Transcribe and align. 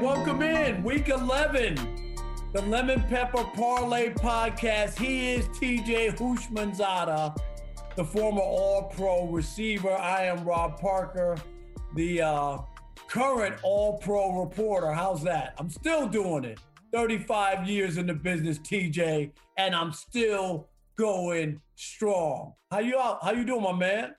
welcome 0.00 0.40
in 0.40 0.82
week 0.82 1.10
11, 1.10 1.76
the 2.54 2.62
Lemon 2.62 3.02
Pepper 3.02 3.44
Parlay 3.54 4.10
podcast. 4.14 4.98
He 4.98 5.32
is 5.32 5.46
TJ 5.48 6.16
Houshmandzadeh, 6.16 7.36
the 7.96 8.04
former 8.04 8.40
All 8.40 8.84
Pro 8.84 9.26
receiver. 9.26 9.92
I 9.92 10.24
am 10.24 10.42
Rob 10.42 10.80
Parker, 10.80 11.36
the 11.96 12.22
uh, 12.22 12.58
current 13.08 13.56
All 13.62 13.98
Pro 13.98 14.40
reporter. 14.40 14.90
How's 14.90 15.22
that? 15.24 15.52
I'm 15.58 15.68
still 15.68 16.08
doing 16.08 16.44
it. 16.44 16.60
35 16.94 17.68
years 17.68 17.98
in 17.98 18.06
the 18.06 18.14
business, 18.14 18.58
TJ, 18.58 19.32
and 19.58 19.74
I'm 19.74 19.92
still 19.92 20.70
going 20.96 21.60
strong. 21.74 22.54
How 22.70 22.78
you 22.78 22.98
out? 22.98 23.22
How 23.22 23.32
you 23.32 23.44
doing, 23.44 23.62
my 23.62 23.72
man? 23.74 24.14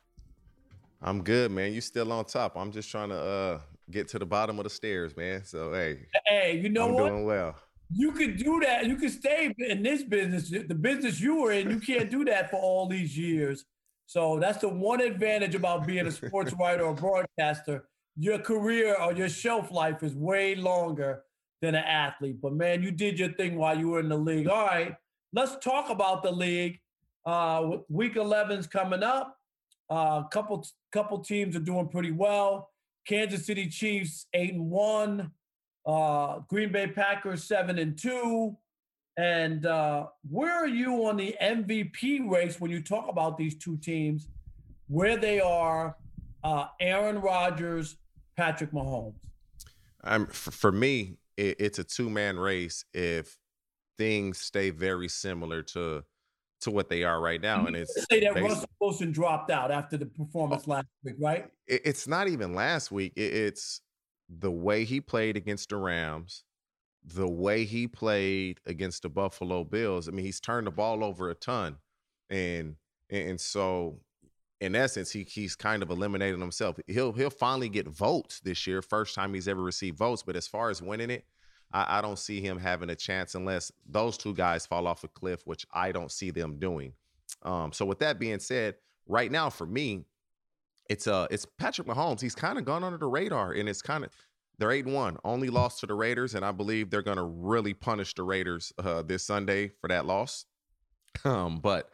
I'm 1.02 1.24
good, 1.24 1.50
man. 1.50 1.74
You 1.74 1.82
still 1.82 2.12
on 2.12 2.26
top. 2.26 2.56
I'm 2.56 2.72
just 2.72 2.92
trying 2.92 3.10
to 3.10 3.18
uh 3.18 3.60
get 3.92 4.08
to 4.10 4.20
the 4.20 4.26
bottom 4.26 4.60
of 4.60 4.64
the 4.64 4.70
stairs, 4.70 5.16
man. 5.16 5.44
So 5.46 5.74
hey, 5.74 6.08
hey, 6.26 6.60
you 6.62 6.70
know 6.70 6.88
I'm 6.88 6.94
what? 6.94 7.10
Doing 7.10 7.26
well. 7.26 7.56
You 7.94 8.12
could 8.14 8.38
do 8.38 8.62
that. 8.62 8.86
You 8.86 8.96
could 8.96 9.12
stay 9.12 9.54
in 9.58 9.84
this 9.84 10.04
business, 10.04 10.50
the 10.50 10.76
business 10.76 11.20
you 11.20 11.42
were 11.42 11.52
in. 11.52 11.70
You 11.70 11.80
can't 11.80 12.10
do 12.10 12.24
that 12.26 12.50
for 12.50 12.58
all 12.58 12.88
these 12.88 13.18
years. 13.18 13.66
So 14.06 14.40
that's 14.40 14.60
the 14.60 14.70
one 14.70 15.02
advantage 15.02 15.56
about 15.56 15.86
being 15.86 16.08
a 16.08 16.12
sports 16.12 16.54
writer 16.60 16.84
or 16.84 16.94
broadcaster. 16.94 17.86
Your 18.18 18.40
career 18.40 18.96
or 18.96 19.14
your 19.14 19.30
shelf 19.30 19.72
life 19.72 20.04
is 20.04 20.16
way 20.16 20.56
longer 20.56 21.24
than 21.62 21.76
an 21.76 21.84
athlete. 21.84 22.42
But 22.42 22.54
man, 22.54 22.82
you 22.84 22.92
did 22.92 23.20
your 23.20 23.34
thing 23.34 23.56
while 23.56 23.78
you 23.78 23.90
were 23.90 24.00
in 24.00 24.10
the 24.10 24.18
league. 24.18 24.48
All 24.48 24.66
right, 24.66 24.96
let's 25.34 25.56
talk 25.64 25.90
about 25.90 26.24
the 26.24 26.32
league. 26.32 26.80
Uh, 27.26 27.78
week 27.88 28.16
11's 28.16 28.68
coming 28.68 29.04
up. 29.04 29.38
A 29.90 29.94
uh, 29.94 30.24
couple 30.30 30.66
couple 30.92 31.20
teams 31.20 31.56
are 31.56 31.60
doing 31.60 31.88
pretty 31.88 32.12
well. 32.12 32.71
Kansas 33.08 33.46
City 33.46 33.68
Chiefs 33.68 34.28
eight 34.34 34.54
and 34.54 34.70
one, 34.70 35.32
uh, 35.86 36.40
Green 36.48 36.72
Bay 36.72 36.88
Packers 36.88 37.44
seven 37.44 37.80
and 37.80 37.98
two. 37.98 38.56
And 39.18 39.66
uh, 39.66 40.08
where 40.30 40.54
are 40.54 40.68
you 40.68 41.06
on 41.06 41.18
the 41.18 41.36
MVP 41.42 42.30
race 42.30 42.60
when 42.60 42.72
you 42.72 42.82
talk 42.82 43.10
about 43.10 43.38
these 43.38 43.56
two 43.56 43.78
teams? 43.78 44.28
Where 44.88 45.18
they 45.18 45.40
are, 45.40 45.96
uh, 46.44 46.68
Aaron 46.80 47.20
Rodgers, 47.20 47.98
Patrick 48.38 48.72
Mahomes. 48.72 49.14
I'm 50.04 50.28
for, 50.28 50.52
for 50.52 50.72
me, 50.72 51.18
it, 51.38 51.58
it's 51.60 51.80
a 51.80 51.84
two 51.84 52.10
man 52.10 52.38
race 52.38 52.86
if 52.94 53.38
things 53.98 54.40
stay 54.40 54.70
very 54.70 55.08
similar 55.08 55.62
to 55.62 56.04
to 56.62 56.72
what 56.72 56.90
they 56.90 57.04
are 57.04 57.20
right 57.20 57.42
now. 57.42 57.66
And 57.66 57.76
it's 57.76 57.94
say 58.10 58.20
that 58.22 58.36
Russell 58.36 58.70
Wilson 58.80 59.12
dropped 59.12 59.52
out 59.52 59.72
after 59.72 59.98
the 59.98 60.06
performance 60.06 60.64
oh. 60.68 60.72
last 60.72 60.88
week, 61.04 61.16
right? 61.20 61.48
It, 61.68 61.82
it's 61.86 62.08
not 62.08 62.28
even 62.28 62.54
last 62.54 62.92
week. 62.92 63.14
It, 63.16 63.34
it's 63.34 63.82
the 64.30 64.52
way 64.52 64.86
he 64.86 65.02
played 65.02 65.38
against 65.38 65.70
the 65.70 65.78
Rams, 65.78 66.44
the 67.04 67.28
way 67.28 67.66
he 67.66 67.88
played 67.88 68.60
against 68.66 69.04
the 69.04 69.10
Buffalo 69.10 69.64
Bills. 69.64 70.08
I 70.08 70.12
mean, 70.12 70.26
he's 70.26 70.40
turned 70.40 70.68
the 70.68 70.72
ball 70.72 71.04
over 71.04 71.30
a 71.30 71.36
ton, 71.36 71.78
and 72.30 72.76
and 73.10 73.40
so 73.40 74.00
in 74.62 74.76
essence, 74.76 75.12
he 75.12 75.24
he's 75.24 75.56
kind 75.56 75.82
of 75.82 75.90
eliminating 75.90 76.40
himself. 76.40 76.80
He'll 76.88 77.12
he'll 77.12 77.32
finally 77.32 77.68
get 77.68 77.88
votes 77.88 78.40
this 78.40 78.68
year, 78.68 78.82
first 78.82 79.16
time 79.16 79.34
he's 79.34 79.48
ever 79.48 79.62
received 79.62 79.98
votes. 79.98 80.24
But 80.24 80.36
as 80.36 80.48
far 80.48 80.70
as 80.70 80.82
winning 80.82 81.10
it, 81.10 81.26
I, 81.74 82.00
I, 82.00 82.02
don't 82.02 82.20
see 82.20 82.42
him 82.42 82.60
having 82.60 82.90
a 82.90 82.96
chance 82.96 83.36
unless 83.36 83.72
those 83.88 84.18
two 84.18 84.34
guys 84.34 84.66
fall 84.66 84.88
off 84.88 85.04
a 85.04 85.08
cliff, 85.08 85.42
which 85.46 85.66
I 85.74 85.92
don't 85.92 86.12
see 86.12 86.32
them 86.32 86.60
doing. 86.60 86.94
Um, 87.44 87.72
so 87.72 87.86
with 87.86 88.00
that 88.00 88.20
being 88.20 88.40
said, 88.40 88.76
right 89.08 89.32
now 89.32 89.50
for 89.50 89.66
me, 89.66 90.06
it's 90.90 91.08
uh 91.08 91.28
it's 91.32 91.46
Patrick 91.58 91.88
Mahomes. 91.88 92.22
He's 92.22 92.36
kind 92.36 92.58
of 92.58 92.66
gone 92.66 92.84
under 92.84 92.98
the 92.98 93.08
radar, 93.08 93.54
and 93.54 93.70
it's 93.70 93.82
kind 93.82 94.04
of 94.04 94.12
they're 94.58 94.72
eight 94.72 94.86
one, 94.86 95.18
only 95.24 95.50
lost 95.50 95.80
to 95.80 95.88
the 95.88 95.94
Raiders, 95.94 96.36
and 96.36 96.44
I 96.44 96.52
believe 96.52 96.90
they're 96.90 97.02
gonna 97.02 97.24
really 97.24 97.74
punish 97.74 98.14
the 98.14 98.24
Raiders 98.24 98.74
uh, 98.78 99.02
this 99.02 99.24
Sunday 99.24 99.72
for 99.82 99.88
that 99.88 100.06
loss. 100.06 100.46
Um, 101.26 101.60
but 101.60 101.90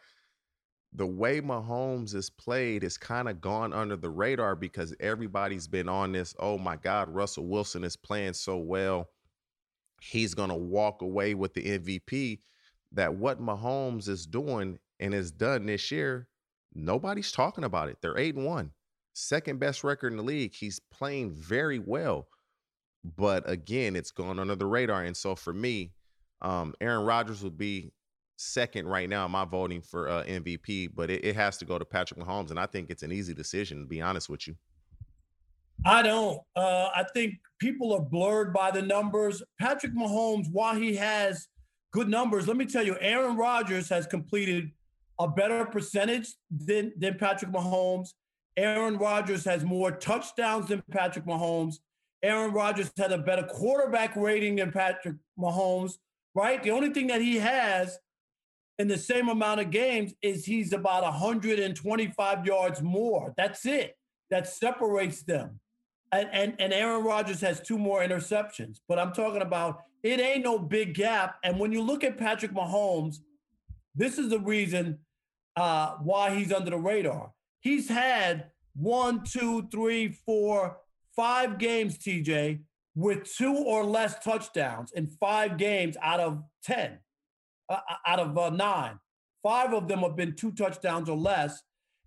the 0.93 1.05
way 1.05 1.41
Mahomes 1.41 2.13
is 2.13 2.29
played 2.29 2.83
is 2.83 2.97
kind 2.97 3.27
of 3.27 3.41
gone 3.41 3.73
under 3.73 3.95
the 3.95 4.09
radar 4.09 4.55
because 4.55 4.95
everybody's 4.99 5.67
been 5.67 5.89
on 5.89 6.11
this. 6.11 6.35
Oh 6.39 6.59
my 6.59 6.75
God, 6.75 7.09
Russell 7.09 7.47
Wilson 7.47 7.83
is 7.83 7.95
playing 7.95 8.33
so 8.33 8.57
well 8.57 9.09
he's 10.01 10.33
going 10.33 10.49
to 10.49 10.55
walk 10.55 11.01
away 11.01 11.33
with 11.33 11.53
the 11.53 11.79
MVP. 11.79 12.39
That 12.93 13.15
what 13.15 13.41
Mahomes 13.41 14.07
is 14.07 14.25
doing 14.25 14.79
and 14.99 15.13
has 15.13 15.29
done 15.31 15.65
this 15.65 15.91
year, 15.91 16.29
nobody's 16.73 17.31
talking 17.31 17.65
about 17.65 17.89
it. 17.89 17.97
They're 18.01 18.17
eight 18.17 18.35
and 18.35 18.45
one, 18.45 18.71
second 19.13 19.59
best 19.59 19.83
record 19.83 20.13
in 20.13 20.17
the 20.17 20.23
league. 20.23 20.53
He's 20.53 20.79
playing 20.79 21.31
very 21.31 21.79
well, 21.79 22.27
but 23.03 23.49
again, 23.49 23.95
it's 23.95 24.11
gone 24.11 24.39
under 24.39 24.55
the 24.55 24.65
radar. 24.65 25.03
And 25.03 25.17
so 25.17 25.35
for 25.35 25.53
me, 25.53 25.91
um, 26.41 26.73
Aaron 26.79 27.05
Rodgers 27.05 27.43
would 27.43 27.57
be 27.57 27.91
second 28.37 28.87
right 28.87 29.09
now. 29.09 29.25
In 29.25 29.31
my 29.31 29.45
voting 29.45 29.81
for 29.81 30.07
uh, 30.07 30.23
MVP, 30.23 30.91
but 30.95 31.09
it, 31.09 31.25
it 31.25 31.35
has 31.35 31.57
to 31.57 31.65
go 31.65 31.77
to 31.77 31.85
Patrick 31.85 32.19
Mahomes, 32.19 32.51
and 32.51 32.59
I 32.59 32.67
think 32.67 32.89
it's 32.89 33.03
an 33.03 33.11
easy 33.11 33.33
decision. 33.33 33.81
To 33.81 33.85
be 33.85 34.01
honest 34.01 34.29
with 34.29 34.47
you. 34.47 34.55
I 35.85 36.01
don't. 36.01 36.39
Uh, 36.55 36.89
I 36.95 37.05
think 37.13 37.35
people 37.59 37.93
are 37.93 38.01
blurred 38.01 38.53
by 38.53 38.71
the 38.71 38.81
numbers. 38.81 39.41
Patrick 39.59 39.93
Mahomes, 39.93 40.47
while 40.51 40.75
he 40.75 40.95
has 40.95 41.47
good 41.93 42.09
numbers, 42.09 42.47
let 42.47 42.57
me 42.57 42.65
tell 42.65 42.85
you, 42.85 42.97
Aaron 42.99 43.37
Rodgers 43.37 43.89
has 43.89 44.05
completed 44.05 44.71
a 45.19 45.27
better 45.27 45.65
percentage 45.65 46.27
than, 46.51 46.93
than 46.97 47.17
Patrick 47.17 47.51
Mahomes. 47.51 48.09
Aaron 48.55 48.97
Rodgers 48.97 49.45
has 49.45 49.63
more 49.63 49.91
touchdowns 49.91 50.67
than 50.67 50.83
Patrick 50.91 51.25
Mahomes. 51.25 51.75
Aaron 52.23 52.51
Rodgers 52.51 52.91
had 52.97 53.11
a 53.11 53.17
better 53.17 53.43
quarterback 53.43 54.15
rating 54.15 54.55
than 54.55 54.71
Patrick 54.71 55.15
Mahomes, 55.39 55.93
right? 56.33 56.61
The 56.61 56.71
only 56.71 56.89
thing 56.89 57.07
that 57.07 57.21
he 57.21 57.35
has 57.37 57.99
in 58.79 58.87
the 58.87 58.97
same 58.97 59.29
amount 59.29 59.59
of 59.59 59.69
games 59.69 60.13
is 60.21 60.45
he's 60.45 60.73
about 60.73 61.03
125 61.03 62.45
yards 62.45 62.81
more. 62.81 63.33
That's 63.37 63.65
it. 63.65 63.95
That 64.29 64.47
separates 64.47 65.23
them 65.23 65.59
and, 66.11 66.29
and, 66.31 66.55
and 66.59 66.73
Aaron 66.73 67.03
Rodgers 67.03 67.41
has 67.41 67.59
two 67.59 67.77
more 67.77 68.01
interceptions. 68.01 68.79
But 68.87 68.99
I'm 68.99 69.13
talking 69.13 69.41
about 69.41 69.83
it 70.03 70.19
ain't 70.19 70.43
no 70.43 70.59
big 70.59 70.93
gap. 70.93 71.37
And 71.43 71.59
when 71.59 71.71
you 71.71 71.81
look 71.81 72.03
at 72.03 72.17
Patrick 72.17 72.53
Mahomes, 72.53 73.17
this 73.95 74.17
is 74.17 74.29
the 74.29 74.39
reason 74.39 74.99
uh, 75.55 75.95
why 75.95 76.35
he's 76.35 76.53
under 76.53 76.69
the 76.69 76.77
radar. 76.77 77.31
He's 77.59 77.89
had 77.89 78.51
one, 78.75 79.23
two, 79.23 79.67
three, 79.71 80.09
four, 80.09 80.77
five 81.15 81.57
games, 81.57 81.97
TJ, 81.97 82.59
with 82.95 83.25
two 83.35 83.53
or 83.53 83.83
less 83.83 84.23
touchdowns 84.23 84.91
in 84.91 85.07
five 85.07 85.57
games 85.57 85.97
out 86.01 86.19
of 86.19 86.43
10, 86.63 86.99
uh, 87.69 87.73
uh, 87.73 87.79
out 88.05 88.19
of 88.19 88.37
uh, 88.37 88.49
nine. 88.51 88.99
Five 89.43 89.73
of 89.73 89.87
them 89.87 89.99
have 89.99 90.15
been 90.15 90.35
two 90.35 90.51
touchdowns 90.51 91.09
or 91.09 91.17
less. 91.17 91.61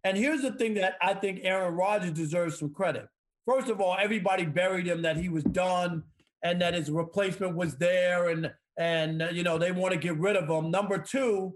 And 0.04 0.16
here's 0.16 0.42
the 0.42 0.52
thing 0.52 0.74
that 0.74 0.96
I 1.02 1.14
think 1.14 1.40
Aaron 1.42 1.74
Rodgers 1.74 2.12
deserves 2.12 2.58
some 2.58 2.72
credit. 2.72 3.08
First 3.50 3.68
of 3.68 3.80
all, 3.80 3.96
everybody 3.98 4.44
buried 4.44 4.86
him 4.86 5.02
that 5.02 5.16
he 5.16 5.28
was 5.28 5.42
done 5.42 6.04
and 6.44 6.60
that 6.60 6.74
his 6.74 6.88
replacement 6.88 7.56
was 7.56 7.76
there 7.76 8.28
and 8.28 8.52
and 8.78 9.22
uh, 9.22 9.28
you 9.32 9.42
know 9.42 9.58
they 9.58 9.72
want 9.72 9.92
to 9.92 9.98
get 9.98 10.16
rid 10.18 10.36
of 10.36 10.48
him. 10.48 10.70
Number 10.70 10.98
two, 10.98 11.54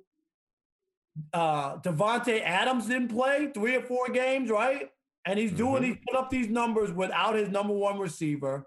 uh 1.32 1.76
Davante 1.78 2.42
Adams 2.42 2.86
didn't 2.86 3.08
play 3.08 3.50
three 3.54 3.76
or 3.76 3.82
four 3.82 4.08
games, 4.08 4.50
right? 4.50 4.90
And 5.24 5.38
he's 5.38 5.52
doing 5.52 5.82
mm-hmm. 5.82 5.84
he's 5.84 5.96
put 6.08 6.18
up 6.18 6.30
these 6.30 6.48
numbers 6.48 6.90
without 6.90 7.36
his 7.36 7.48
number 7.48 7.72
one 7.72 8.00
receiver. 8.00 8.66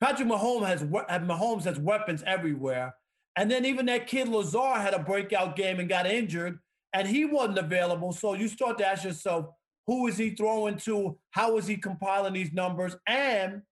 Patrick 0.00 0.28
Mahomes 0.28 0.66
has 0.66 0.84
Mahomes 0.84 1.64
has 1.64 1.80
weapons 1.80 2.22
everywhere. 2.26 2.94
And 3.34 3.50
then 3.50 3.64
even 3.64 3.86
that 3.86 4.06
kid 4.06 4.28
Lazard 4.28 4.80
had 4.80 4.94
a 4.94 5.00
breakout 5.00 5.56
game 5.56 5.80
and 5.80 5.88
got 5.88 6.06
injured, 6.06 6.60
and 6.92 7.08
he 7.08 7.24
wasn't 7.24 7.58
available. 7.58 8.12
So 8.12 8.34
you 8.34 8.46
start 8.46 8.78
to 8.78 8.86
ask 8.86 9.02
yourself, 9.02 9.46
who 9.88 10.06
is 10.06 10.18
he 10.18 10.30
throwing 10.30 10.76
to? 10.76 11.16
How 11.30 11.56
is 11.56 11.66
he 11.66 11.78
compiling 11.78 12.34
these 12.34 12.52
numbers? 12.52 12.94
And 13.06 13.62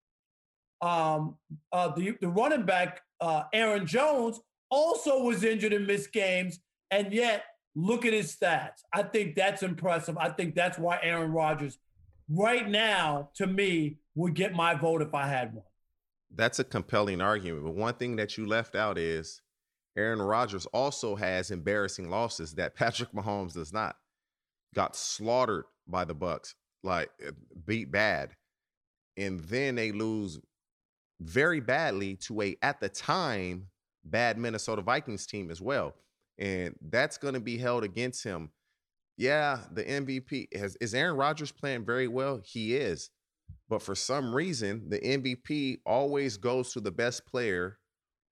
um, 0.80 1.36
uh, 1.70 1.88
the, 1.88 2.16
the 2.22 2.28
running 2.28 2.64
back, 2.64 3.02
uh, 3.20 3.42
Aaron 3.52 3.86
Jones, 3.86 4.40
also 4.70 5.22
was 5.22 5.44
injured 5.44 5.74
and 5.74 5.86
missed 5.86 6.12
games. 6.12 6.58
And 6.90 7.12
yet, 7.12 7.44
look 7.74 8.06
at 8.06 8.14
his 8.14 8.34
stats. 8.34 8.80
I 8.94 9.02
think 9.02 9.36
that's 9.36 9.62
impressive. 9.62 10.16
I 10.16 10.30
think 10.30 10.54
that's 10.54 10.78
why 10.78 10.98
Aaron 11.02 11.32
Rodgers, 11.32 11.78
right 12.30 12.66
now, 12.66 13.28
to 13.34 13.46
me, 13.46 13.98
would 14.14 14.32
get 14.32 14.54
my 14.54 14.74
vote 14.74 15.02
if 15.02 15.12
I 15.12 15.26
had 15.26 15.52
one. 15.52 15.64
That's 16.34 16.58
a 16.58 16.64
compelling 16.64 17.20
argument. 17.20 17.64
But 17.64 17.74
one 17.74 17.94
thing 17.94 18.16
that 18.16 18.38
you 18.38 18.46
left 18.46 18.74
out 18.74 18.96
is 18.96 19.42
Aaron 19.98 20.22
Rodgers 20.22 20.64
also 20.66 21.14
has 21.14 21.50
embarrassing 21.50 22.08
losses 22.08 22.54
that 22.54 22.74
Patrick 22.74 23.12
Mahomes 23.12 23.52
does 23.52 23.74
not. 23.74 23.96
Got 24.74 24.96
slaughtered 24.96 25.64
by 25.88 26.04
the 26.04 26.14
Bucks, 26.14 26.54
like 26.82 27.10
eh, 27.24 27.30
beat 27.66 27.90
bad, 27.90 28.30
and 29.16 29.40
then 29.40 29.74
they 29.74 29.92
lose 29.92 30.38
very 31.20 31.60
badly 31.60 32.16
to 32.16 32.42
a 32.42 32.56
at 32.62 32.80
the 32.80 32.88
time 32.88 33.68
bad 34.04 34.38
Minnesota 34.38 34.82
Vikings 34.82 35.26
team 35.26 35.50
as 35.50 35.60
well, 35.60 35.94
and 36.38 36.74
that's 36.90 37.18
going 37.18 37.34
to 37.34 37.40
be 37.40 37.58
held 37.58 37.84
against 37.84 38.24
him. 38.24 38.50
Yeah, 39.16 39.60
the 39.72 39.84
MVP 39.84 40.56
has 40.56 40.76
is 40.80 40.94
Aaron 40.94 41.16
Rodgers 41.16 41.52
playing 41.52 41.84
very 41.84 42.08
well. 42.08 42.40
He 42.44 42.76
is, 42.76 43.10
But 43.68 43.82
for 43.82 43.94
some 43.94 44.34
reason, 44.34 44.88
the 44.88 44.98
MVP 45.00 45.80
always 45.86 46.36
goes 46.36 46.72
to 46.72 46.80
the 46.80 46.90
best 46.90 47.26
player 47.26 47.78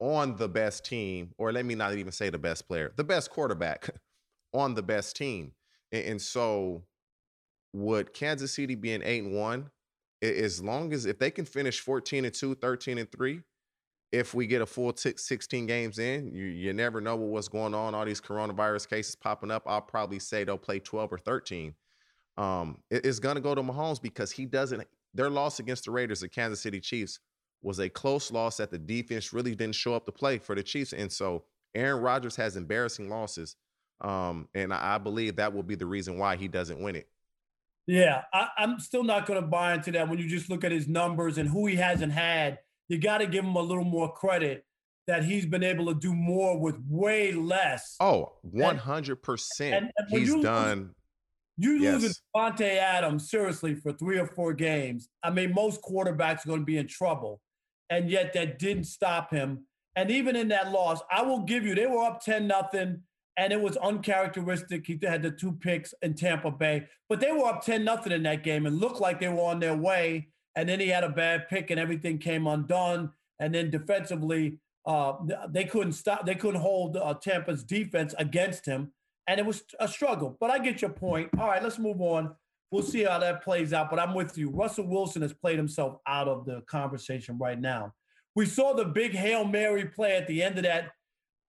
on 0.00 0.36
the 0.36 0.48
best 0.48 0.84
team, 0.84 1.32
or 1.38 1.52
let 1.52 1.64
me 1.64 1.74
not 1.74 1.94
even 1.94 2.12
say 2.12 2.30
the 2.30 2.38
best 2.38 2.68
player, 2.68 2.92
the 2.96 3.04
best 3.04 3.30
quarterback 3.30 3.90
on 4.54 4.74
the 4.74 4.82
best 4.82 5.16
team. 5.16 5.52
And, 5.92 6.04
and 6.04 6.22
so, 6.22 6.84
would 7.74 8.14
Kansas 8.14 8.54
City 8.54 8.76
be 8.76 8.92
an 8.92 9.02
eight 9.04 9.24
and 9.24 9.34
one? 9.34 9.70
As 10.22 10.62
long 10.62 10.92
as 10.94 11.04
if 11.04 11.18
they 11.18 11.30
can 11.30 11.44
finish 11.44 11.80
14 11.80 12.24
and 12.24 12.32
2, 12.32 12.54
13 12.54 12.98
and 12.98 13.10
3, 13.12 13.42
if 14.12 14.32
we 14.32 14.46
get 14.46 14.62
a 14.62 14.66
full 14.66 14.92
t- 14.92 15.14
16 15.16 15.66
games 15.66 15.98
in, 15.98 16.32
you, 16.32 16.44
you 16.44 16.72
never 16.72 17.00
know 17.00 17.16
what's 17.16 17.48
going 17.48 17.74
on. 17.74 17.94
All 17.94 18.04
these 18.04 18.20
coronavirus 18.20 18.88
cases 18.88 19.16
popping 19.16 19.50
up. 19.50 19.64
I'll 19.66 19.82
probably 19.82 20.20
say 20.20 20.44
they'll 20.44 20.56
play 20.56 20.78
12 20.78 21.12
or 21.12 21.18
13. 21.18 21.74
Um, 22.36 22.78
it, 22.90 23.04
it's 23.04 23.18
going 23.18 23.34
to 23.34 23.40
go 23.40 23.54
to 23.54 23.62
Mahomes 23.62 24.00
because 24.00 24.30
he 24.30 24.46
doesn't. 24.46 24.86
Their 25.12 25.30
loss 25.30 25.58
against 25.58 25.84
the 25.84 25.90
Raiders, 25.90 26.20
the 26.20 26.28
Kansas 26.28 26.60
City 26.60 26.80
Chiefs, 26.80 27.18
was 27.60 27.80
a 27.80 27.88
close 27.88 28.30
loss 28.30 28.58
that 28.58 28.70
the 28.70 28.78
defense 28.78 29.32
really 29.32 29.54
didn't 29.54 29.74
show 29.74 29.94
up 29.94 30.06
to 30.06 30.12
play 30.12 30.38
for 30.38 30.54
the 30.54 30.62
Chiefs. 30.62 30.92
And 30.92 31.10
so 31.10 31.44
Aaron 31.74 32.00
Rodgers 32.00 32.36
has 32.36 32.56
embarrassing 32.56 33.08
losses. 33.08 33.56
Um, 34.00 34.48
and 34.54 34.72
I, 34.72 34.94
I 34.94 34.98
believe 34.98 35.36
that 35.36 35.52
will 35.52 35.62
be 35.64 35.74
the 35.74 35.86
reason 35.86 36.18
why 36.18 36.36
he 36.36 36.46
doesn't 36.46 36.80
win 36.80 36.96
it. 36.96 37.08
Yeah, 37.86 38.22
I, 38.32 38.48
am 38.58 38.78
still 38.78 39.04
not 39.04 39.26
going 39.26 39.40
to 39.40 39.46
buy 39.46 39.74
into 39.74 39.92
that 39.92 40.08
when 40.08 40.18
you 40.18 40.26
just 40.26 40.48
look 40.48 40.64
at 40.64 40.72
his 40.72 40.88
numbers 40.88 41.36
and 41.36 41.48
who 41.48 41.66
he 41.66 41.76
hasn't 41.76 42.12
had 42.12 42.58
you 42.88 42.98
got 42.98 43.18
to 43.18 43.26
give 43.26 43.44
him 43.44 43.56
a 43.56 43.62
little 43.62 43.84
more 43.84 44.12
credit 44.12 44.64
that 45.06 45.24
he's 45.24 45.46
been 45.46 45.62
able 45.62 45.86
to 45.86 45.94
do 45.94 46.14
more 46.14 46.58
with 46.58 46.76
way 46.88 47.32
less. 47.32 47.96
Oh, 48.00 48.32
100%. 48.54 49.60
And, 49.60 49.90
and 49.96 50.08
he's 50.08 50.28
you 50.28 50.42
done. 50.42 50.78
Lose, 50.78 50.90
you 51.56 51.72
yes. 51.74 51.94
losing 51.94 52.12
Davante 52.34 52.76
Adams, 52.78 53.30
seriously, 53.30 53.74
for 53.74 53.92
three 53.92 54.18
or 54.18 54.26
four 54.26 54.54
games. 54.54 55.08
I 55.22 55.30
mean, 55.30 55.52
most 55.52 55.82
quarterbacks 55.82 56.44
are 56.44 56.48
going 56.48 56.60
to 56.60 56.66
be 56.66 56.78
in 56.78 56.86
trouble. 56.86 57.40
And 57.90 58.10
yet 58.10 58.32
that 58.32 58.58
didn't 58.58 58.84
stop 58.84 59.30
him. 59.30 59.66
And 59.94 60.10
even 60.10 60.36
in 60.36 60.48
that 60.48 60.72
loss, 60.72 61.00
I 61.10 61.22
will 61.22 61.40
give 61.40 61.64
you, 61.64 61.74
they 61.74 61.86
were 61.86 62.02
up 62.02 62.22
10 62.22 62.46
nothing, 62.46 63.02
and 63.36 63.52
it 63.52 63.60
was 63.60 63.76
uncharacteristic. 63.76 64.86
He 64.86 64.98
had 65.02 65.22
the 65.22 65.30
two 65.30 65.52
picks 65.52 65.92
in 66.02 66.14
Tampa 66.14 66.50
Bay, 66.50 66.86
but 67.08 67.20
they 67.20 67.32
were 67.32 67.46
up 67.46 67.64
10 67.64 67.84
nothing 67.84 68.12
in 68.12 68.22
that 68.24 68.44
game 68.44 68.66
and 68.66 68.78
looked 68.78 69.00
like 69.00 69.20
they 69.20 69.28
were 69.28 69.42
on 69.42 69.60
their 69.60 69.76
way 69.76 70.28
and 70.56 70.68
then 70.68 70.80
he 70.80 70.88
had 70.88 71.04
a 71.04 71.08
bad 71.08 71.48
pick 71.48 71.70
and 71.70 71.80
everything 71.80 72.18
came 72.18 72.46
undone. 72.46 73.10
And 73.40 73.54
then 73.54 73.70
defensively, 73.70 74.58
uh, 74.86 75.14
they 75.48 75.64
couldn't 75.64 75.94
stop. 75.94 76.26
They 76.26 76.34
couldn't 76.34 76.60
hold 76.60 76.96
uh, 76.96 77.14
Tampa's 77.14 77.64
defense 77.64 78.14
against 78.18 78.64
him, 78.66 78.92
and 79.26 79.40
it 79.40 79.46
was 79.46 79.64
a 79.80 79.88
struggle. 79.88 80.36
But 80.38 80.50
I 80.50 80.58
get 80.58 80.82
your 80.82 80.90
point. 80.90 81.30
All 81.38 81.48
right, 81.48 81.62
let's 81.62 81.78
move 81.78 82.00
on. 82.00 82.34
We'll 82.70 82.82
see 82.82 83.02
how 83.02 83.18
that 83.18 83.42
plays 83.42 83.72
out. 83.72 83.90
But 83.90 83.98
I'm 83.98 84.14
with 84.14 84.36
you. 84.38 84.50
Russell 84.50 84.86
Wilson 84.86 85.22
has 85.22 85.32
played 85.32 85.56
himself 85.56 85.98
out 86.06 86.28
of 86.28 86.44
the 86.44 86.62
conversation 86.62 87.38
right 87.38 87.58
now. 87.58 87.92
We 88.36 88.46
saw 88.46 88.72
the 88.72 88.84
big 88.84 89.14
hail 89.14 89.44
mary 89.44 89.86
play 89.86 90.16
at 90.16 90.26
the 90.26 90.42
end 90.42 90.58
of 90.58 90.64
that 90.64 90.90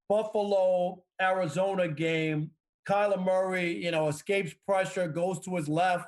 Buffalo 0.09 1.03
Arizona 1.21 1.89
game. 1.89 2.51
Kyler 2.89 3.23
Murray, 3.25 3.83
you 3.83 3.91
know, 3.91 4.09
escapes 4.09 4.55
pressure, 4.67 5.09
goes 5.09 5.41
to 5.41 5.57
his 5.57 5.69
left, 5.69 6.07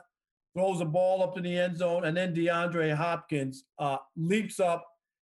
throws 0.54 0.80
the 0.80 0.84
ball 0.84 1.22
up 1.22 1.36
in 1.38 1.44
the 1.44 1.56
end 1.56 1.78
zone, 1.78 2.04
and 2.04 2.16
then 2.16 2.34
DeAndre 2.34 2.94
Hopkins 2.94 3.64
uh, 3.78 3.96
leaps 4.16 4.60
up 4.60 4.86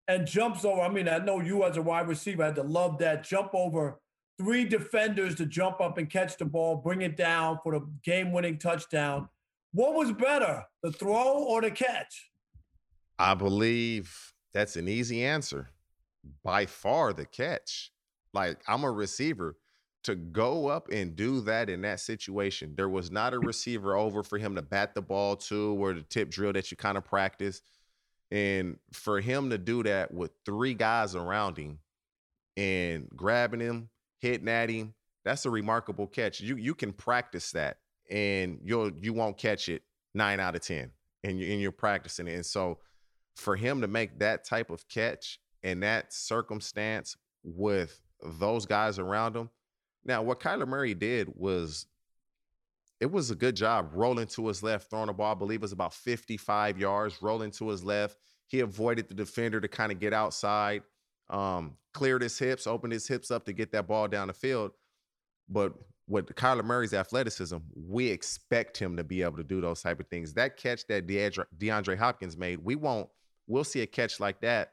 and 0.06 0.26
jumps 0.26 0.64
over. 0.64 0.80
I 0.80 0.88
mean, 0.88 1.08
I 1.08 1.18
know 1.18 1.40
you 1.40 1.64
as 1.64 1.76
a 1.76 1.82
wide 1.82 2.08
receiver 2.08 2.44
had 2.44 2.56
to 2.56 2.62
love 2.62 2.98
that 2.98 3.24
jump 3.24 3.50
over 3.54 4.00
three 4.38 4.64
defenders 4.64 5.34
to 5.36 5.46
jump 5.46 5.80
up 5.80 5.98
and 5.98 6.10
catch 6.10 6.36
the 6.36 6.44
ball, 6.44 6.76
bring 6.76 7.02
it 7.02 7.16
down 7.16 7.58
for 7.62 7.72
the 7.72 7.86
game-winning 8.04 8.58
touchdown. 8.58 9.28
What 9.72 9.94
was 9.94 10.12
better, 10.12 10.64
the 10.82 10.92
throw 10.92 11.44
or 11.44 11.60
the 11.60 11.70
catch? 11.70 12.30
I 13.18 13.34
believe 13.34 14.32
that's 14.52 14.76
an 14.76 14.88
easy 14.88 15.24
answer. 15.24 15.68
By 16.42 16.66
far, 16.66 17.12
the 17.12 17.26
catch. 17.26 17.92
Like 18.32 18.60
I'm 18.68 18.84
a 18.84 18.90
receiver 18.90 19.56
to 20.04 20.14
go 20.14 20.68
up 20.68 20.88
and 20.90 21.14
do 21.14 21.40
that 21.42 21.68
in 21.68 21.82
that 21.82 22.00
situation. 22.00 22.74
There 22.76 22.88
was 22.88 23.10
not 23.10 23.34
a 23.34 23.38
receiver 23.40 23.96
over 23.96 24.22
for 24.22 24.38
him 24.38 24.54
to 24.56 24.62
bat 24.62 24.94
the 24.94 25.02
ball 25.02 25.36
to 25.36 25.76
or 25.82 25.94
the 25.94 26.02
tip 26.02 26.30
drill 26.30 26.52
that 26.52 26.70
you 26.70 26.76
kind 26.76 26.96
of 26.96 27.04
practice. 27.04 27.60
And 28.30 28.78
for 28.92 29.20
him 29.20 29.50
to 29.50 29.58
do 29.58 29.82
that 29.82 30.14
with 30.14 30.30
three 30.44 30.74
guys 30.74 31.16
around 31.16 31.58
him 31.58 31.80
and 32.56 33.08
grabbing 33.14 33.60
him, 33.60 33.90
hitting 34.20 34.48
at 34.48 34.70
him, 34.70 34.94
that's 35.24 35.44
a 35.46 35.50
remarkable 35.50 36.06
catch. 36.06 36.40
You 36.40 36.56
you 36.56 36.74
can 36.74 36.92
practice 36.92 37.50
that 37.52 37.78
and 38.08 38.60
you'll 38.64 38.92
you 38.92 39.12
won't 39.12 39.36
catch 39.36 39.68
it 39.68 39.82
nine 40.14 40.40
out 40.40 40.54
of 40.54 40.62
ten. 40.62 40.92
And 41.24 41.38
you 41.38 41.52
and 41.52 41.60
you're 41.60 41.72
practicing 41.72 42.28
it. 42.28 42.34
And 42.34 42.46
so 42.46 42.78
for 43.36 43.56
him 43.56 43.80
to 43.80 43.88
make 43.88 44.18
that 44.20 44.44
type 44.44 44.70
of 44.70 44.88
catch 44.88 45.40
in 45.62 45.80
that 45.80 46.12
circumstance 46.12 47.16
with 47.42 48.00
those 48.22 48.66
guys 48.66 48.98
around 48.98 49.36
him, 49.36 49.50
now, 50.04 50.22
what 50.22 50.40
Kyler 50.40 50.66
Murray 50.66 50.94
did 50.94 51.28
was 51.34 51.86
it 53.00 53.10
was 53.10 53.30
a 53.30 53.34
good 53.34 53.56
job 53.56 53.90
rolling 53.92 54.26
to 54.28 54.48
his 54.48 54.62
left, 54.62 54.90
throwing 54.90 55.06
the 55.06 55.12
ball, 55.12 55.32
I 55.32 55.38
believe 55.38 55.60
it 55.60 55.62
was 55.62 55.72
about 55.72 55.94
55 55.94 56.78
yards, 56.78 57.20
rolling 57.22 57.50
to 57.52 57.68
his 57.68 57.84
left. 57.84 58.16
He 58.46 58.60
avoided 58.60 59.08
the 59.08 59.14
defender 59.14 59.60
to 59.60 59.68
kind 59.68 59.92
of 59.92 60.00
get 60.00 60.12
outside, 60.12 60.82
um, 61.28 61.76
cleared 61.92 62.22
his 62.22 62.38
hips, 62.38 62.66
opened 62.66 62.92
his 62.92 63.06
hips 63.06 63.30
up 63.30 63.44
to 63.46 63.52
get 63.52 63.72
that 63.72 63.86
ball 63.86 64.08
down 64.08 64.28
the 64.28 64.34
field. 64.34 64.72
But 65.48 65.74
with 66.08 66.26
Kyler 66.34 66.64
Murray's 66.64 66.94
athleticism, 66.94 67.58
we 67.74 68.08
expect 68.08 68.76
him 68.76 68.96
to 68.96 69.04
be 69.04 69.22
able 69.22 69.36
to 69.36 69.44
do 69.44 69.60
those 69.60 69.82
type 69.82 70.00
of 70.00 70.08
things. 70.08 70.34
That 70.34 70.56
catch 70.56 70.86
that 70.88 71.06
DeAndre, 71.06 71.44
DeAndre 71.58 71.96
Hopkins 71.96 72.36
made, 72.36 72.58
we 72.64 72.74
won't, 72.74 73.08
we'll 73.46 73.64
see 73.64 73.82
a 73.82 73.86
catch 73.86 74.18
like 74.18 74.40
that, 74.40 74.72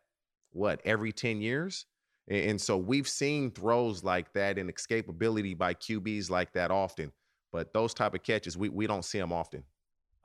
what, 0.51 0.81
every 0.83 1.11
10 1.11 1.41
years? 1.41 1.85
And, 2.29 2.59
so 2.59 2.77
we've 2.77 3.07
seen 3.07 3.51
throws 3.51 4.03
like 4.03 4.33
that 4.33 4.57
and 4.57 4.73
escapability 4.73 5.57
by 5.57 5.73
QBs 5.73 6.29
like 6.29 6.51
that 6.53 6.71
often. 6.71 7.11
But 7.53 7.73
those 7.73 7.93
type 7.93 8.13
of 8.13 8.23
catches, 8.23 8.57
we, 8.57 8.69
we 8.69 8.85
don't 8.85 9.05
see 9.05 9.17
them 9.17 9.31
often. 9.31 9.63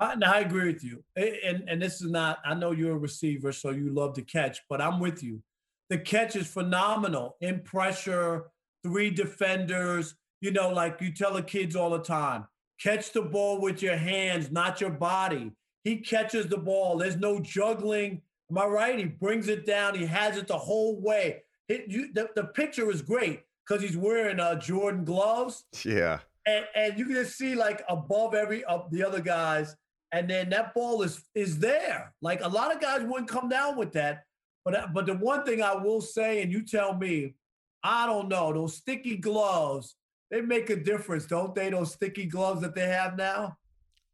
I, 0.00 0.16
I 0.24 0.40
agree 0.40 0.72
with 0.72 0.82
you. 0.82 1.04
And, 1.16 1.64
and 1.68 1.80
this 1.80 2.02
is 2.02 2.10
not, 2.10 2.38
I 2.44 2.54
know 2.54 2.72
you're 2.72 2.96
a 2.96 2.98
receiver, 2.98 3.52
so 3.52 3.70
you 3.70 3.90
love 3.90 4.14
to 4.14 4.22
catch, 4.22 4.60
but 4.68 4.80
I'm 4.80 4.98
with 4.98 5.22
you. 5.22 5.42
The 5.90 5.98
catch 5.98 6.34
is 6.34 6.48
phenomenal 6.48 7.36
in 7.40 7.60
pressure, 7.60 8.46
three 8.82 9.10
defenders. 9.10 10.16
You 10.40 10.50
know, 10.50 10.70
like 10.70 11.00
you 11.00 11.12
tell 11.12 11.34
the 11.34 11.42
kids 11.42 11.76
all 11.76 11.90
the 11.90 12.00
time 12.00 12.46
catch 12.80 13.12
the 13.12 13.22
ball 13.22 13.60
with 13.60 13.80
your 13.80 13.96
hands, 13.96 14.50
not 14.50 14.80
your 14.80 14.90
body. 14.90 15.52
He 15.84 15.98
catches 15.98 16.46
the 16.46 16.58
ball. 16.58 16.98
There's 16.98 17.16
no 17.16 17.38
juggling. 17.38 18.22
Am 18.50 18.58
I 18.58 18.66
right? 18.66 18.98
He 18.98 19.04
brings 19.04 19.48
it 19.48 19.64
down. 19.64 19.94
He 19.94 20.04
has 20.06 20.36
it 20.36 20.48
the 20.48 20.58
whole 20.58 21.00
way. 21.00 21.42
It, 21.72 21.84
you, 21.88 22.12
the, 22.12 22.28
the 22.36 22.44
picture 22.44 22.90
is 22.90 23.00
great 23.00 23.42
because 23.66 23.82
he's 23.82 23.96
wearing 23.96 24.40
uh, 24.40 24.56
Jordan 24.56 25.04
gloves. 25.04 25.64
Yeah. 25.84 26.18
And, 26.46 26.66
and 26.74 26.98
you 26.98 27.06
can 27.06 27.14
just 27.14 27.38
see 27.38 27.54
like 27.54 27.82
above 27.88 28.34
every 28.34 28.62
of 28.64 28.90
the 28.90 29.02
other 29.06 29.20
guys. 29.20 29.74
And 30.12 30.28
then 30.28 30.50
that 30.50 30.74
ball 30.74 31.00
is 31.02 31.24
is 31.34 31.58
there. 31.58 32.12
Like 32.20 32.44
a 32.44 32.48
lot 32.48 32.74
of 32.74 32.82
guys 32.82 33.02
wouldn't 33.02 33.30
come 33.30 33.48
down 33.48 33.78
with 33.78 33.92
that. 33.92 34.24
But 34.64 34.74
uh, 34.74 34.88
but 34.92 35.06
the 35.06 35.14
one 35.14 35.44
thing 35.44 35.62
I 35.62 35.74
will 35.74 36.02
say, 36.02 36.42
and 36.42 36.52
you 36.52 36.62
tell 36.62 36.94
me, 36.94 37.34
I 37.82 38.04
don't 38.06 38.28
know, 38.28 38.52
those 38.52 38.76
sticky 38.76 39.16
gloves, 39.16 39.96
they 40.30 40.42
make 40.42 40.68
a 40.68 40.76
difference, 40.76 41.24
don't 41.24 41.54
they? 41.54 41.70
Those 41.70 41.92
sticky 41.92 42.26
gloves 42.26 42.60
that 42.60 42.74
they 42.74 42.88
have 42.88 43.16
now. 43.16 43.56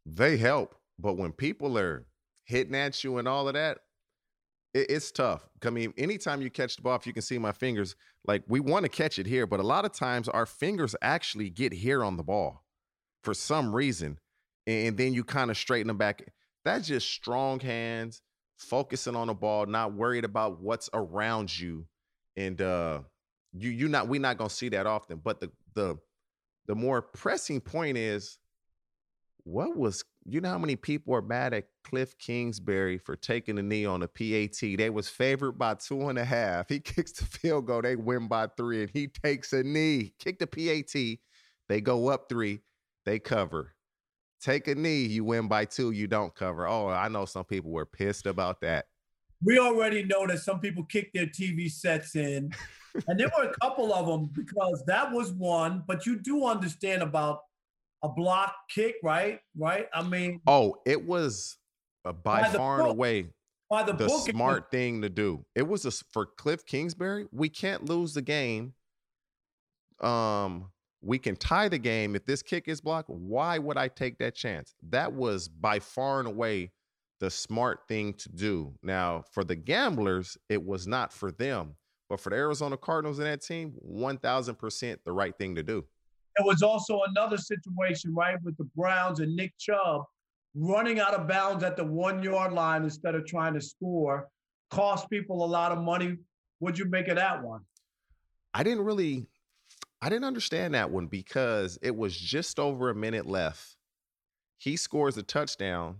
They 0.05 0.37
help. 0.37 0.75
But 0.97 1.17
when 1.17 1.33
people 1.33 1.77
are 1.77 2.05
hitting 2.45 2.75
at 2.75 3.03
you 3.03 3.17
and 3.17 3.27
all 3.27 3.47
of 3.47 3.55
that, 3.55 3.79
it, 4.73 4.87
it's 4.89 5.11
tough. 5.11 5.47
I 5.65 5.69
mean, 5.69 5.93
anytime 5.97 6.41
you 6.41 6.49
catch 6.49 6.75
the 6.75 6.81
ball, 6.81 6.95
if 6.95 7.07
you 7.07 7.13
can 7.13 7.21
see 7.21 7.37
my 7.37 7.51
fingers, 7.51 7.95
like 8.25 8.43
we 8.47 8.59
want 8.59 8.83
to 8.83 8.89
catch 8.89 9.19
it 9.19 9.25
here, 9.25 9.47
but 9.47 9.59
a 9.59 9.63
lot 9.63 9.85
of 9.85 9.91
times 9.91 10.27
our 10.27 10.45
fingers 10.45 10.95
actually 11.01 11.49
get 11.49 11.73
here 11.73 12.03
on 12.03 12.17
the 12.17 12.23
ball 12.23 12.63
for 13.23 13.33
some 13.33 13.75
reason, 13.75 14.19
and 14.67 14.97
then 14.97 15.13
you 15.13 15.23
kind 15.23 15.51
of 15.51 15.57
straighten 15.57 15.87
them 15.87 15.97
back. 15.97 16.23
That's 16.65 16.87
just 16.87 17.09
strong 17.09 17.59
hands, 17.59 18.21
focusing 18.57 19.15
on 19.15 19.27
the 19.27 19.33
ball, 19.33 19.65
not 19.65 19.93
worried 19.93 20.25
about 20.25 20.61
what's 20.61 20.89
around 20.93 21.57
you, 21.57 21.85
and 22.35 22.61
uh, 22.61 22.99
you 23.53 23.69
you 23.69 23.87
not 23.87 24.07
We're 24.07 24.21
not 24.21 24.37
gonna 24.37 24.49
see 24.49 24.69
that 24.69 24.85
often. 24.85 25.21
But 25.23 25.39
the 25.39 25.51
the 25.73 25.97
the 26.67 26.75
more 26.75 27.01
pressing 27.01 27.61
point 27.61 27.97
is 27.97 28.37
what 29.43 29.75
was 29.75 30.03
you 30.31 30.41
know 30.41 30.49
how 30.49 30.57
many 30.57 30.75
people 30.75 31.15
are 31.15 31.21
mad 31.21 31.53
at 31.53 31.65
Cliff 31.83 32.17
Kingsbury 32.17 32.97
for 32.97 33.15
taking 33.15 33.57
a 33.57 33.61
knee 33.61 33.85
on 33.85 34.03
a 34.03 34.07
PAT? 34.07 34.59
They 34.77 34.89
was 34.89 35.09
favored 35.09 35.53
by 35.53 35.75
two 35.75 36.09
and 36.09 36.19
a 36.19 36.25
half. 36.25 36.69
He 36.69 36.79
kicks 36.79 37.13
the 37.13 37.25
field 37.25 37.67
goal, 37.67 37.81
they 37.81 37.95
win 37.95 38.27
by 38.27 38.47
three, 38.57 38.81
and 38.81 38.91
he 38.91 39.07
takes 39.07 39.53
a 39.53 39.63
knee. 39.63 40.13
Kick 40.19 40.39
the 40.39 40.47
PAT, 40.47 41.19
they 41.67 41.81
go 41.81 42.09
up 42.09 42.29
three, 42.29 42.61
they 43.05 43.19
cover. 43.19 43.75
Take 44.41 44.67
a 44.67 44.75
knee, 44.75 45.03
you 45.03 45.23
win 45.25 45.47
by 45.47 45.65
two, 45.65 45.91
you 45.91 46.07
don't 46.07 46.33
cover. 46.33 46.67
Oh, 46.67 46.87
I 46.87 47.09
know 47.09 47.25
some 47.25 47.45
people 47.45 47.71
were 47.71 47.85
pissed 47.85 48.25
about 48.25 48.61
that. 48.61 48.85
We 49.43 49.57
already 49.57 50.03
know 50.03 50.27
that 50.27 50.39
some 50.39 50.59
people 50.59 50.83
kick 50.83 51.11
their 51.13 51.25
TV 51.25 51.71
sets 51.71 52.15
in, 52.15 52.51
and 53.07 53.19
there 53.19 53.29
were 53.37 53.49
a 53.49 53.53
couple 53.61 53.93
of 53.93 54.05
them 54.05 54.29
because 54.33 54.83
that 54.87 55.11
was 55.11 55.31
one. 55.31 55.83
But 55.87 56.05
you 56.05 56.17
do 56.17 56.45
understand 56.45 57.01
about 57.01 57.41
a 58.03 58.09
block 58.09 58.53
kick, 58.69 58.95
right? 59.03 59.39
Right? 59.57 59.87
I 59.93 60.03
mean, 60.03 60.41
oh, 60.47 60.75
it 60.85 61.05
was 61.05 61.57
uh, 62.05 62.13
by, 62.13 62.41
by 62.41 62.49
far 62.49 62.77
book. 62.77 62.87
and 62.87 62.91
away 62.91 63.27
by 63.69 63.83
the, 63.83 63.93
the 63.93 64.09
smart 64.09 64.71
thing 64.71 65.01
to 65.01 65.09
do. 65.09 65.45
It 65.55 65.67
was 65.67 65.85
a, 65.85 65.91
for 65.91 66.25
Cliff 66.25 66.65
Kingsbury. 66.65 67.27
We 67.31 67.49
can't 67.49 67.85
lose 67.85 68.13
the 68.13 68.21
game. 68.21 68.73
Um, 70.01 70.71
we 71.01 71.19
can 71.19 71.35
tie 71.35 71.69
the 71.69 71.77
game 71.77 72.15
if 72.15 72.25
this 72.25 72.41
kick 72.41 72.67
is 72.67 72.81
blocked. 72.81 73.09
Why 73.09 73.57
would 73.57 73.77
I 73.77 73.87
take 73.87 74.17
that 74.19 74.35
chance? 74.35 74.73
That 74.89 75.13
was 75.13 75.47
by 75.47 75.79
far 75.79 76.19
and 76.19 76.27
away 76.27 76.71
the 77.19 77.29
smart 77.29 77.81
thing 77.87 78.13
to 78.13 78.29
do. 78.29 78.73
Now, 78.81 79.23
for 79.31 79.43
the 79.43 79.55
gamblers, 79.55 80.37
it 80.49 80.65
was 80.65 80.87
not 80.87 81.13
for 81.13 81.31
them, 81.31 81.75
but 82.09 82.19
for 82.19 82.29
the 82.29 82.37
Arizona 82.37 82.77
Cardinals 82.77 83.19
and 83.19 83.27
that 83.27 83.41
team, 83.41 83.73
1000% 83.87 84.97
the 85.05 85.11
right 85.11 85.37
thing 85.37 85.55
to 85.55 85.63
do. 85.63 85.85
It 86.39 86.45
was 86.45 86.61
also 86.61 87.01
another 87.07 87.37
situation, 87.37 88.13
right, 88.15 88.37
with 88.43 88.57
the 88.57 88.67
Browns 88.75 89.19
and 89.19 89.35
Nick 89.35 89.53
Chubb 89.59 90.03
running 90.55 90.99
out 90.99 91.13
of 91.13 91.27
bounds 91.27 91.63
at 91.63 91.75
the 91.75 91.83
one 91.83 92.23
yard 92.23 92.53
line 92.53 92.83
instead 92.83 93.13
of 93.13 93.25
trying 93.25 93.53
to 93.53 93.61
score 93.61 94.29
cost 94.71 95.09
people 95.09 95.43
a 95.43 95.47
lot 95.47 95.71
of 95.71 95.79
money. 95.79 96.15
What'd 96.59 96.79
you 96.79 96.85
make 96.85 97.07
of 97.07 97.17
that 97.17 97.43
one? 97.43 97.61
I 98.53 98.63
didn't 98.63 98.85
really, 98.85 99.27
I 100.01 100.09
didn't 100.09 100.25
understand 100.25 100.73
that 100.73 100.89
one 100.89 101.07
because 101.07 101.77
it 101.81 101.95
was 101.95 102.17
just 102.17 102.59
over 102.59 102.89
a 102.89 102.95
minute 102.95 103.25
left. 103.25 103.75
He 104.57 104.75
scores 104.75 105.17
a 105.17 105.23
touchdown 105.23 105.97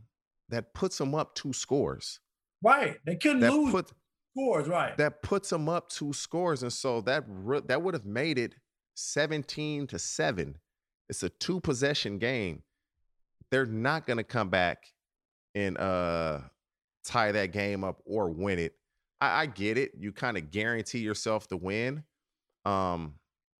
that 0.50 0.74
puts 0.74 1.00
him 1.00 1.16
up 1.16 1.36
two 1.36 1.54
scores. 1.54 2.20
Right. 2.64 2.98
They 3.06 3.16
couldn't 3.16 3.42
that 3.42 3.54
lose 3.54 3.72
put, 3.72 3.92
scores, 4.36 4.68
right. 4.68 4.98
That 4.98 5.22
puts 5.22 5.50
them 5.50 5.70
up 5.70 5.90
two 5.90 6.12
scores. 6.12 6.64
And 6.64 6.74
so 6.74 7.02
that 7.02 7.24
that 7.68 7.82
would 7.82 7.94
have 7.94 8.06
made 8.06 8.38
it 8.38 8.56
17 9.00 9.88
to 9.88 10.00
7. 10.00 10.58
It's 11.08 11.24
a 11.24 11.30
two 11.30 11.60
possession 11.60 12.18
game 12.20 12.64
they're 13.52 13.66
not 13.66 14.06
going 14.06 14.18
to 14.18 14.24
come 14.24 14.50
back 14.50 14.86
and 15.56 15.78
uh 15.78 16.40
tie 17.04 17.32
that 17.32 17.52
game 17.52 17.84
up 17.84 18.02
or 18.06 18.30
win 18.30 18.60
it. 18.60 18.74
I, 19.20 19.42
I 19.42 19.46
get 19.48 19.78
it. 19.78 19.92
You 19.98 20.12
kind 20.12 20.38
of 20.38 20.52
guarantee 20.52 21.00
yourself 21.00 21.48
the 21.48 21.58
win. 21.58 22.04
Um, 22.66 23.16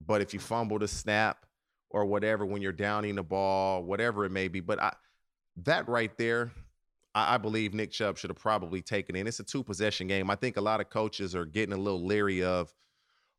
but 0.06 0.20
if 0.20 0.32
you 0.32 0.40
fumble 0.40 0.78
the 0.78 0.86
snap 0.86 1.46
or 1.90 2.04
whatever 2.04 2.46
when 2.46 2.62
you're 2.62 2.70
downing 2.70 3.16
the 3.16 3.22
ball, 3.22 3.82
whatever 3.82 4.24
it 4.24 4.30
may 4.30 4.46
be, 4.46 4.60
but 4.60 4.80
I 4.80 4.94
that 5.64 5.88
right 5.88 6.16
there, 6.16 6.52
I, 7.14 7.34
I 7.34 7.38
believe 7.38 7.74
Nick 7.74 7.90
Chubb 7.90 8.18
should 8.18 8.30
have 8.30 8.38
probably 8.38 8.82
taken 8.82 9.16
in. 9.16 9.26
It's 9.26 9.40
a 9.40 9.44
two 9.44 9.64
possession 9.64 10.06
game. 10.06 10.30
I 10.30 10.36
think 10.36 10.56
a 10.56 10.60
lot 10.60 10.80
of 10.80 10.90
coaches 10.90 11.34
are 11.34 11.44
getting 11.46 11.72
a 11.74 11.78
little 11.78 12.04
leery 12.04 12.44
of, 12.44 12.72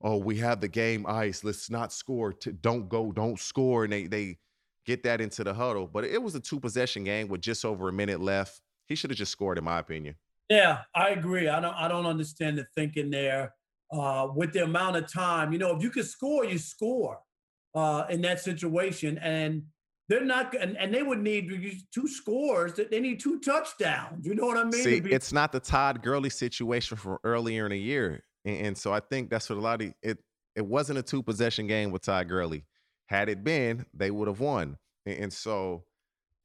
oh, 0.03 0.17
we 0.17 0.37
have 0.37 0.61
the 0.61 0.67
game 0.67 1.05
ice. 1.07 1.43
Let's 1.43 1.69
not 1.69 1.93
score. 1.93 2.33
don't 2.61 2.89
go. 2.89 3.11
Don't 3.11 3.39
score. 3.39 3.83
And 3.83 3.93
they 3.93 4.07
they 4.07 4.37
get 4.85 5.03
that 5.03 5.21
into 5.21 5.43
the 5.43 5.53
huddle. 5.53 5.87
But 5.87 6.05
it 6.05 6.21
was 6.21 6.35
a 6.35 6.39
two 6.39 6.59
possession 6.59 7.03
game 7.03 7.27
with 7.27 7.41
just 7.41 7.65
over 7.65 7.89
a 7.89 7.93
minute 7.93 8.19
left. 8.19 8.61
He 8.87 8.95
should 8.95 9.09
have 9.09 9.17
just 9.17 9.31
scored, 9.31 9.57
in 9.57 9.63
my 9.63 9.79
opinion. 9.79 10.15
Yeah, 10.49 10.79
I 10.93 11.09
agree. 11.09 11.47
I 11.47 11.59
don't 11.59 11.75
I 11.75 11.87
don't 11.87 12.05
understand 12.05 12.57
the 12.57 12.65
thinking 12.75 13.09
there. 13.09 13.53
Uh, 13.93 14.29
with 14.33 14.53
the 14.53 14.63
amount 14.63 14.95
of 14.95 15.11
time, 15.11 15.51
you 15.51 15.59
know, 15.59 15.75
if 15.75 15.83
you 15.83 15.89
can 15.89 16.03
score, 16.03 16.45
you 16.45 16.57
score 16.57 17.19
uh, 17.75 18.05
in 18.09 18.21
that 18.21 18.39
situation. 18.39 19.17
And 19.17 19.63
they're 20.07 20.25
not, 20.25 20.53
and, 20.55 20.77
and 20.77 20.93
they 20.93 21.03
would 21.03 21.19
need 21.19 21.49
two 21.93 22.07
scores. 22.07 22.73
That 22.73 22.91
They 22.91 22.99
need 22.99 23.19
two 23.19 23.39
touchdowns. 23.39 24.25
You 24.25 24.35
know 24.35 24.45
what 24.45 24.57
I 24.57 24.63
mean? 24.63 24.83
See, 24.83 24.97
it's 25.05 25.31
not 25.31 25.51
the 25.51 25.59
Todd 25.59 26.03
Gurley 26.03 26.29
situation 26.29 26.97
from 26.97 27.17
earlier 27.23 27.65
in 27.65 27.71
the 27.71 27.79
year, 27.79 28.23
and, 28.45 28.67
and 28.67 28.77
so 28.77 28.93
I 28.93 28.99
think 28.99 29.29
that's 29.29 29.49
what 29.49 29.57
a 29.57 29.61
lot 29.61 29.81
of 29.81 29.93
it. 30.01 30.19
It 30.55 30.65
wasn't 30.65 30.99
a 30.99 31.03
two 31.03 31.23
possession 31.23 31.67
game 31.67 31.91
with 31.91 32.01
Ty 32.03 32.25
Gurley. 32.25 32.65
Had 33.05 33.29
it 33.29 33.43
been, 33.43 33.85
they 33.93 34.11
would 34.11 34.27
have 34.27 34.39
won. 34.39 34.77
And 35.05 35.31
so 35.31 35.83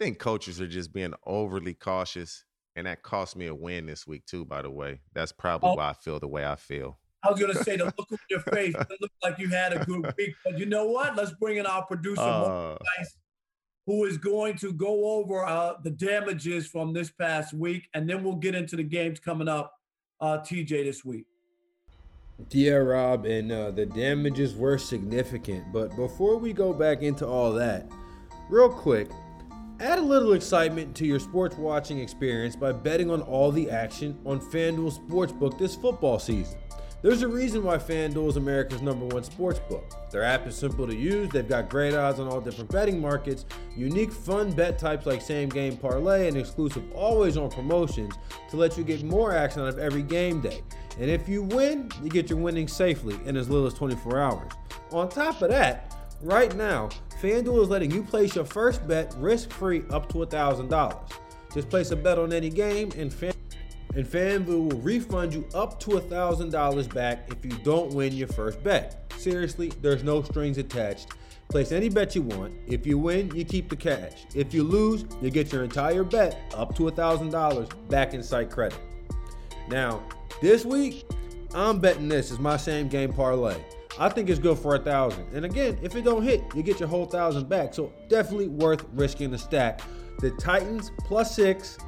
I 0.01 0.05
think 0.05 0.19
coaches 0.19 0.61
are 0.61 0.67
just 0.67 0.93
being 0.93 1.15
overly 1.25 1.75
cautious. 1.75 2.45
And 2.77 2.87
that 2.87 3.03
cost 3.03 3.37
me 3.37 3.47
a 3.47 3.55
win 3.55 3.87
this 3.87 4.07
week, 4.07 4.27
too, 4.27 4.45
by 4.45 4.63
the 4.63 4.71
way. 4.71 5.01
That's 5.13 5.33
probably 5.33 5.71
oh, 5.71 5.75
why 5.75 5.91
I 5.91 5.93
feel 5.95 6.21
the 6.21 6.29
way 6.29 6.47
I 6.47 6.57
feel. 6.57 6.99
I 7.23 7.31
was 7.31 7.41
to 7.41 7.65
say, 7.65 7.77
the 7.77 7.85
look 7.85 8.13
on 8.13 8.19
your 8.29 8.41
face, 8.41 8.75
it 8.79 8.99
looked 9.01 9.15
like 9.23 9.39
you 9.39 9.49
had 9.49 9.73
a 9.73 9.85
good 9.85 10.13
week. 10.17 10.35
But 10.45 10.59
you 10.59 10.67
know 10.67 10.85
what? 10.85 11.17
Let's 11.17 11.33
bring 11.33 11.57
in 11.57 11.67
our 11.67 11.85
producer, 11.85 12.21
uh, 12.21 12.77
who 13.87 14.05
is 14.05 14.19
going 14.19 14.57
to 14.59 14.73
go 14.73 15.19
over 15.19 15.45
uh, 15.45 15.75
the 15.83 15.91
damages 15.91 16.67
from 16.67 16.93
this 16.93 17.11
past 17.11 17.55
week. 17.55 17.89
And 17.95 18.09
then 18.09 18.23
we'll 18.23 18.37
get 18.37 18.55
into 18.55 18.77
the 18.77 18.85
games 18.85 19.19
coming 19.19 19.49
up, 19.49 19.73
uh, 20.21 20.39
TJ, 20.39 20.85
this 20.85 21.05
week. 21.05 21.27
Yeah, 22.51 22.75
Rob, 22.75 23.25
and 23.25 23.51
uh, 23.51 23.71
the 23.71 23.87
damages 23.87 24.55
were 24.55 24.77
significant. 24.77 25.73
But 25.73 25.97
before 25.97 26.37
we 26.37 26.53
go 26.53 26.73
back 26.73 27.03
into 27.03 27.27
all 27.27 27.53
that, 27.55 27.91
real 28.51 28.69
quick, 28.69 29.09
add 29.81 29.99
a 29.99 30.03
little 30.03 30.35
excitement 30.35 30.95
to 30.97 31.07
your 31.07 31.19
sports 31.19 31.57
watching 31.57 31.99
experience 31.99 32.55
by 32.55 32.73
betting 32.73 33.11
on 33.11 33.23
all 33.23 33.51
the 33.51 33.71
action 33.71 34.19
on 34.27 34.41
FanDuel 34.41 34.99
Sportsbook 35.07 35.59
this 35.59 35.75
football 35.77 36.19
season. 36.19 36.59
There's 37.03 37.23
a 37.23 37.29
reason 37.29 37.63
why 37.63 37.77
FanDuel 37.77 38.31
is 38.31 38.37
America's 38.37 38.81
number 38.81 39.05
one 39.07 39.23
sports 39.23 39.61
book. 39.69 39.85
Their 40.11 40.25
app 40.25 40.47
is 40.47 40.57
simple 40.57 40.87
to 40.87 40.97
use, 40.97 41.29
they've 41.29 41.47
got 41.47 41.69
great 41.69 41.95
odds 41.95 42.19
on 42.19 42.27
all 42.27 42.41
different 42.41 42.71
betting 42.73 43.01
markets, 43.01 43.45
unique 43.77 44.11
fun 44.11 44.51
bet 44.51 44.79
types 44.79 45.05
like 45.05 45.21
same 45.21 45.51
game 45.51 45.77
parlay, 45.77 46.27
and 46.27 46.37
exclusive 46.37 46.83
always 46.95 47.37
on 47.37 47.51
promotions 47.51 48.15
to 48.51 48.57
let 48.57 48.79
you 48.79 48.83
get 48.83 49.05
more 49.05 49.33
action 49.33 49.61
out 49.61 49.69
of 49.69 49.79
every 49.79 50.03
game 50.03 50.41
day. 50.41 50.63
And 50.99 51.11
if 51.11 51.29
you 51.29 51.43
win, 51.43 51.91
you 52.03 52.09
get 52.09 52.31
your 52.31 52.39
winnings 52.39 52.73
safely 52.73 53.19
in 53.27 53.37
as 53.37 53.51
little 53.51 53.67
as 53.67 53.75
24 53.75 54.19
hours. 54.19 54.53
On 54.91 55.09
top 55.09 55.43
of 55.43 55.51
that, 55.51 55.95
right 56.23 56.57
now, 56.57 56.89
FanDuel 57.21 57.63
is 57.63 57.69
letting 57.69 57.91
you 57.91 58.03
place 58.03 58.35
your 58.35 58.47
first 58.47 58.87
bet 58.89 59.15
risk 59.19 59.51
free 59.51 59.83
up 59.91 60.09
to 60.09 60.19
$1,000. 60.19 61.13
Just 61.53 61.69
place 61.69 61.91
a 61.91 61.97
bet 61.97 62.19
on 62.19 62.33
any 62.33 62.49
game, 62.49 62.91
and, 62.97 63.13
Fan- 63.13 63.35
and 63.97 64.07
FanDuel 64.07 64.71
will 64.71 64.81
refund 64.83 65.33
you 65.33 65.49
up 65.55 65.81
to 65.81 65.93
$1,000 65.93 66.95
back 66.95 67.29
if 67.33 67.43
you 67.45 67.59
don't 67.65 67.95
win 67.95 68.13
your 68.13 68.29
first 68.29 68.63
bet. 68.63 69.11
Seriously, 69.17 69.73
there's 69.81 70.05
no 70.05 70.23
strings 70.23 70.59
attached. 70.59 71.09
Place 71.49 71.73
any 71.73 71.89
bet 71.89 72.15
you 72.15 72.21
want. 72.21 72.53
If 72.67 72.87
you 72.87 72.99
win, 72.99 73.35
you 73.35 73.43
keep 73.45 73.71
the 73.71 73.77
cash. 73.77 74.27
If 74.35 74.53
you 74.53 74.65
lose, 74.65 75.07
you 75.23 75.31
get 75.31 75.51
your 75.51 75.65
entire 75.65 76.05
bet 76.05 76.37
up 76.55 76.77
to 76.77 76.83
$1,000 76.83 77.89
back 77.89 78.13
in 78.13 78.23
site 78.23 78.51
credit. 78.51 78.79
Now, 79.69 80.03
this 80.43 80.67
week, 80.67 81.07
I'm 81.55 81.81
betting 81.81 82.09
this 82.09 82.31
is 82.31 82.39
my 82.39 82.59
same 82.59 82.89
game 82.89 83.15
parlay. 83.15 83.57
I 83.99 84.11
think 84.11 84.29
it's 84.29 84.39
good 84.39 84.59
for 84.59 84.75
a 84.75 84.79
thousand. 84.79 85.27
And 85.33 85.47
again, 85.47 85.79
if 85.81 85.97
it 85.97 86.03
don't 86.03 86.23
hit, 86.23 86.43
you 86.55 86.63
get 86.63 86.81
your 86.81 86.89
whole 86.89 87.07
thousand 87.07 87.49
back. 87.49 87.73
So 87.73 87.91
definitely 88.09 88.49
worth 88.49 88.85
risking 88.93 89.31
the 89.31 89.39
stack. 89.39 89.81
The 90.19 90.31
Titans 90.33 90.93
plus 90.99 91.35
six 91.35 91.79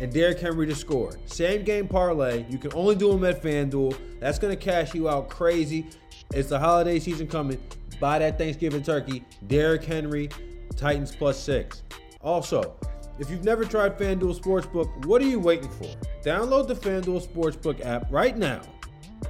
and 0.00 0.12
Derrick 0.12 0.38
Henry 0.38 0.66
to 0.66 0.74
score. 0.74 1.12
Same 1.26 1.64
game 1.64 1.88
parlay. 1.88 2.44
You 2.48 2.58
can 2.58 2.72
only 2.74 2.94
do 2.94 3.10
them 3.10 3.24
at 3.24 3.42
FanDuel. 3.42 3.96
That's 4.20 4.38
gonna 4.38 4.56
cash 4.56 4.94
you 4.94 5.08
out 5.08 5.28
crazy. 5.28 5.86
It's 6.32 6.50
the 6.50 6.58
holiday 6.58 6.98
season 6.98 7.26
coming. 7.26 7.60
Buy 8.00 8.18
that 8.20 8.38
Thanksgiving 8.38 8.82
turkey. 8.82 9.24
Derrick 9.46 9.84
Henry, 9.84 10.28
Titans 10.76 11.14
plus 11.14 11.42
six. 11.42 11.82
Also, 12.20 12.76
if 13.18 13.30
you've 13.30 13.44
never 13.44 13.64
tried 13.64 13.98
FanDuel 13.98 14.38
Sportsbook, 14.38 15.06
what 15.06 15.20
are 15.20 15.26
you 15.26 15.40
waiting 15.40 15.70
for? 15.70 15.88
Download 16.22 16.68
the 16.68 16.74
FanDuel 16.74 17.26
Sportsbook 17.26 17.84
app 17.84 18.06
right 18.12 18.36
now. 18.36 18.60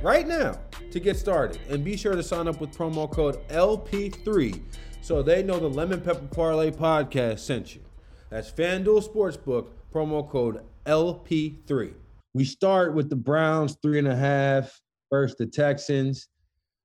Right 0.02 0.26
now 0.26 0.58
to 0.90 1.00
get 1.00 1.16
started. 1.16 1.58
And 1.68 1.84
be 1.84 1.96
sure 1.96 2.14
to 2.14 2.22
sign 2.22 2.48
up 2.48 2.60
with 2.60 2.76
promo 2.76 3.10
code 3.10 3.46
LP3 3.48 4.60
so 5.00 5.22
they 5.22 5.42
know 5.42 5.58
the 5.58 5.68
Lemon 5.68 6.00
Pepper 6.00 6.26
Parlay 6.26 6.70
podcast 6.70 7.40
sent 7.40 7.74
you. 7.74 7.80
That's 8.30 8.50
FanDuel 8.50 9.08
Sportsbook, 9.08 9.68
promo 9.92 10.28
code 10.28 10.62
LP3. 10.86 11.94
We 12.34 12.44
start 12.44 12.94
with 12.94 13.08
the 13.08 13.16
Browns 13.16 13.76
three 13.82 13.98
and 13.98 14.08
a 14.08 14.16
half 14.16 14.78
versus 15.10 15.36
the 15.36 15.46
Texans. 15.46 16.28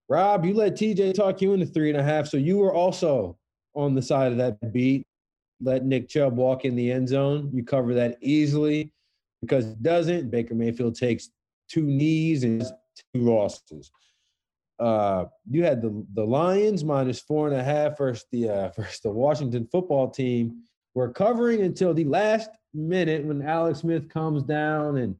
Rob, 0.09 0.45
you 0.45 0.53
let 0.53 0.75
TJ 0.75 1.13
talk 1.13 1.41
you 1.41 1.53
into 1.53 1.65
three 1.65 1.89
and 1.89 1.99
a 1.99 2.03
half, 2.03 2.27
so 2.27 2.37
you 2.37 2.57
were 2.57 2.73
also 2.73 3.37
on 3.75 3.95
the 3.95 4.01
side 4.01 4.31
of 4.31 4.37
that 4.37 4.71
beat 4.71 5.05
let 5.63 5.85
Nick 5.85 6.09
Chubb 6.09 6.35
walk 6.35 6.65
in 6.65 6.75
the 6.75 6.91
end 6.91 7.09
zone. 7.09 7.49
You 7.53 7.63
cover 7.63 7.93
that 7.93 8.17
easily 8.21 8.91
because 9.41 9.65
it 9.65 9.81
doesn't. 9.81 10.29
Baker 10.29 10.55
Mayfield 10.55 10.95
takes 10.95 11.29
two 11.69 11.83
knees 11.83 12.43
and 12.43 12.61
two 12.61 13.21
losses. 13.21 13.91
Uh, 14.79 15.25
you 15.49 15.63
had 15.63 15.81
the 15.81 16.05
the 16.13 16.23
Lions 16.23 16.83
minus 16.83 17.21
four 17.21 17.47
and 17.47 17.55
a 17.55 17.63
half 17.63 17.97
versus 17.97 18.25
the 18.31 18.49
uh, 18.49 18.69
versus 18.75 18.99
the 18.99 19.11
Washington 19.11 19.67
football 19.71 20.09
team. 20.09 20.63
We're 20.93 21.11
covering 21.11 21.61
until 21.61 21.93
the 21.93 22.05
last 22.05 22.49
minute 22.73 23.25
when 23.25 23.41
Alex 23.41 23.79
Smith 23.79 24.09
comes 24.09 24.43
down 24.43 24.97
and 24.97 25.15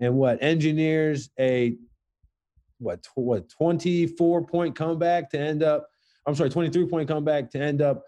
and 0.00 0.14
what 0.14 0.42
engineers 0.42 1.30
a 1.38 1.76
what 2.78 3.04
what 3.14 3.48
24 3.48 4.46
point 4.46 4.76
comeback 4.76 5.30
to 5.30 5.38
end 5.38 5.62
up 5.62 5.88
I'm 6.26 6.34
sorry 6.34 6.50
23 6.50 6.86
point 6.86 7.08
comeback 7.08 7.50
to 7.52 7.58
end 7.58 7.82
up 7.82 8.04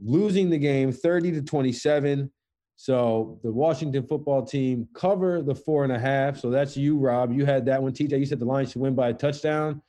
losing 0.00 0.50
the 0.50 0.58
game 0.58 0.92
30 0.92 1.32
to 1.32 1.42
27. 1.42 2.30
So 2.76 3.38
the 3.42 3.52
Washington 3.52 4.06
football 4.06 4.44
team 4.44 4.88
cover 4.94 5.42
the 5.42 5.54
four 5.54 5.84
and 5.84 5.92
a 5.92 5.98
half. 5.98 6.38
So 6.38 6.50
that's 6.50 6.76
you, 6.76 6.98
Rob. 6.98 7.32
You 7.32 7.44
had 7.44 7.66
that 7.66 7.82
one. 7.82 7.92
TJ, 7.92 8.18
you 8.18 8.26
said 8.26 8.40
the 8.40 8.44
Lions 8.44 8.72
should 8.72 8.82
win 8.82 8.94
by 8.94 9.10
a 9.10 9.14
touchdown, 9.14 9.82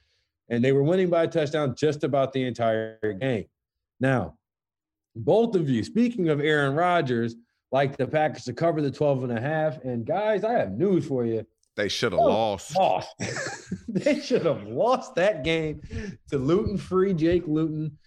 and 0.50 0.64
they 0.64 0.72
were 0.72 0.84
winning 0.84 1.10
by 1.10 1.24
a 1.24 1.28
touchdown 1.28 1.76
just 1.76 2.04
about 2.04 2.34
the 2.34 2.44
entire 2.44 3.00
game. 3.20 3.46
Now, 4.00 4.38
both 5.16 5.56
of 5.56 5.70
you, 5.70 5.84
speaking 5.84 6.30
of 6.30 6.40
Aaron 6.40 6.76
Rodgers, 6.76 7.36
like 7.72 7.98
the 7.98 8.08
Packers 8.08 8.44
to 8.46 8.54
cover 8.54 8.82
the 8.82 8.92
12 8.92 9.24
and 9.26 9.38
a 9.38 9.42
half. 9.42 9.84
And 9.84 10.06
guys, 10.06 10.44
I 10.44 10.54
have 10.54 10.72
news 10.72 11.06
for 11.08 11.26
you. 11.26 11.46
They 11.76 11.90
should 11.90 12.12
have 12.12 12.22
oh, 12.22 12.28
lost. 12.28 12.76
Lost. 12.78 13.16
they 13.88 14.20
should 14.20 14.46
have 14.46 14.68
lost 14.68 15.16
that 15.16 15.44
game 15.44 15.82
to 16.30 16.38
Luton 16.38 16.78
free 16.78 17.14
Jake 17.14 17.48
Luton. 17.48 17.98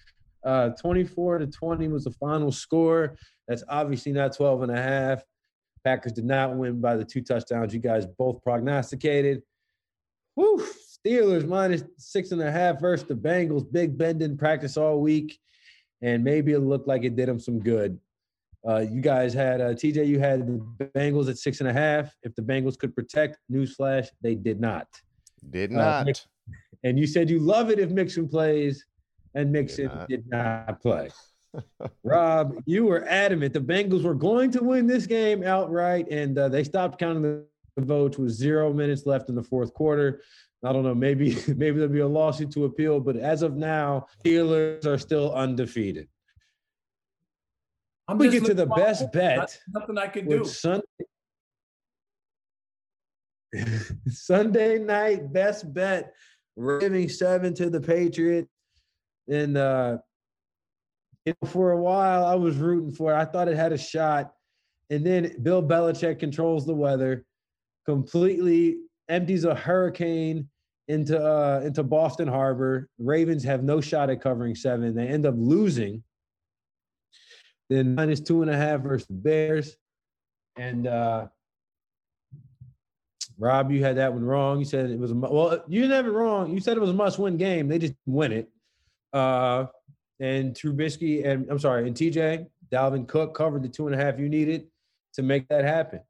Uh, 0.45 0.71
24 0.81 1.39
to 1.39 1.47
20 1.49 1.89
was 1.89 2.05
the 2.05 2.13
final 2.13 2.53
score. 2.53 3.17
That's 3.49 3.65
obviously 3.69 4.13
not 4.13 4.37
12 4.37 4.63
and 4.63 4.73
a 4.73 4.81
half. 4.81 5.23
Packers 5.83 6.13
did 6.13 6.25
not 6.25 6.57
win 6.57 6.81
by 6.81 6.97
the 6.97 7.05
two 7.05 7.21
touchdowns 7.21 7.75
you 7.75 7.81
guys 7.81 8.07
both 8.07 8.43
prognosticated. 8.43 9.43
Whew, 10.37 10.65
Steelers 11.07 11.47
minus 11.47 11.83
six 11.99 12.31
and 12.31 12.43
a 12.43 12.51
half 12.51 12.81
versus 12.81 13.07
the 13.09 13.15
Bengals. 13.15 13.71
Big 13.71 13.97
Ben 13.97 14.19
didn't 14.19 14.39
practice 14.39 14.77
all 14.77 15.01
week, 15.01 15.39
and 16.03 16.23
maybe 16.23 16.53
it 16.53 16.61
looked 16.61 16.89
like 16.89 17.05
it 17.05 17.17
did 17.17 17.29
him 17.29 17.39
some 17.39 17.61
good. 17.61 17.99
Uh, 18.67 18.79
you 18.79 19.01
guys 19.01 19.33
had 19.33 19.61
uh, 19.61 19.71
TJ. 19.71 20.07
You 20.07 20.19
had 20.19 20.47
the 20.47 20.87
Bengals 20.87 21.29
at 21.31 21.39
six 21.39 21.61
and 21.61 21.69
a 21.69 21.73
half. 21.73 22.13
If 22.23 22.35
the 22.35 22.43
Bengals 22.43 22.77
could 22.77 22.95
protect, 22.95 23.39
newsflash, 23.51 24.09
they 24.23 24.35
did 24.35 24.61
not. 24.61 24.89
Did 25.51 25.73
uh, 25.73 25.77
not. 25.77 26.09
Uh, 26.09 26.13
and 26.83 26.99
you 26.99 27.07
said 27.07 27.31
you 27.31 27.39
love 27.39 27.71
it 27.71 27.79
if 27.79 27.91
Mixon 27.91 28.29
plays, 28.29 28.85
and 29.35 29.53
Mixon 29.53 29.89
did 29.89 29.95
not, 29.97 30.09
did 30.09 30.31
not 30.31 30.81
play. 30.81 31.11
Rob, 32.05 32.57
you 32.67 32.85
were 32.85 33.05
adamant 33.09 33.53
the 33.53 33.61
Bengals 33.61 34.03
were 34.03 34.15
going 34.15 34.51
to 34.53 34.63
win 34.63 34.87
this 34.87 35.07
game 35.07 35.43
outright, 35.43 36.09
and 36.11 36.37
uh, 36.39 36.49
they 36.49 36.65
stopped 36.65 36.99
counting 36.99 37.23
the 37.23 37.45
votes 37.79 38.19
with 38.19 38.31
zero 38.31 38.73
minutes 38.73 39.07
left 39.07 39.29
in 39.29 39.35
the 39.35 39.43
fourth 39.43 39.73
quarter. 39.75 40.23
I 40.65 40.73
don't 40.73 40.83
know. 40.83 40.95
Maybe 40.95 41.37
maybe 41.49 41.79
there'll 41.79 41.93
be 41.93 42.01
a 42.01 42.09
lawsuit 42.09 42.51
to 42.53 42.65
appeal, 42.65 43.01
but 43.01 43.17
as 43.17 43.43
of 43.43 43.57
now, 43.57 44.07
Steelers 44.25 44.87
are 44.87 44.99
still 44.99 45.33
undefeated. 45.33 46.09
I'm 48.09 48.19
we 48.19 48.31
get 48.31 48.45
to 48.45 48.55
the 48.55 48.67
best 48.67 49.13
bet. 49.13 49.59
Nothing 49.69 49.99
I 49.99 50.07
can 50.07 50.29
do. 50.29 50.45
Sunday, 50.45 50.83
Sunday 54.09 54.79
night 54.79 55.33
best 55.33 55.73
bet, 55.73 56.15
giving 56.81 57.09
seven 57.09 57.53
to 57.55 57.69
the 57.69 57.81
Patriots, 57.81 58.49
and 59.29 59.57
uh, 59.57 59.99
for 61.47 61.73
a 61.73 61.81
while 61.81 62.25
I 62.25 62.37
was 62.37 62.57
rooting 62.57 62.93
for 62.93 63.13
it. 63.13 63.17
I 63.17 63.25
thought 63.25 63.49
it 63.49 63.57
had 63.57 63.73
a 63.73 63.79
shot, 63.79 64.33
and 64.91 65.05
then 65.05 65.35
Bill 65.43 65.63
Belichick 65.63 66.21
controls 66.21 66.65
the 66.65 66.75
weather, 66.75 67.25
completely 67.87 68.79
empties 69.09 69.45
a 69.45 69.55
hurricane 69.55 70.49
into 70.89 71.19
uh, 71.19 71.61
into 71.65 71.83
Boston 71.83 72.29
Harbor. 72.29 72.89
Ravens 72.99 73.45
have 73.45 73.63
no 73.63 73.81
shot 73.81 74.11
at 74.11 74.21
covering 74.21 74.55
seven. 74.55 74.95
They 74.95 75.07
end 75.07 75.27
up 75.27 75.35
losing. 75.37 76.03
Then 77.69 77.95
minus 77.95 78.21
two 78.21 78.43
and 78.43 78.51
a 78.51 78.57
half 78.57 78.81
versus 78.81 79.09
Bears. 79.11 79.77
And 80.57 80.87
uh, 80.87 81.27
Rob, 83.39 83.73
you 83.73 83.83
had 83.83 83.97
that 83.97 84.13
one 84.13 84.25
wrong. 84.25 84.59
You 84.59 84.65
said 84.65 84.91
it 84.91 84.99
was 84.99 85.11
a, 85.11 85.15
well. 85.15 85.63
You 85.67 85.83
didn't 85.83 85.97
have 85.97 86.07
it 86.07 86.11
wrong. 86.11 86.53
You 86.53 86.61
said 86.61 86.77
it 86.77 86.81
was 86.81 86.91
a 86.91 86.95
must-win 86.95 87.37
game. 87.37 87.69
They 87.69 87.79
just 87.79 87.95
win 88.07 88.33
it. 88.33 88.49
Uh, 89.13 89.67
and 90.21 90.55
Trubisky 90.55 91.27
and 91.27 91.51
I'm 91.51 91.59
sorry, 91.59 91.87
and 91.87 91.97
TJ 91.97 92.47
Dalvin 92.71 93.07
Cook 93.07 93.35
covered 93.35 93.63
the 93.63 93.69
two 93.69 93.87
and 93.87 93.95
a 93.95 94.03
half 94.03 94.19
you 94.19 94.29
needed 94.29 94.67
to 95.15 95.23
make 95.23 95.49
that 95.49 95.65
happen. 95.65 96.01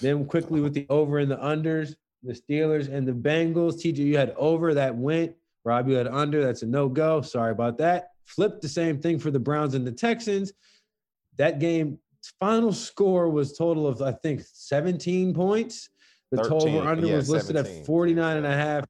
Then 0.00 0.26
quickly 0.26 0.60
with 0.60 0.74
the 0.74 0.86
over 0.90 1.18
and 1.18 1.30
the 1.30 1.36
unders, 1.36 1.94
the 2.22 2.32
Steelers 2.32 2.92
and 2.92 3.06
the 3.06 3.12
Bengals. 3.12 3.74
TJ, 3.74 3.98
you 3.98 4.16
had 4.16 4.34
over 4.36 4.74
that 4.74 4.94
went. 4.94 5.34
Rob, 5.64 5.88
you 5.88 5.94
had 5.94 6.06
under. 6.06 6.42
That's 6.42 6.62
a 6.62 6.66
no 6.66 6.88
go. 6.88 7.20
Sorry 7.20 7.52
about 7.52 7.78
that. 7.78 8.10
Flipped 8.24 8.62
the 8.62 8.68
same 8.68 9.00
thing 9.00 9.18
for 9.18 9.30
the 9.30 9.38
Browns 9.38 9.74
and 9.74 9.86
the 9.86 9.92
Texans. 9.92 10.52
That 11.36 11.58
game 11.58 11.98
final 12.40 12.72
score 12.72 13.28
was 13.30 13.56
total 13.56 13.86
of 13.86 14.02
I 14.02 14.12
think 14.12 14.42
17 14.52 15.34
points. 15.34 15.88
The 16.32 16.38
13, 16.38 16.50
total 16.50 16.88
under 16.88 17.06
yeah, 17.06 17.16
was 17.16 17.30
listed 17.30 17.56
17. 17.56 17.80
at 17.80 17.86
49 17.86 18.36
and 18.36 18.46
a 18.46 18.52
half. 18.52 18.84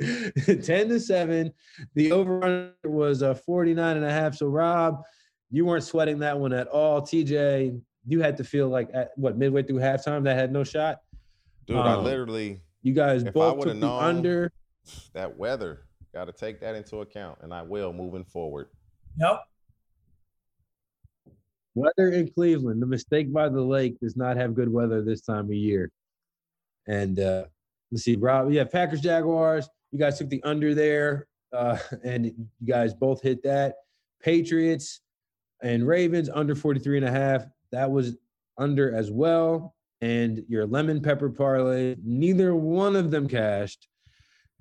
10 0.64 0.88
to 0.88 1.00
7. 1.00 1.52
The 1.94 2.12
over 2.12 2.72
was 2.84 3.22
a 3.22 3.30
uh, 3.30 3.34
49 3.34 3.96
and 3.96 4.04
a 4.04 4.10
half. 4.10 4.34
So 4.34 4.46
Rob, 4.46 5.02
you 5.50 5.64
weren't 5.64 5.84
sweating 5.84 6.18
that 6.20 6.38
one 6.38 6.52
at 6.52 6.66
all. 6.68 7.02
TJ, 7.02 7.80
you 8.08 8.20
had 8.20 8.36
to 8.38 8.44
feel 8.44 8.68
like 8.68 8.88
at 8.94 9.10
what 9.16 9.36
midway 9.36 9.62
through 9.62 9.78
halftime 9.78 10.24
that 10.24 10.36
had 10.36 10.50
no 10.50 10.64
shot. 10.64 11.00
Dude, 11.66 11.76
um, 11.76 11.86
I 11.86 11.96
literally 11.96 12.60
you 12.82 12.94
guys 12.94 13.22
both 13.22 13.62
took 13.62 13.78
the 13.78 13.88
under. 13.88 14.50
That 15.12 15.36
weather. 15.36 15.84
Got 16.14 16.24
to 16.24 16.32
take 16.32 16.60
that 16.60 16.74
into 16.74 17.02
account, 17.02 17.38
and 17.42 17.52
I 17.52 17.62
will 17.62 17.92
moving 17.92 18.24
forward. 18.24 18.68
Yep. 19.18 19.42
Weather 21.74 22.12
in 22.12 22.30
Cleveland. 22.32 22.80
The 22.80 22.86
mistake 22.86 23.32
by 23.32 23.50
the 23.50 23.60
lake 23.60 24.00
does 24.00 24.16
not 24.16 24.36
have 24.38 24.54
good 24.54 24.72
weather 24.72 25.02
this 25.02 25.20
time 25.20 25.44
of 25.44 25.52
year. 25.52 25.90
And 26.86 27.20
uh 27.20 27.44
let's 27.92 28.04
see, 28.04 28.16
Rob. 28.16 28.50
Yeah, 28.50 28.64
Packers 28.64 29.02
Jaguars. 29.02 29.68
You 29.92 29.98
guys 29.98 30.18
took 30.18 30.30
the 30.30 30.42
under 30.42 30.74
there, 30.74 31.26
uh, 31.52 31.78
and 32.04 32.26
you 32.26 32.34
guys 32.66 32.94
both 32.94 33.22
hit 33.22 33.42
that. 33.42 33.76
Patriots 34.22 35.00
and 35.62 35.86
Ravens 35.86 36.28
under 36.28 36.54
43 36.54 36.98
and 36.98 37.06
a 37.06 37.10
half. 37.10 37.44
That 37.72 37.90
was 37.90 38.16
under 38.56 38.94
as 38.94 39.10
well. 39.10 39.74
And 40.00 40.44
your 40.48 40.66
lemon 40.66 41.00
pepper 41.00 41.28
parlay, 41.28 41.96
neither 42.04 42.54
one 42.54 42.96
of 42.96 43.10
them 43.10 43.28
cashed. 43.28 43.88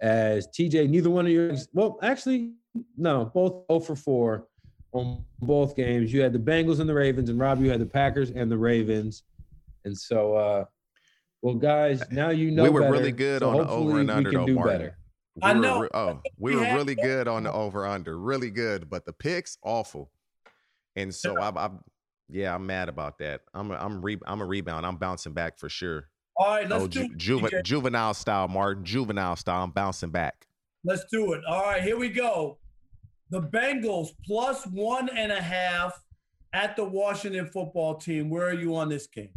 As 0.02 0.48
TJ, 0.48 0.90
neither 0.90 1.10
one 1.10 1.26
of 1.26 1.32
your 1.32 1.56
well, 1.74 1.98
actually, 2.04 2.54
no, 2.98 3.26
both 3.26 3.66
0 3.72 3.80
for 3.80 3.96
4 3.96 4.48
on 4.92 5.24
both 5.40 5.76
games. 5.76 6.14
You 6.14 6.22
had 6.22 6.34
the 6.34 6.40
Bengals 6.40 6.80
and 6.80 6.88
the 6.88 6.94
Ravens, 6.94 7.30
and 7.30 7.40
Rob, 7.40 7.62
you 7.62 7.72
had 7.72 7.82
the 7.82 7.86
Packers 7.88 8.30
and 8.30 8.52
the 8.52 8.58
Ravens. 8.58 9.24
And 9.86 9.98
so 9.98 10.36
uh 10.36 10.66
well, 11.42 11.56
guys, 11.56 12.04
now 12.12 12.30
you 12.30 12.52
know 12.52 12.64
we 12.64 12.70
were 12.70 12.82
better, 12.82 12.94
really 12.94 13.12
good 13.12 13.42
so 13.42 13.50
on 13.50 13.58
the 13.58 13.70
over 13.70 14.00
and 14.00 14.10
under. 14.10 14.30
We 14.30 14.36
can 14.36 14.46
do 14.46 14.56
Martin. 14.56 14.78
better. 14.78 14.98
We 15.36 15.42
I 15.44 15.54
know. 15.54 15.80
Were, 15.80 15.96
oh, 15.96 16.22
we 16.38 16.56
were 16.56 16.62
really 16.62 16.96
good 16.96 17.28
on 17.28 17.44
the 17.44 17.52
over 17.54 17.86
under, 17.86 18.18
really 18.18 18.50
good, 18.50 18.90
but 18.90 19.06
the 19.06 19.14
picks 19.14 19.58
awful. 19.64 20.12
And 20.96 21.14
so 21.14 21.40
I, 21.40 21.50
I, 21.50 21.70
yeah, 22.30 22.54
I'm 22.54 22.66
mad 22.66 22.90
about 22.90 23.18
that. 23.20 23.42
I'm, 23.54 23.72
a, 23.72 23.76
I'm, 23.76 24.02
re, 24.02 24.18
I'm 24.26 24.42
a 24.42 24.46
rebound. 24.46 24.86
I'm 24.86 24.98
bouncing 24.98 25.34
back 25.34 25.58
for 25.58 25.70
sure. 25.70 26.10
All 26.36 26.48
right, 26.48 26.70
let's 26.70 26.84
oh, 26.84 26.88
do 26.88 27.08
ju- 27.10 27.40
juve- 27.40 27.64
juvenile 27.64 28.14
style, 28.14 28.48
Martin. 28.48 28.84
Juvenile 28.84 29.36
style. 29.36 29.64
I'm 29.64 29.72
bouncing 29.72 30.12
back. 30.12 30.46
Let's 30.84 31.06
do 31.12 31.34
it. 31.34 31.42
All 31.48 31.64
right, 31.64 31.82
here 31.82 31.98
we 31.98 32.10
go. 32.10 32.60
The 33.30 33.42
Bengals 33.42 34.10
plus 34.26 34.66
one 34.68 35.10
and 35.10 35.32
a 35.32 35.42
half 35.42 36.00
at 36.54 36.76
the 36.76 36.84
Washington 36.84 37.48
football 37.48 37.96
team. 37.96 38.30
Where 38.30 38.48
are 38.48 38.54
you 38.54 38.76
on 38.76 38.90
this 38.90 39.08
game? 39.08 39.34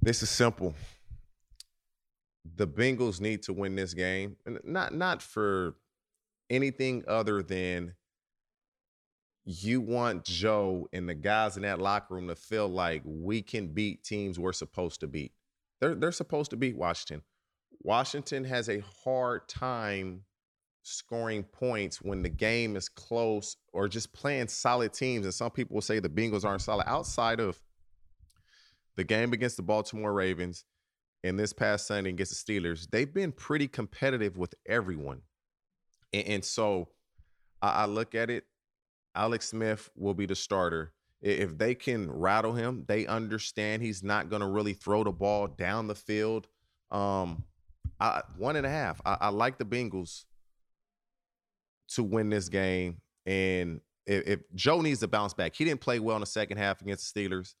This 0.00 0.22
is 0.22 0.30
simple 0.30 0.74
the 2.56 2.66
Bengals 2.66 3.20
need 3.20 3.42
to 3.44 3.52
win 3.52 3.74
this 3.74 3.94
game, 3.94 4.36
and 4.46 4.58
not 4.64 4.94
not 4.94 5.22
for 5.22 5.76
anything 6.50 7.04
other 7.08 7.42
than 7.42 7.94
you 9.44 9.80
want 9.80 10.24
Joe 10.24 10.88
and 10.92 11.08
the 11.08 11.14
guys 11.14 11.56
in 11.56 11.62
that 11.62 11.80
locker 11.80 12.14
room 12.14 12.28
to 12.28 12.36
feel 12.36 12.68
like 12.68 13.02
we 13.04 13.42
can 13.42 13.68
beat 13.68 14.04
teams 14.04 14.38
we're 14.38 14.52
supposed 14.52 15.00
to 15.00 15.06
beat. 15.06 15.32
They're 15.80 15.94
they're 15.94 16.12
supposed 16.12 16.50
to 16.50 16.56
beat 16.56 16.76
Washington. 16.76 17.22
Washington 17.82 18.44
has 18.44 18.68
a 18.68 18.82
hard 19.04 19.48
time 19.48 20.22
scoring 20.84 21.42
points 21.44 22.00
when 22.00 22.22
the 22.22 22.28
game 22.28 22.76
is 22.76 22.88
close 22.88 23.56
or 23.72 23.88
just 23.88 24.12
playing 24.12 24.48
solid 24.48 24.92
teams. 24.92 25.24
And 25.24 25.34
some 25.34 25.50
people 25.50 25.74
will 25.74 25.82
say 25.82 25.98
the 25.98 26.08
Bengals 26.08 26.44
aren't 26.44 26.62
solid 26.62 26.84
outside 26.86 27.40
of 27.40 27.60
the 28.96 29.04
game 29.04 29.32
against 29.32 29.56
the 29.56 29.62
Baltimore 29.62 30.12
Ravens 30.12 30.64
and 31.24 31.38
this 31.38 31.52
past 31.52 31.86
Sunday 31.86 32.10
against 32.10 32.46
the 32.46 32.52
Steelers, 32.52 32.90
they've 32.90 33.12
been 33.12 33.32
pretty 33.32 33.68
competitive 33.68 34.36
with 34.36 34.54
everyone. 34.66 35.22
And, 36.12 36.26
and 36.26 36.44
so 36.44 36.88
I, 37.60 37.68
I, 37.68 37.86
look 37.86 38.14
at 38.14 38.28
it, 38.28 38.44
Alex 39.14 39.48
Smith 39.48 39.90
will 39.96 40.14
be 40.14 40.26
the 40.26 40.34
starter. 40.34 40.92
If 41.20 41.56
they 41.56 41.74
can 41.74 42.10
rattle 42.10 42.52
him, 42.52 42.84
they 42.88 43.06
understand 43.06 43.82
he's 43.82 44.02
not 44.02 44.28
going 44.28 44.40
to 44.40 44.48
really 44.48 44.72
throw 44.72 45.04
the 45.04 45.12
ball 45.12 45.46
down 45.46 45.86
the 45.86 45.94
field. 45.94 46.48
Um, 46.90 47.44
I, 48.00 48.22
one 48.36 48.56
and 48.56 48.66
a 48.66 48.70
half. 48.70 49.00
I, 49.04 49.16
I 49.20 49.28
like 49.28 49.58
the 49.58 49.64
Bengals 49.64 50.24
to 51.90 52.02
win 52.02 52.28
this 52.28 52.48
game. 52.48 53.00
And 53.24 53.80
if, 54.06 54.26
if 54.26 54.40
Joe 54.54 54.80
needs 54.80 55.00
to 55.00 55.08
bounce 55.08 55.34
back, 55.34 55.54
he 55.54 55.64
didn't 55.64 55.80
play 55.80 56.00
well 56.00 56.16
in 56.16 56.20
the 56.20 56.26
second 56.26 56.58
half 56.58 56.80
against 56.80 57.14
the 57.14 57.28
Steelers. 57.28 57.54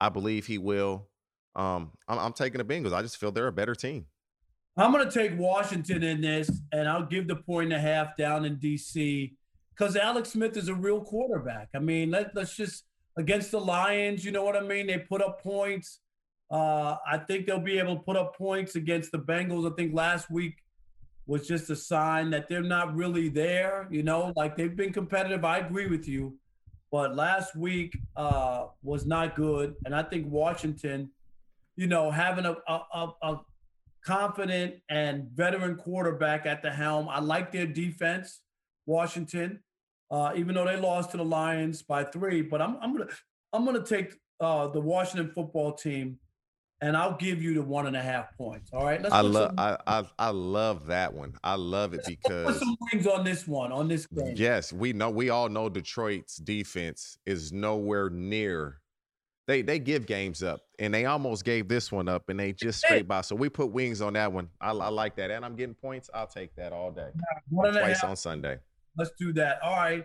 I 0.00 0.08
believe 0.08 0.46
he 0.46 0.58
will. 0.58 1.06
Um, 1.54 1.92
I'm, 2.08 2.18
I'm 2.18 2.32
taking 2.32 2.58
the 2.58 2.64
Bengals. 2.64 2.92
I 2.92 3.02
just 3.02 3.16
feel 3.16 3.30
they're 3.30 3.46
a 3.46 3.52
better 3.52 3.76
team. 3.76 4.06
I'm 4.76 4.90
going 4.90 5.08
to 5.08 5.12
take 5.12 5.38
Washington 5.38 6.02
in 6.02 6.20
this, 6.20 6.50
and 6.72 6.88
I'll 6.88 7.06
give 7.06 7.28
the 7.28 7.36
point 7.36 7.72
and 7.72 7.74
a 7.74 7.78
half 7.78 8.16
down 8.16 8.44
in 8.44 8.56
DC 8.56 9.32
because 9.76 9.96
Alex 9.96 10.30
Smith 10.30 10.56
is 10.56 10.68
a 10.68 10.74
real 10.74 11.00
quarterback. 11.00 11.68
I 11.74 11.78
mean, 11.78 12.10
let, 12.10 12.34
let's 12.34 12.56
just 12.56 12.84
against 13.16 13.50
the 13.50 13.60
Lions, 13.60 14.24
you 14.24 14.32
know 14.32 14.44
what 14.44 14.56
I 14.56 14.60
mean? 14.60 14.86
They 14.86 14.98
put 14.98 15.22
up 15.22 15.42
points. 15.42 16.00
Uh, 16.50 16.96
I 17.10 17.18
think 17.18 17.46
they'll 17.46 17.58
be 17.58 17.78
able 17.78 17.96
to 17.96 18.02
put 18.02 18.16
up 18.16 18.36
points 18.36 18.76
against 18.76 19.12
the 19.12 19.18
Bengals. 19.18 19.70
I 19.70 19.74
think 19.74 19.94
last 19.94 20.30
week 20.30 20.56
was 21.26 21.48
just 21.48 21.70
a 21.70 21.76
sign 21.76 22.30
that 22.30 22.48
they're 22.48 22.62
not 22.62 22.94
really 22.94 23.28
there. 23.28 23.88
You 23.90 24.02
know, 24.02 24.32
like 24.36 24.56
they've 24.56 24.76
been 24.76 24.92
competitive. 24.92 25.44
I 25.44 25.58
agree 25.58 25.88
with 25.88 26.06
you, 26.06 26.36
but 26.92 27.16
last 27.16 27.56
week 27.56 27.96
uh, 28.16 28.66
was 28.82 29.06
not 29.06 29.34
good. 29.34 29.74
And 29.84 29.94
I 29.94 30.02
think 30.02 30.26
Washington, 30.30 31.10
you 31.76 31.86
know, 31.86 32.10
having 32.10 32.44
a, 32.44 32.56
a, 32.68 33.08
a 33.22 33.40
confident 34.04 34.74
and 34.88 35.28
veteran 35.32 35.76
quarterback 35.76 36.46
at 36.46 36.62
the 36.62 36.70
helm, 36.70 37.08
I 37.08 37.20
like 37.20 37.52
their 37.52 37.66
defense, 37.66 38.40
Washington, 38.86 39.60
uh, 40.10 40.32
even 40.36 40.54
though 40.54 40.66
they 40.66 40.76
lost 40.76 41.10
to 41.12 41.16
the 41.16 41.24
Lions 41.24 41.82
by 41.82 42.04
three. 42.04 42.42
But 42.42 42.60
I'm, 42.60 42.76
I'm 42.80 42.92
gonna 42.96 43.10
I'm 43.52 43.64
gonna 43.64 43.84
take 43.84 44.14
uh, 44.40 44.68
the 44.68 44.80
Washington 44.80 45.32
football 45.34 45.72
team 45.72 46.18
and 46.84 46.96
I'll 46.96 47.16
give 47.16 47.42
you 47.42 47.54
the 47.54 47.62
one 47.62 47.86
and 47.86 47.96
a 47.96 48.02
half 48.02 48.36
points. 48.36 48.70
All 48.72 48.84
right. 48.84 49.00
Let's 49.00 49.14
I 49.14 49.22
love 49.22 49.54
I, 49.56 49.78
I, 49.86 50.04
I 50.18 50.28
love 50.30 50.86
that 50.86 51.14
one. 51.14 51.34
I 51.42 51.54
love 51.54 51.94
it 51.94 52.04
because 52.06 52.46
put 52.46 52.58
some 52.58 52.76
wings 52.92 53.06
on 53.06 53.24
this 53.24 53.46
one 53.46 53.72
on 53.72 53.88
this 53.88 54.06
game. 54.06 54.34
Yes, 54.36 54.72
we 54.72 54.92
know 54.92 55.10
we 55.10 55.30
all 55.30 55.48
know 55.48 55.68
Detroit's 55.68 56.36
defense 56.36 57.16
is 57.24 57.52
nowhere 57.52 58.10
near. 58.10 58.80
They 59.46 59.62
they 59.62 59.78
give 59.78 60.06
games 60.06 60.42
up, 60.42 60.60
and 60.78 60.92
they 60.92 61.04
almost 61.04 61.44
gave 61.44 61.68
this 61.68 61.92
one 61.92 62.08
up, 62.08 62.28
and 62.28 62.40
they 62.40 62.52
just 62.52 62.80
straight 62.80 63.06
by. 63.06 63.20
So 63.20 63.34
we 63.34 63.48
put 63.48 63.70
wings 63.70 64.00
on 64.00 64.14
that 64.14 64.32
one. 64.32 64.48
I, 64.60 64.70
I 64.70 64.88
like 64.88 65.16
that, 65.16 65.30
and 65.30 65.44
I'm 65.44 65.54
getting 65.54 65.74
points. 65.74 66.08
I'll 66.14 66.26
take 66.26 66.54
that 66.56 66.72
all 66.72 66.90
day. 66.90 67.10
One 67.50 67.72
Twice 67.72 68.02
on 68.04 68.16
Sunday. 68.16 68.58
Let's 68.96 69.10
do 69.18 69.32
that. 69.34 69.62
All 69.62 69.76
right. 69.76 70.04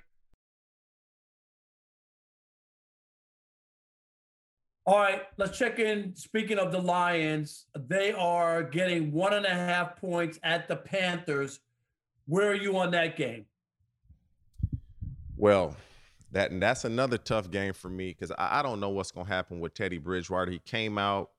All 4.86 4.98
right, 4.98 5.22
let's 5.38 5.56
check 5.56 5.78
in. 5.78 6.16
Speaking 6.16 6.58
of 6.58 6.72
the 6.72 6.82
Lions, 6.82 7.68
they 7.78 8.12
are 8.12 8.64
getting 8.64 9.12
one 9.12 9.34
and 9.34 9.46
a 9.46 9.54
half 9.54 9.96
points 9.98 10.40
at 10.42 10.68
the 10.68 10.76
Panthers. 10.76 11.60
Where 12.26 12.50
are 12.50 12.56
you 12.56 12.76
on 12.76 12.90
that 12.92 13.16
game? 13.16 13.46
Well, 15.38 15.76
that 16.32 16.50
and 16.50 16.60
that's 16.60 16.86
another 16.86 17.20
tough 17.20 17.52
game 17.52 17.74
for 17.74 17.90
me 17.90 18.10
because 18.10 18.32
I, 18.32 18.60
I, 18.60 18.62
don't 18.64 18.80
know 18.80 18.90
what's 18.90 19.12
going 19.12 19.28
to 19.28 19.32
happen 19.32 19.60
with 19.60 19.74
Teddy 19.74 20.00
Bridgewater. 20.00 20.52
He 20.52 20.60
came 20.60 20.98
out, 20.98 21.30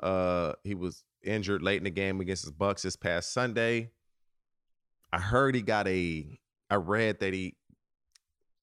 uh, 0.00 0.52
he 0.62 0.74
was 0.74 1.04
injured 1.22 1.62
late 1.62 1.78
in 1.78 1.84
the 1.84 1.90
game 1.90 2.20
against 2.20 2.44
his 2.44 2.52
Bucks 2.52 2.82
this 2.82 2.96
past 2.96 3.32
Sunday. 3.32 3.90
I 5.12 5.18
heard 5.18 5.54
he 5.54 5.62
got 5.62 5.88
a. 5.88 6.38
I 6.74 6.76
read 6.76 7.20
that 7.20 7.32
he 7.32 7.54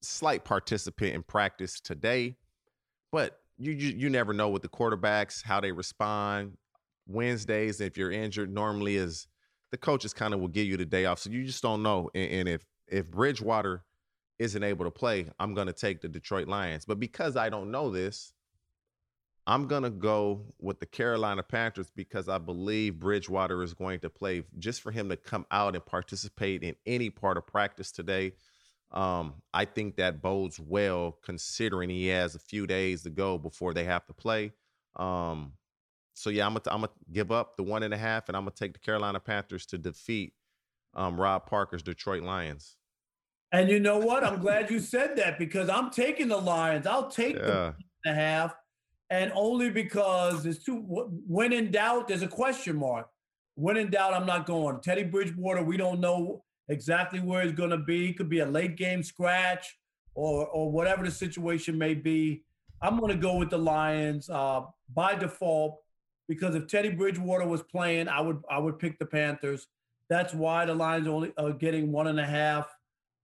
slight 0.02 0.44
participant 0.44 1.16
in 1.16 1.24
practice 1.24 1.80
today, 1.80 2.36
but 3.10 3.38
you, 3.58 3.72
you 3.72 3.96
you 3.96 4.10
never 4.10 4.34
know 4.34 4.50
with 4.50 4.64
the 4.64 4.68
quarterbacks 4.68 5.46
how 5.46 5.62
they 5.62 5.72
respond. 5.72 6.58
Wednesdays, 7.08 7.80
if 7.80 7.98
you're 7.98 8.12
injured, 8.12 8.54
normally 8.54 8.98
is 8.98 9.28
the 9.72 9.78
coaches 9.78 10.14
kind 10.14 10.34
of 10.34 10.42
will 10.42 10.50
give 10.50 10.68
you 10.68 10.76
the 10.76 10.86
day 10.86 11.06
off, 11.06 11.20
so 11.20 11.30
you 11.30 11.46
just 11.46 11.62
don't 11.64 11.84
know. 11.84 12.10
And, 12.14 12.32
and 12.32 12.50
if 12.50 12.66
if 12.90 13.10
Bridgewater 13.10 13.86
isn't 14.40 14.62
able 14.62 14.84
to 14.84 14.92
play, 14.92 15.28
I'm 15.40 15.54
going 15.54 15.68
to 15.68 15.74
take 15.74 16.02
the 16.02 16.10
Detroit 16.10 16.50
Lions. 16.50 16.84
But 16.84 17.00
because 17.00 17.38
I 17.38 17.48
don't 17.48 17.72
know 17.72 17.92
this, 17.92 18.34
I'm 19.48 19.68
going 19.68 19.84
to 19.84 19.90
go 19.90 20.54
with 20.60 20.80
the 20.80 20.86
Carolina 20.86 21.44
Panthers 21.44 21.92
because 21.96 22.30
I 22.30 22.38
believe 22.38 23.00
Bridgewater 23.00 23.64
is 23.64 23.74
going 23.74 24.00
to 24.02 24.10
play 24.10 24.44
just 24.60 24.82
for 24.82 24.92
him 24.92 25.10
to 25.10 25.18
come 25.18 25.46
out 25.52 25.76
and 25.76 25.86
participate 25.86 26.64
in 26.64 26.76
any 26.86 27.10
part 27.10 27.38
of 27.38 27.48
practice 27.48 27.92
today. 27.92 28.34
Um, 28.92 29.36
I 29.54 29.66
think 29.66 29.96
that 29.96 30.22
bodes 30.22 30.60
well 30.60 31.18
considering 31.24 31.90
he 31.90 32.08
has 32.08 32.36
a 32.36 32.40
few 32.40 32.68
days 32.68 33.04
to 33.04 33.10
go 33.10 33.38
before 33.38 33.74
they 33.74 33.86
have 33.86 34.06
to 34.08 34.14
play. 34.14 34.52
Um, 34.98 35.54
so 36.14 36.30
yeah, 36.30 36.46
I'm 36.46 36.54
gonna 36.54 36.64
I'm 36.68 36.82
gonna 36.82 36.92
give 37.12 37.32
up 37.32 37.56
the 37.56 37.64
one 37.64 37.84
and 37.84 37.94
a 37.94 37.98
half, 37.98 38.28
and 38.28 38.36
I'm 38.36 38.44
gonna 38.44 38.52
take 38.52 38.74
the 38.74 38.80
Carolina 38.80 39.20
Panthers 39.20 39.66
to 39.68 39.78
defeat 39.78 40.34
um, 40.94 41.20
Rob 41.20 41.48
Parker's 41.48 41.82
Detroit 41.82 42.22
Lions. 42.22 42.76
And 43.54 43.70
you 43.70 43.80
know 43.80 43.98
what? 43.98 44.24
I'm 44.24 44.40
glad 44.40 44.70
you 44.70 44.80
said 44.80 45.16
that 45.16 45.40
because 45.40 45.70
I'm 45.70 45.90
taking 45.90 46.28
the 46.28 46.38
Lions. 46.38 46.86
I'll 46.86 47.10
take 47.10 47.38
yeah. 47.38 47.46
the 47.46 47.76
and 48.06 48.18
a 48.18 48.20
half, 48.20 48.56
and 49.12 49.30
only 49.36 49.70
because 49.70 50.46
it's 50.46 50.64
too. 50.64 50.78
When 51.28 51.52
in 51.52 51.70
doubt, 51.70 52.08
there's 52.08 52.24
a 52.24 52.28
question 52.28 52.78
mark. 52.78 53.08
When 53.56 53.76
in 53.76 53.92
doubt, 53.92 54.14
I'm 54.14 54.26
not 54.26 54.46
going. 54.46 54.80
Teddy 54.80 55.04
Bridgewater, 55.04 55.62
we 55.62 55.76
don't 55.76 56.00
know 56.00 56.44
exactly 56.70 57.20
where 57.20 57.44
he's 57.44 57.52
going 57.52 57.72
to 57.72 57.78
be. 57.78 58.10
It 58.10 58.18
could 58.18 58.30
be 58.30 58.40
a 58.40 58.46
late 58.46 58.78
game 58.78 59.04
scratch 59.04 59.78
or 60.16 60.48
or 60.48 60.72
whatever 60.72 61.04
the 61.04 61.12
situation 61.12 61.78
may 61.78 61.94
be. 61.94 62.44
I'm 62.82 62.98
going 62.98 63.12
to 63.12 63.22
go 63.22 63.36
with 63.36 63.50
the 63.50 63.60
Lions 63.60 64.30
uh, 64.30 64.62
by 64.96 65.16
default 65.16 65.80
because 66.30 66.56
if 66.56 66.68
Teddy 66.68 66.90
Bridgewater 66.90 67.46
was 67.46 67.62
playing, 67.62 68.08
I 68.08 68.22
would 68.22 68.42
I 68.50 68.60
would 68.60 68.80
pick 68.80 68.98
the 68.98 69.06
Panthers. 69.06 69.68
That's 70.10 70.34
why 70.34 70.66
the 70.66 70.74
Lions 70.74 71.10
only 71.10 71.34
are 71.38 71.52
getting 71.52 71.92
one 71.92 72.08
and 72.08 72.20
a 72.20 72.26
half. 72.26 72.74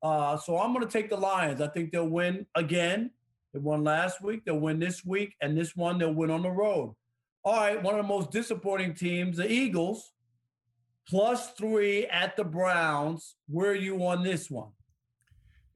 Uh, 0.04 0.36
so 0.36 0.58
I'm 0.58 0.74
going 0.74 0.86
to 0.86 0.92
take 0.92 1.10
the 1.10 1.18
Lions. 1.18 1.62
I 1.62 1.68
think 1.68 1.92
they'll 1.92 2.10
win 2.10 2.46
again. 2.56 3.12
They 3.58 3.64
won 3.64 3.84
last 3.84 4.22
week. 4.22 4.46
They'll 4.46 4.60
win 4.60 4.78
this 4.78 5.04
week, 5.04 5.36
and 5.42 5.58
this 5.58 5.76
one 5.76 5.98
they'll 5.98 6.14
win 6.14 6.30
on 6.30 6.44
the 6.44 6.52
road. 6.52 6.94
All 7.44 7.56
right, 7.56 7.82
one 7.82 7.96
of 7.96 8.06
the 8.06 8.08
most 8.08 8.30
disappointing 8.30 8.94
teams, 8.94 9.38
the 9.38 9.52
Eagles 9.52 10.12
plus 11.10 11.54
three 11.54 12.06
at 12.06 12.38
the 12.38 12.44
Browns. 12.44 13.34
Where 13.48 13.72
are 13.72 13.76
you 13.76 14.06
on 14.06 14.22
this 14.22 14.52
one? 14.52 14.74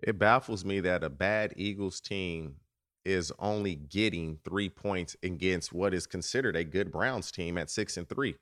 It 0.04 0.20
baffles 0.20 0.63
me 0.63 0.80
that 0.82 1.04
a 1.04 1.10
bad 1.10 1.54
Eagles 1.56 2.00
team 2.02 2.58
is 3.04 3.34
only 3.39 3.74
getting 3.74 4.38
three 4.46 4.70
points 4.70 5.15
against 5.24 5.74
what 5.74 5.96
is 5.96 6.06
considered 6.06 6.56
a 6.56 6.63
good 6.63 6.91
Browns 6.91 7.32
team 7.32 7.58
at 7.58 7.72
six 7.72 7.98
and 7.98 8.08
three. 8.08 8.36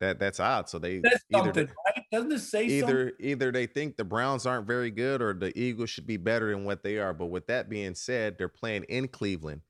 That 0.00 0.18
that's 0.18 0.40
odd. 0.40 0.68
So 0.68 0.78
they 0.78 0.98
that's 0.98 1.24
either 1.34 1.52
they, 1.52 1.62
right? 1.62 2.04
doesn't 2.10 2.32
it 2.32 2.40
say 2.40 2.66
either 2.66 3.08
something? 3.08 3.26
either 3.26 3.52
they 3.52 3.66
think 3.66 3.96
the 3.96 4.04
Browns 4.04 4.46
aren't 4.46 4.66
very 4.66 4.90
good 4.90 5.22
or 5.22 5.32
the 5.32 5.56
Eagles 5.58 5.90
should 5.90 6.06
be 6.06 6.16
better 6.16 6.50
than 6.50 6.64
what 6.64 6.82
they 6.82 6.98
are. 6.98 7.14
But 7.14 7.26
with 7.26 7.46
that 7.46 7.68
being 7.68 7.94
said, 7.94 8.36
they're 8.36 8.48
playing 8.48 8.84
in 8.84 9.08
Cleveland. 9.08 9.62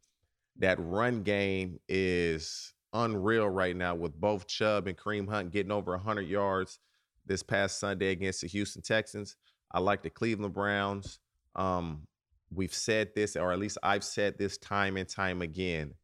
That 0.59 0.79
run 0.81 1.23
game 1.23 1.79
is 1.89 2.75
unreal 2.93 3.49
right 3.49 3.77
now 3.77 3.95
with 3.95 4.19
both 4.19 4.47
Chubb 4.47 4.87
and 4.87 4.97
Kareem 4.97 5.29
Hunt 5.29 5.51
getting 5.51 5.73
over 5.73 5.93
100 5.93 6.23
yards 6.23 6.79
this 7.27 7.43
past 7.43 7.79
Sunday 7.79 8.11
against 8.11 8.41
the 8.41 8.47
Houston 8.47 8.83
Texans. 8.83 9.37
I 9.73 9.81
like 9.81 10.03
the 10.03 10.11
Cleveland 10.11 10.55
Browns. 10.55 11.19
Um, 11.57 12.07
we've 12.55 12.75
said 12.75 13.11
this, 13.15 13.37
or 13.37 13.53
at 13.53 13.59
least 13.59 13.79
I've 13.83 14.05
said 14.05 14.39
this 14.39 14.59
time 14.59 14.97
and 14.97 15.09
time 15.09 15.43
again. 15.43 15.95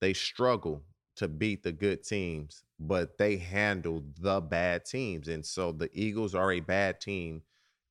They 0.00 0.12
struggle 0.14 0.82
to 1.16 1.28
beat 1.28 1.62
the 1.62 1.72
good 1.72 2.02
teams, 2.04 2.64
but 2.86 3.16
they 3.16 3.36
handle 3.36 4.02
the 4.18 4.40
bad 4.40 4.84
teams. 4.84 5.28
And 5.28 5.44
so 5.44 5.72
the 5.72 5.88
Eagles 5.92 6.34
are 6.34 6.52
a 6.52 6.60
bad 6.60 7.00
team. 7.00 7.42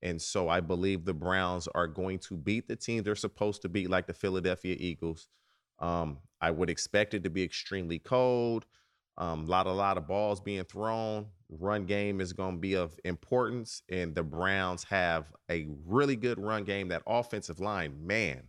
And 0.01 0.21
so 0.21 0.49
I 0.49 0.60
believe 0.60 1.06
the 1.06 1.13
Browns 1.13 1.67
are 1.73 1.88
going 1.88 2.19
to 2.19 2.36
beat 2.36 2.67
the 2.67 2.75
teams 2.75 3.06
they're 3.06 3.15
supposed 3.15 3.62
to 3.62 3.69
beat, 3.69 3.89
like 3.89 4.08
the 4.08 4.13
Philadelphia 4.13 4.75
Eagles. 4.77 5.27
Um, 5.80 6.19
I 6.41 6.51
would 6.51 6.69
expect 6.69 7.13
it 7.13 7.23
to 7.23 7.30
be 7.30 7.43
extremely 7.43 7.99
cold. 7.99 8.65
A 9.17 9.23
um, 9.23 9.45
lot, 9.45 9.67
a 9.67 9.71
lot 9.71 9.97
of 9.97 10.08
balls 10.08 10.41
being 10.41 10.63
thrown. 10.63 11.27
Run 11.49 11.86
game 11.86 12.21
is 12.21 12.34
going 12.34 12.56
to 12.56 12.60
be 12.60 12.75
of 12.75 12.97
importance, 13.04 13.84
and 13.89 14.15
the 14.15 14.23
Browns 14.23 14.86
have 14.86 15.25
a 15.49 15.67
really 15.86 16.15
good 16.15 16.39
run 16.39 16.63
game. 16.63 16.88
That 16.88 17.04
offensive 17.06 17.60
line, 17.60 18.08
man, 18.08 18.43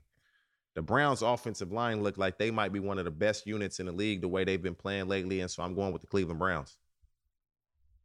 the 0.75 0.83
Browns' 0.83 1.23
offensive 1.23 1.73
line 1.73 2.03
look 2.03 2.17
like 2.17 2.39
they 2.39 2.51
might 2.51 2.73
be 2.73 2.81
one 2.81 2.99
of 2.99 3.05
the 3.05 3.11
best 3.11 3.47
units 3.47 3.81
in 3.81 3.87
the 3.87 3.93
league 3.93 4.21
the 4.23 4.29
way 4.29 4.45
they've 4.45 4.63
been 4.63 4.75
playing 4.75 5.09
lately, 5.09 5.41
and 5.41 5.51
so 5.51 5.63
I'm 5.63 5.75
going 5.75 5.93
with 5.93 6.03
the 6.03 6.09
Cleveland 6.09 6.39
Browns. 6.39 6.77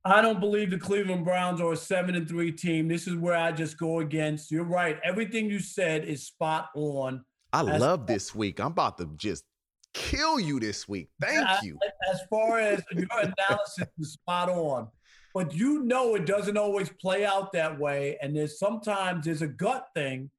I 0.05 0.21
don't 0.21 0.39
believe 0.39 0.71
the 0.71 0.77
Cleveland 0.77 1.25
Browns 1.25 1.59
are 1.59 1.73
a 1.73 1.77
seven 1.77 2.15
and 2.15 2.27
three 2.27 2.51
team. 2.51 2.87
This 2.87 3.07
is 3.07 3.15
where 3.15 3.35
I 3.35 3.51
just 3.51 3.77
go 3.77 3.99
against. 3.99 4.51
You're 4.51 4.63
right. 4.63 4.99
Everything 5.03 5.49
you 5.49 5.59
said 5.59 6.05
is 6.05 6.25
spot 6.25 6.69
on. 6.75 7.25
I 7.51 7.61
love 7.61 8.07
this 8.07 8.33
week. 8.33 8.59
I'm 8.59 8.67
about 8.67 8.97
to 8.99 9.09
just 9.17 9.43
kill 9.93 10.39
you 10.39 10.59
this 10.59 10.87
week. 10.87 11.09
Thank 11.19 11.47
you. 11.63 11.77
As 12.11 12.21
far 12.29 12.59
as 12.59 12.81
your 12.93 13.07
analysis 13.11 13.87
is 13.99 14.13
spot 14.13 14.49
on. 14.49 14.87
But 15.33 15.53
you 15.53 15.83
know 15.83 16.15
it 16.15 16.25
doesn't 16.25 16.57
always 16.57 16.89
play 17.01 17.25
out 17.25 17.51
that 17.53 17.77
way. 17.77 18.17
And 18.21 18.35
there's 18.35 18.59
sometimes 18.59 19.25
there's 19.25 19.41
a 19.41 19.47
gut 19.47 19.87
thing. 19.93 20.29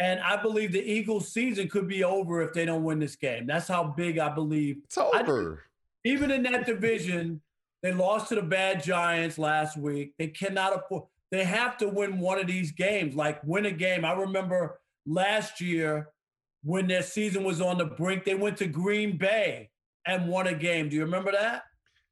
And 0.00 0.18
I 0.20 0.40
believe 0.40 0.72
the 0.72 0.82
Eagles 0.82 1.30
season 1.30 1.68
could 1.68 1.86
be 1.86 2.02
over 2.04 2.40
if 2.40 2.54
they 2.54 2.64
don't 2.64 2.82
win 2.82 2.98
this 2.98 3.16
game. 3.16 3.46
That's 3.46 3.68
how 3.68 3.84
big 3.84 4.18
I 4.18 4.30
believe. 4.30 4.78
It's 4.84 4.96
over. 4.96 5.62
I, 5.62 6.08
even 6.08 6.30
in 6.30 6.42
that 6.44 6.64
division, 6.64 7.42
they 7.82 7.92
lost 7.92 8.30
to 8.30 8.34
the 8.34 8.42
bad 8.42 8.82
Giants 8.82 9.38
last 9.38 9.76
week. 9.76 10.14
They 10.18 10.28
cannot 10.28 10.74
afford 10.74 11.04
they 11.30 11.44
have 11.44 11.76
to 11.76 11.88
win 11.88 12.18
one 12.18 12.40
of 12.40 12.46
these 12.46 12.72
games, 12.72 13.14
like 13.14 13.40
win 13.44 13.66
a 13.66 13.70
game. 13.70 14.04
I 14.04 14.12
remember 14.14 14.80
last 15.06 15.60
year 15.60 16.08
when 16.64 16.88
their 16.88 17.02
season 17.02 17.44
was 17.44 17.60
on 17.60 17.78
the 17.78 17.84
brink. 17.84 18.24
They 18.24 18.34
went 18.34 18.56
to 18.56 18.66
Green 18.66 19.16
Bay 19.16 19.70
and 20.06 20.28
won 20.28 20.46
a 20.46 20.54
game. 20.54 20.88
Do 20.88 20.96
you 20.96 21.04
remember 21.04 21.32
that? 21.32 21.64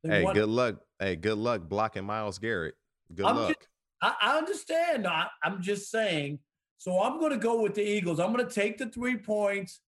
They 0.04 0.24
hey, 0.24 0.32
good 0.34 0.48
luck. 0.48 0.76
Hey, 1.00 1.16
good 1.16 1.38
luck 1.38 1.68
blocking 1.68 2.04
Myles 2.04 2.38
Garrett. 2.38 2.74
Good 3.12 3.26
I'm 3.26 3.36
luck. 3.36 3.48
Just, 3.48 3.68
I, 4.02 4.14
I, 4.20 4.38
understand. 4.38 5.06
I, 5.06 5.26
I'm 5.42 5.62
just 5.62 5.90
saying. 5.90 6.38
So 6.78 7.02
I'm 7.02 7.18
going 7.18 7.32
to 7.32 7.38
go 7.38 7.60
with 7.60 7.74
the 7.74 7.82
Eagles. 7.82 8.20
I'm 8.20 8.32
going 8.32 8.46
to 8.46 8.54
take 8.54 8.78
the 8.78 8.86
three 8.86 9.16
points. 9.16 9.80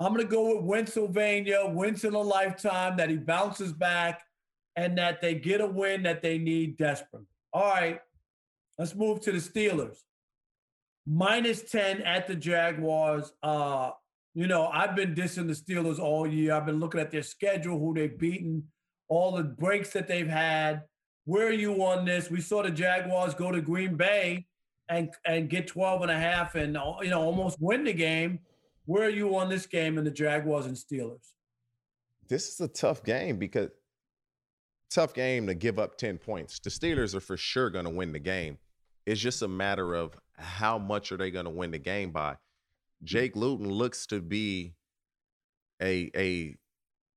I'm 0.00 0.14
going 0.14 0.26
to 0.26 0.30
go 0.30 0.60
with 0.60 0.74
Pennsylvania, 0.74 1.62
wins 1.66 2.04
in 2.04 2.14
a 2.14 2.20
lifetime, 2.20 2.96
that 2.96 3.10
he 3.10 3.16
bounces 3.16 3.72
back 3.72 4.22
and 4.74 4.96
that 4.98 5.20
they 5.20 5.34
get 5.34 5.60
a 5.60 5.66
win 5.66 6.02
that 6.04 6.22
they 6.22 6.38
need 6.38 6.78
desperately. 6.78 7.26
All 7.52 7.70
right, 7.70 8.00
let's 8.78 8.94
move 8.94 9.20
to 9.20 9.32
the 9.32 9.38
Steelers. 9.38 9.98
minus 11.06 11.62
10 11.70 12.00
at 12.02 12.26
the 12.26 12.34
Jaguars. 12.34 13.30
Uh, 13.42 13.90
you 14.34 14.46
know, 14.46 14.66
I've 14.68 14.96
been 14.96 15.14
dissing 15.14 15.46
the 15.46 15.52
Steelers 15.52 15.98
all 15.98 16.26
year. 16.26 16.54
I've 16.54 16.64
been 16.64 16.80
looking 16.80 17.00
at 17.00 17.10
their 17.10 17.22
schedule, 17.22 17.78
who 17.78 17.92
they've 17.92 18.18
beaten, 18.18 18.64
all 19.08 19.32
the 19.32 19.44
breaks 19.44 19.90
that 19.90 20.08
they've 20.08 20.26
had. 20.26 20.82
Where 21.26 21.48
are 21.48 21.52
you 21.52 21.84
on 21.84 22.06
this? 22.06 22.30
We 22.30 22.40
saw 22.40 22.62
the 22.62 22.70
Jaguars 22.70 23.34
go 23.34 23.52
to 23.52 23.60
Green 23.60 23.96
Bay 23.96 24.46
and 24.88 25.10
and 25.26 25.48
get 25.48 25.66
12 25.66 26.02
and 26.02 26.10
a 26.10 26.18
half 26.18 26.54
and 26.54 26.76
you 27.02 27.10
know 27.10 27.22
almost 27.22 27.58
win 27.60 27.84
the 27.84 27.92
game. 27.92 28.40
Where 28.84 29.04
are 29.04 29.10
you 29.10 29.36
on 29.36 29.48
this 29.48 29.66
game 29.66 29.96
in 29.98 30.04
the 30.04 30.10
Jaguars 30.10 30.66
and 30.66 30.76
Steelers? 30.76 31.32
This 32.28 32.48
is 32.48 32.60
a 32.60 32.68
tough 32.68 33.04
game 33.04 33.38
because 33.38 33.70
tough 34.90 35.14
game 35.14 35.46
to 35.46 35.54
give 35.54 35.78
up 35.78 35.96
10 35.96 36.18
points. 36.18 36.58
The 36.58 36.70
Steelers 36.70 37.14
are 37.14 37.20
for 37.20 37.36
sure 37.36 37.70
going 37.70 37.84
to 37.84 37.90
win 37.90 38.12
the 38.12 38.18
game. 38.18 38.58
It's 39.06 39.20
just 39.20 39.42
a 39.42 39.48
matter 39.48 39.94
of 39.94 40.16
how 40.36 40.78
much 40.78 41.12
are 41.12 41.16
they 41.16 41.30
going 41.30 41.46
to 41.46 41.50
win 41.50 41.70
the 41.70 41.78
game 41.78 42.10
by. 42.10 42.36
Jake 43.04 43.34
Luton 43.34 43.68
looks 43.68 44.06
to 44.06 44.20
be 44.20 44.74
a 45.80 46.10
a 46.14 46.56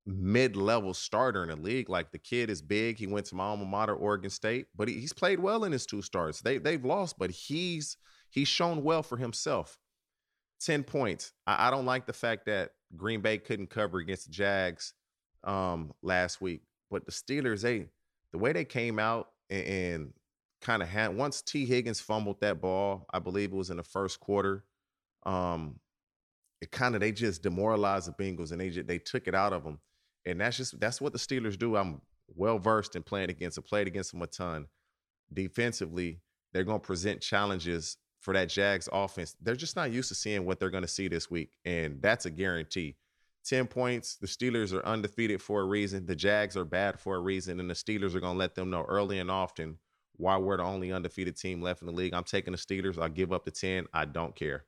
mid-level 0.05 0.93
starter 0.93 1.43
in 1.43 1.49
the 1.49 1.55
league. 1.55 1.89
Like 1.89 2.11
the 2.11 2.19
kid 2.19 2.49
is 2.49 2.61
big. 2.61 2.97
He 2.97 3.07
went 3.07 3.25
to 3.27 3.35
my 3.35 3.45
alma 3.45 3.65
mater, 3.65 3.95
Oregon 3.95 4.29
State, 4.29 4.67
but 4.75 4.87
he, 4.87 4.95
he's 4.95 5.13
played 5.13 5.39
well 5.39 5.63
in 5.63 5.71
his 5.71 5.85
two 5.85 6.01
starts. 6.01 6.41
They 6.41 6.57
they've 6.57 6.83
lost, 6.83 7.17
but 7.17 7.31
he's 7.31 7.97
he's 8.29 8.47
shown 8.47 8.83
well 8.83 9.03
for 9.03 9.17
himself. 9.17 9.77
10 10.61 10.83
points. 10.83 11.33
I, 11.45 11.67
I 11.67 11.71
don't 11.71 11.85
like 11.85 12.05
the 12.05 12.13
fact 12.13 12.45
that 12.45 12.71
Green 12.95 13.21
Bay 13.21 13.37
couldn't 13.37 13.69
cover 13.69 13.97
against 13.99 14.27
the 14.27 14.31
Jags 14.31 14.93
um, 15.43 15.93
last 16.01 16.41
week. 16.41 16.61
But 16.89 17.05
the 17.05 17.11
Steelers, 17.11 17.61
they 17.61 17.87
the 18.31 18.37
way 18.37 18.53
they 18.53 18.65
came 18.65 18.99
out 18.99 19.29
and, 19.49 19.65
and 19.65 20.13
kind 20.61 20.81
of 20.81 20.89
had 20.89 21.15
once 21.15 21.41
Tee 21.41 21.65
Higgins 21.65 21.99
fumbled 21.99 22.41
that 22.41 22.61
ball, 22.61 23.05
I 23.13 23.19
believe 23.19 23.51
it 23.51 23.55
was 23.55 23.69
in 23.69 23.77
the 23.77 23.83
first 23.83 24.19
quarter. 24.19 24.63
Um, 25.25 25.79
it 26.61 26.71
kind 26.71 26.95
of 26.95 27.01
they 27.01 27.11
just 27.11 27.43
demoralized 27.43 28.07
the 28.07 28.23
Bengals 28.23 28.51
and 28.51 28.61
they 28.61 28.69
just, 28.69 28.87
they 28.87 28.97
took 28.97 29.27
it 29.27 29.35
out 29.35 29.53
of 29.53 29.63
them, 29.63 29.79
and 30.25 30.39
that's 30.39 30.57
just 30.57 30.79
that's 30.79 31.01
what 31.01 31.13
the 31.13 31.19
Steelers 31.19 31.57
do. 31.57 31.75
I'm 31.75 32.01
well 32.35 32.59
versed 32.59 32.95
in 32.95 33.03
playing 33.03 33.29
against. 33.29 33.57
I 33.57 33.61
played 33.61 33.87
against 33.87 34.11
them 34.11 34.21
a 34.21 34.27
ton. 34.27 34.67
Defensively, 35.33 36.19
they're 36.53 36.63
going 36.63 36.79
to 36.79 36.85
present 36.85 37.21
challenges 37.21 37.97
for 38.19 38.33
that 38.33 38.49
Jags 38.49 38.89
offense. 38.91 39.35
They're 39.41 39.55
just 39.55 39.75
not 39.75 39.91
used 39.91 40.09
to 40.09 40.15
seeing 40.15 40.45
what 40.45 40.59
they're 40.59 40.69
going 40.69 40.83
to 40.83 40.87
see 40.87 41.07
this 41.07 41.29
week, 41.29 41.51
and 41.65 42.01
that's 42.01 42.25
a 42.25 42.29
guarantee. 42.29 42.95
10 43.45 43.67
points. 43.67 44.15
The 44.15 44.27
Steelers 44.27 44.73
are 44.73 44.85
undefeated 44.85 45.41
for 45.41 45.61
a 45.61 45.65
reason. 45.65 46.05
The 46.05 46.15
Jags 46.15 46.57
are 46.57 46.65
bad 46.65 46.99
for 46.99 47.15
a 47.15 47.19
reason. 47.19 47.59
And 47.59 47.69
the 47.69 47.75
Steelers 47.75 48.15
are 48.15 48.19
going 48.19 48.33
to 48.33 48.39
let 48.39 48.55
them 48.55 48.69
know 48.69 48.83
early 48.83 49.19
and 49.19 49.29
often 49.31 49.77
why 50.17 50.37
we're 50.37 50.57
the 50.57 50.63
only 50.63 50.91
undefeated 50.91 51.37
team 51.37 51.61
left 51.61 51.81
in 51.81 51.85
the 51.87 51.93
league. 51.93 52.13
I'm 52.13 52.23
taking 52.23 52.53
the 52.53 52.57
Steelers. 52.57 52.99
I'll 52.99 53.09
give 53.09 53.31
up 53.31 53.45
the 53.45 53.51
10. 53.51 53.85
I 53.93 54.05
don't 54.05 54.35
care. 54.35 54.65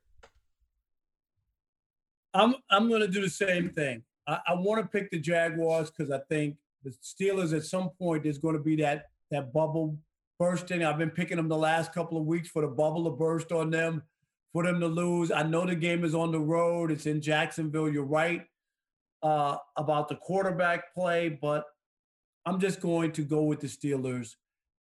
I'm 2.34 2.56
I'm 2.70 2.88
going 2.88 3.02
to 3.02 3.08
do 3.08 3.22
the 3.22 3.30
same 3.30 3.70
thing. 3.70 4.04
I, 4.28 4.40
I 4.48 4.54
want 4.54 4.82
to 4.82 4.88
pick 4.88 5.10
the 5.10 5.20
Jaguars 5.20 5.90
because 5.90 6.12
I 6.12 6.20
think 6.30 6.58
the 6.84 6.94
Steelers 7.04 7.56
at 7.56 7.64
some 7.64 7.90
point 8.00 8.24
there's 8.24 8.38
going 8.38 8.56
to 8.56 8.64
be 8.64 8.76
that 8.78 9.06
that 9.32 9.54
bubble 9.54 9.98
bursting. 10.40 10.84
I've 10.84 10.98
been 10.98 11.10
picking 11.10 11.38
them 11.38 11.50
the 11.50 11.58
last 11.58 11.94
couple 11.94 12.18
of 12.18 12.26
weeks 12.26 12.50
for 12.50 12.62
the 12.62 12.68
bubble 12.68 13.06
to 13.06 13.12
burst 13.12 13.52
on 13.52 13.70
them, 13.70 14.04
for 14.54 14.64
them 14.64 14.80
to 14.80 14.88
lose. 14.88 15.32
I 15.32 15.44
know 15.44 15.66
the 15.66 15.76
game 15.76 16.04
is 16.04 16.16
on 16.16 16.32
the 16.32 16.40
road. 16.40 16.92
It's 16.92 17.06
in 17.06 17.22
Jacksonville. 17.22 17.90
You're 17.90 18.04
right 18.04 18.46
uh, 19.24 19.58
about 19.76 20.10
the 20.10 20.16
quarterback 20.16 20.94
play, 20.94 21.30
but 21.30 21.66
I'm 22.46 22.60
just 22.60 22.80
going 22.80 23.12
to 23.14 23.24
go 23.24 23.44
with 23.44 23.60
the 23.60 23.68
Steelers 23.68 24.36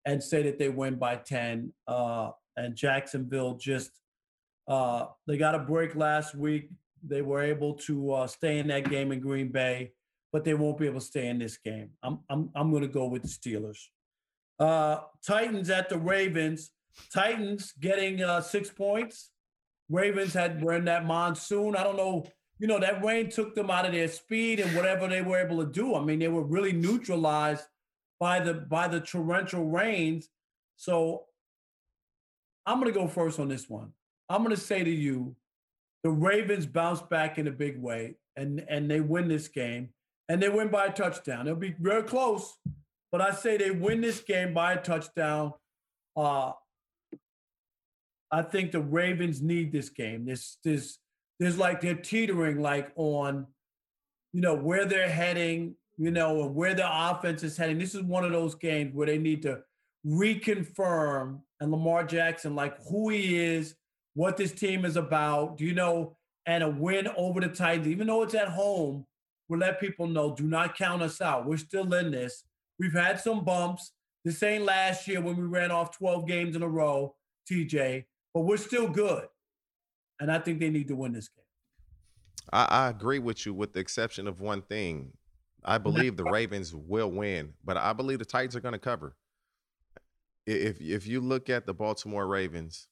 and 0.04 0.22
say 0.22 0.42
that 0.42 0.58
they 0.58 0.68
win 0.68 0.96
by 0.96 1.16
10. 1.16 1.72
Uh, 1.88 2.30
and 2.56 2.76
Jacksonville 2.76 3.54
just, 3.54 3.90
uh, 4.68 5.06
they 5.26 5.36
got 5.36 5.54
a 5.54 5.58
break 5.58 5.96
last 5.96 6.34
week. 6.34 6.70
They 7.02 7.22
were 7.22 7.42
able 7.42 7.74
to 7.74 8.12
uh, 8.12 8.26
stay 8.26 8.58
in 8.58 8.68
that 8.68 8.90
game 8.90 9.12
in 9.12 9.20
Green 9.20 9.50
Bay, 9.50 9.92
but 10.32 10.44
they 10.44 10.54
won't 10.54 10.78
be 10.78 10.86
able 10.86 11.00
to 11.00 11.06
stay 11.06 11.28
in 11.28 11.38
this 11.38 11.56
game. 11.56 11.90
I'm, 12.02 12.20
I'm, 12.28 12.50
I'm 12.54 12.70
going 12.70 12.82
to 12.82 12.88
go 12.88 13.06
with 13.06 13.22
the 13.22 13.28
Steelers. 13.28 13.78
Uh, 14.58 15.00
Titans 15.26 15.70
at 15.70 15.88
the 15.88 15.98
Ravens. 15.98 16.70
Titans 17.12 17.72
getting 17.80 18.22
uh, 18.22 18.40
six 18.40 18.70
points. 18.70 19.30
Ravens 19.88 20.34
had 20.34 20.62
were 20.62 20.72
in 20.72 20.86
that 20.86 21.04
monsoon. 21.04 21.76
I 21.76 21.84
don't 21.84 21.96
know 21.96 22.26
you 22.58 22.66
know, 22.66 22.80
that 22.80 23.04
rain 23.04 23.28
took 23.28 23.54
them 23.54 23.70
out 23.70 23.84
of 23.84 23.92
their 23.92 24.08
speed 24.08 24.60
and 24.60 24.74
whatever 24.74 25.08
they 25.08 25.22
were 25.22 25.38
able 25.38 25.64
to 25.64 25.70
do. 25.70 25.94
I 25.94 26.02
mean, 26.02 26.18
they 26.18 26.28
were 26.28 26.44
really 26.44 26.72
neutralized 26.72 27.64
by 28.18 28.40
the 28.40 28.54
by 28.54 28.88
the 28.88 29.00
torrential 29.00 29.66
rains. 29.66 30.28
So 30.76 31.24
I'm 32.64 32.78
gonna 32.78 32.92
go 32.92 33.08
first 33.08 33.38
on 33.38 33.48
this 33.48 33.68
one. 33.68 33.92
I'm 34.28 34.42
gonna 34.42 34.56
say 34.56 34.82
to 34.82 34.90
you, 34.90 35.36
the 36.06 36.12
Ravens 36.12 36.66
bounce 36.66 37.02
back 37.02 37.36
in 37.36 37.48
a 37.48 37.50
big 37.50 37.82
way 37.82 38.14
and 38.36 38.64
and 38.68 38.88
they 38.88 39.00
win 39.00 39.26
this 39.26 39.48
game 39.48 39.88
and 40.28 40.40
they 40.40 40.48
win 40.48 40.68
by 40.68 40.86
a 40.86 40.92
touchdown. 40.92 41.48
It'll 41.48 41.58
be 41.58 41.74
very 41.80 42.04
close, 42.04 42.56
but 43.10 43.20
I 43.20 43.32
say 43.32 43.56
they 43.56 43.72
win 43.72 44.02
this 44.02 44.20
game 44.20 44.54
by 44.54 44.74
a 44.74 44.80
touchdown. 44.80 45.52
Uh 46.16 46.52
I 48.30 48.42
think 48.42 48.70
the 48.70 48.82
Ravens 48.82 49.42
need 49.42 49.72
this 49.72 49.88
game. 49.88 50.24
This 50.24 50.58
this 50.62 50.98
there's 51.40 51.58
like 51.58 51.80
they're 51.80 51.96
teetering 51.96 52.62
like 52.62 52.92
on, 52.94 53.48
you 54.32 54.42
know, 54.42 54.54
where 54.54 54.84
they're 54.84 55.10
heading, 55.10 55.74
you 55.96 56.12
know, 56.12 56.44
and 56.44 56.54
where 56.54 56.74
the 56.74 56.86
offense 56.88 57.42
is 57.42 57.56
heading. 57.56 57.78
This 57.78 57.96
is 57.96 58.02
one 58.02 58.24
of 58.24 58.30
those 58.30 58.54
games 58.54 58.94
where 58.94 59.08
they 59.08 59.18
need 59.18 59.42
to 59.42 59.58
reconfirm 60.06 61.40
and 61.58 61.72
Lamar 61.72 62.04
Jackson, 62.04 62.54
like 62.54 62.76
who 62.88 63.08
he 63.08 63.36
is, 63.36 63.74
what 64.16 64.36
this 64.36 64.50
team 64.50 64.84
is 64.84 64.96
about, 64.96 65.56
do 65.56 65.64
you 65.64 65.74
know, 65.74 66.16
and 66.46 66.64
a 66.64 66.68
win 66.68 67.06
over 67.16 67.40
the 67.40 67.48
Titans, 67.48 67.86
even 67.86 68.08
though 68.08 68.22
it's 68.22 68.34
at 68.34 68.48
home, 68.48 69.06
we'll 69.48 69.60
let 69.60 69.78
people 69.80 70.08
know, 70.08 70.34
do 70.34 70.44
not 70.44 70.76
count 70.76 71.02
us 71.02 71.20
out. 71.20 71.46
We're 71.46 71.58
still 71.58 71.92
in 71.94 72.10
this. 72.10 72.42
We've 72.80 72.92
had 72.92 73.20
some 73.20 73.44
bumps. 73.44 73.92
This 74.24 74.42
ain't 74.42 74.64
last 74.64 75.06
year 75.06 75.20
when 75.20 75.36
we 75.36 75.44
ran 75.44 75.70
off 75.70 75.96
12 75.96 76.26
games 76.26 76.56
in 76.56 76.62
a 76.62 76.68
row, 76.68 77.14
TJ, 77.48 78.06
but 78.34 78.40
we're 78.40 78.56
still 78.56 78.88
good 78.88 79.28
and 80.20 80.30
I 80.30 80.38
think 80.38 80.60
they 80.60 80.70
need 80.70 80.88
to 80.88 80.96
win 80.96 81.12
this 81.12 81.28
game. 81.28 81.44
I, 82.52 82.64
I 82.64 82.88
agree 82.88 83.18
with 83.18 83.44
you, 83.44 83.54
with 83.54 83.72
the 83.72 83.80
exception 83.80 84.26
of 84.26 84.40
one 84.40 84.62
thing. 84.62 85.12
I 85.64 85.78
believe 85.78 86.16
the 86.16 86.24
Ravens 86.24 86.74
will 86.74 87.10
win, 87.10 87.52
but 87.64 87.76
I 87.76 87.92
believe 87.92 88.20
the 88.20 88.24
Titans 88.24 88.54
are 88.54 88.60
going 88.60 88.72
to 88.72 88.78
cover. 88.78 89.16
If 90.46 90.80
if 90.80 91.08
you 91.08 91.20
look 91.20 91.50
at 91.50 91.66
the 91.66 91.74
Baltimore 91.74 92.26
Ravens, 92.28 92.86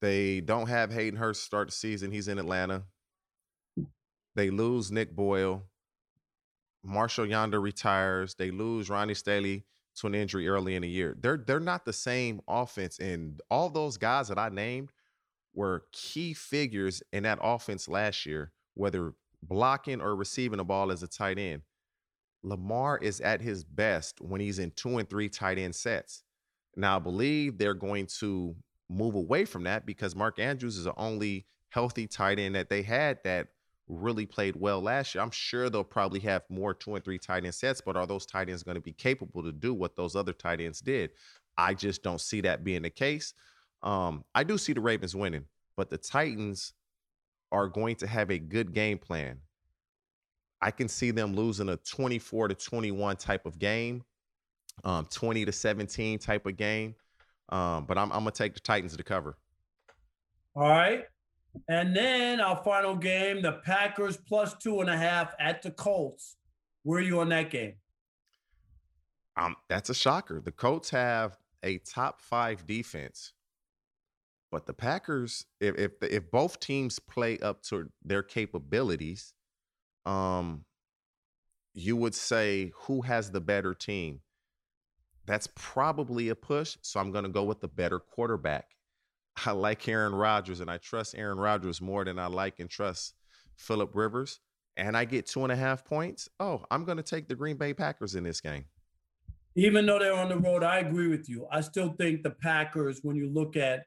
they 0.00 0.40
don't 0.40 0.68
have 0.68 0.92
Hayden 0.92 1.18
Hurst 1.18 1.42
start 1.42 1.68
the 1.68 1.72
season. 1.72 2.10
He's 2.10 2.28
in 2.28 2.38
Atlanta. 2.38 2.84
Hmm. 3.76 3.84
They 4.34 4.50
lose 4.50 4.90
Nick 4.92 5.14
Boyle. 5.14 5.64
Marshal 6.84 7.26
Yanda 7.26 7.60
retires. 7.60 8.34
They 8.34 8.50
lose 8.50 8.88
Ronnie 8.88 9.14
Stanley 9.14 9.64
to 9.96 10.06
an 10.06 10.14
injury 10.14 10.48
early 10.48 10.76
in 10.76 10.82
the 10.82 10.88
year. 10.88 11.16
They're 11.20 11.42
they're 11.44 11.60
not 11.60 11.84
the 11.84 11.92
same 11.92 12.40
offense, 12.48 12.98
and 12.98 13.40
all 13.50 13.68
those 13.68 13.96
guys 13.96 14.28
that 14.28 14.38
I 14.38 14.48
named 14.48 14.92
were 15.54 15.84
key 15.92 16.34
figures 16.34 17.02
in 17.12 17.24
that 17.24 17.40
offense 17.42 17.88
last 17.88 18.26
year, 18.26 18.52
whether 18.74 19.14
blocking 19.42 20.00
or 20.00 20.14
receiving 20.14 20.58
the 20.58 20.64
ball 20.64 20.92
as 20.92 21.02
a 21.02 21.08
tight 21.08 21.38
end. 21.38 21.62
Lamar 22.44 22.98
is 22.98 23.20
at 23.20 23.40
his 23.40 23.64
best 23.64 24.20
when 24.20 24.40
he's 24.40 24.60
in 24.60 24.70
two 24.70 24.98
and 24.98 25.10
three 25.10 25.28
tight 25.28 25.58
end 25.58 25.74
sets. 25.74 26.22
Now, 26.76 26.96
I 26.96 26.98
believe 27.00 27.58
they're 27.58 27.74
going 27.74 28.06
to 28.20 28.54
move 28.88 29.14
away 29.14 29.44
from 29.44 29.64
that 29.64 29.86
because 29.86 30.16
Mark 30.16 30.38
Andrews 30.38 30.76
is 30.76 30.84
the 30.84 30.96
only 30.96 31.46
healthy 31.70 32.06
tight 32.06 32.38
end 32.38 32.54
that 32.54 32.68
they 32.68 32.82
had 32.82 33.18
that 33.24 33.48
really 33.88 34.26
played 34.26 34.56
well 34.56 34.80
last 34.80 35.14
year. 35.14 35.22
I'm 35.22 35.30
sure 35.30 35.70
they'll 35.70 35.84
probably 35.84 36.20
have 36.20 36.42
more 36.48 36.74
two 36.74 36.94
and 36.94 37.04
three 37.04 37.18
tight 37.18 37.44
end 37.44 37.54
sets, 37.54 37.80
but 37.80 37.96
are 37.96 38.06
those 38.06 38.26
tight 38.26 38.48
ends 38.48 38.62
going 38.62 38.76
to 38.76 38.80
be 38.80 38.92
capable 38.92 39.42
to 39.42 39.52
do 39.52 39.74
what 39.74 39.96
those 39.96 40.16
other 40.16 40.32
tight 40.32 40.60
ends 40.60 40.80
did? 40.80 41.10
I 41.56 41.74
just 41.74 42.02
don't 42.02 42.20
see 42.20 42.40
that 42.42 42.64
being 42.64 42.82
the 42.82 42.90
case. 42.90 43.34
Um, 43.82 44.24
I 44.34 44.44
do 44.44 44.58
see 44.58 44.72
the 44.72 44.80
Ravens 44.80 45.14
winning, 45.16 45.44
but 45.76 45.90
the 45.90 45.98
Titans 45.98 46.72
are 47.50 47.68
going 47.68 47.96
to 47.96 48.06
have 48.06 48.30
a 48.30 48.38
good 48.38 48.72
game 48.72 48.98
plan. 48.98 49.40
I 50.60 50.70
can 50.70 50.88
see 50.88 51.10
them 51.10 51.34
losing 51.34 51.68
a 51.68 51.76
24 51.76 52.48
to 52.48 52.54
21 52.54 53.16
type 53.16 53.46
of 53.46 53.58
game, 53.58 54.04
um, 54.84 55.06
20 55.10 55.44
to 55.44 55.52
17 55.52 56.18
type 56.18 56.46
of 56.46 56.56
game. 56.56 56.94
Um, 57.48 57.86
but 57.86 57.96
I'm, 57.96 58.12
I'm 58.12 58.24
to 58.24 58.30
take 58.30 58.54
the 58.54 58.60
Titans 58.60 58.96
to 58.96 59.02
cover. 59.02 59.36
All 60.54 60.68
right. 60.68 61.04
And 61.68 61.96
then 61.96 62.40
our 62.40 62.62
final 62.62 62.94
game, 62.94 63.42
the 63.42 63.60
Packers 63.64 64.16
plus 64.16 64.54
two 64.54 64.80
and 64.80 64.90
a 64.90 64.96
half 64.96 65.34
at 65.40 65.62
the 65.62 65.70
Colts. 65.70 66.36
Where 66.82 66.98
are 67.00 67.02
you 67.02 67.20
on 67.20 67.30
that 67.30 67.50
game? 67.50 67.74
Um, 69.36 69.56
that's 69.68 69.90
a 69.90 69.94
shocker. 69.94 70.40
The 70.40 70.52
Colts 70.52 70.90
have 70.90 71.38
a 71.62 71.78
top 71.78 72.20
five 72.20 72.66
defense. 72.66 73.32
But 74.50 74.66
the 74.66 74.72
Packers, 74.72 75.44
if 75.60 75.76
if 75.76 75.92
if 76.02 76.30
both 76.30 76.58
teams 76.58 76.98
play 76.98 77.38
up 77.38 77.62
to 77.64 77.90
their 78.02 78.22
capabilities, 78.22 79.34
um, 80.06 80.64
you 81.74 81.96
would 81.96 82.14
say 82.14 82.72
who 82.82 83.02
has 83.02 83.30
the 83.30 83.40
better 83.40 83.74
team. 83.74 84.20
That's 85.28 85.46
probably 85.54 86.30
a 86.30 86.34
push. 86.34 86.78
So 86.80 86.98
I'm 86.98 87.12
going 87.12 87.24
to 87.24 87.30
go 87.30 87.44
with 87.44 87.60
the 87.60 87.68
better 87.68 87.98
quarterback. 88.00 88.70
I 89.46 89.52
like 89.52 89.86
Aaron 89.86 90.14
Rodgers 90.14 90.60
and 90.60 90.70
I 90.70 90.78
trust 90.78 91.14
Aaron 91.14 91.38
Rodgers 91.38 91.80
more 91.80 92.04
than 92.04 92.18
I 92.18 92.26
like 92.26 92.58
and 92.58 92.68
trust 92.68 93.14
Philip 93.56 93.94
Rivers, 93.94 94.40
and 94.76 94.96
I 94.96 95.04
get 95.04 95.26
two 95.26 95.42
and 95.42 95.52
a 95.52 95.56
half 95.56 95.84
points, 95.84 96.28
oh, 96.40 96.64
I'm 96.70 96.84
going 96.84 96.96
to 96.96 97.02
take 97.02 97.28
the 97.28 97.34
Green 97.34 97.56
Bay 97.56 97.74
Packers 97.74 98.14
in 98.14 98.22
this 98.24 98.40
game. 98.40 98.64
Even 99.56 99.84
though 99.84 99.98
they're 99.98 100.14
on 100.14 100.28
the 100.28 100.38
road, 100.38 100.62
I 100.62 100.78
agree 100.78 101.08
with 101.08 101.28
you. 101.28 101.46
I 101.50 101.60
still 101.60 101.92
think 101.98 102.22
the 102.22 102.30
Packers, 102.30 103.00
when 103.02 103.16
you 103.16 103.28
look 103.28 103.56
at, 103.56 103.84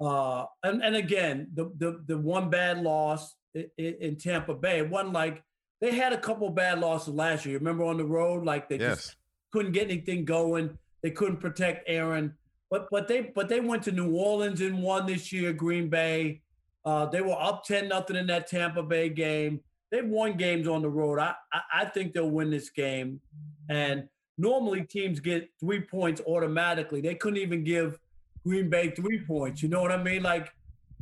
uh, 0.00 0.46
and, 0.64 0.82
and 0.82 0.96
again, 0.96 1.48
the, 1.54 1.70
the 1.78 2.02
the 2.06 2.18
one 2.18 2.50
bad 2.50 2.82
loss 2.82 3.36
in, 3.54 3.68
in 3.78 4.16
Tampa 4.16 4.54
Bay, 4.54 4.82
wasn't 4.82 5.12
like 5.12 5.44
they 5.80 5.94
had 5.94 6.12
a 6.12 6.18
couple 6.18 6.50
bad 6.50 6.80
losses 6.80 7.14
last 7.14 7.46
year. 7.46 7.58
Remember 7.58 7.84
on 7.84 7.98
the 7.98 8.04
road, 8.04 8.44
like 8.44 8.68
they 8.68 8.78
yes. 8.78 8.96
just 8.96 9.16
couldn't 9.52 9.72
get 9.72 9.84
anything 9.84 10.24
going. 10.24 10.78
They 11.02 11.10
couldn't 11.10 11.38
protect 11.38 11.88
Aaron. 11.88 12.34
But 12.70 12.88
but 12.90 13.08
they 13.08 13.32
but 13.34 13.48
they 13.48 13.60
went 13.60 13.82
to 13.84 13.92
New 13.92 14.14
Orleans 14.14 14.60
and 14.60 14.82
won 14.82 15.06
this 15.06 15.32
year. 15.32 15.52
Green 15.52 15.88
Bay, 15.88 16.42
uh, 16.84 17.06
they 17.06 17.20
were 17.20 17.40
up 17.40 17.64
ten 17.64 17.88
nothing 17.88 18.16
in 18.16 18.26
that 18.28 18.46
Tampa 18.46 18.82
Bay 18.82 19.08
game. 19.08 19.60
They've 19.90 20.06
won 20.06 20.36
games 20.36 20.68
on 20.68 20.82
the 20.82 20.88
road. 20.88 21.18
I, 21.18 21.34
I 21.52 21.60
I 21.74 21.84
think 21.86 22.12
they'll 22.12 22.30
win 22.30 22.50
this 22.50 22.70
game. 22.70 23.20
And 23.68 24.08
normally 24.38 24.82
teams 24.82 25.20
get 25.20 25.50
three 25.58 25.80
points 25.80 26.20
automatically. 26.26 27.00
They 27.00 27.14
couldn't 27.14 27.40
even 27.40 27.64
give 27.64 27.98
Green 28.46 28.70
Bay 28.70 28.90
three 28.90 29.20
points. 29.20 29.62
You 29.62 29.68
know 29.68 29.82
what 29.82 29.92
I 29.92 30.02
mean? 30.02 30.22
Like 30.22 30.52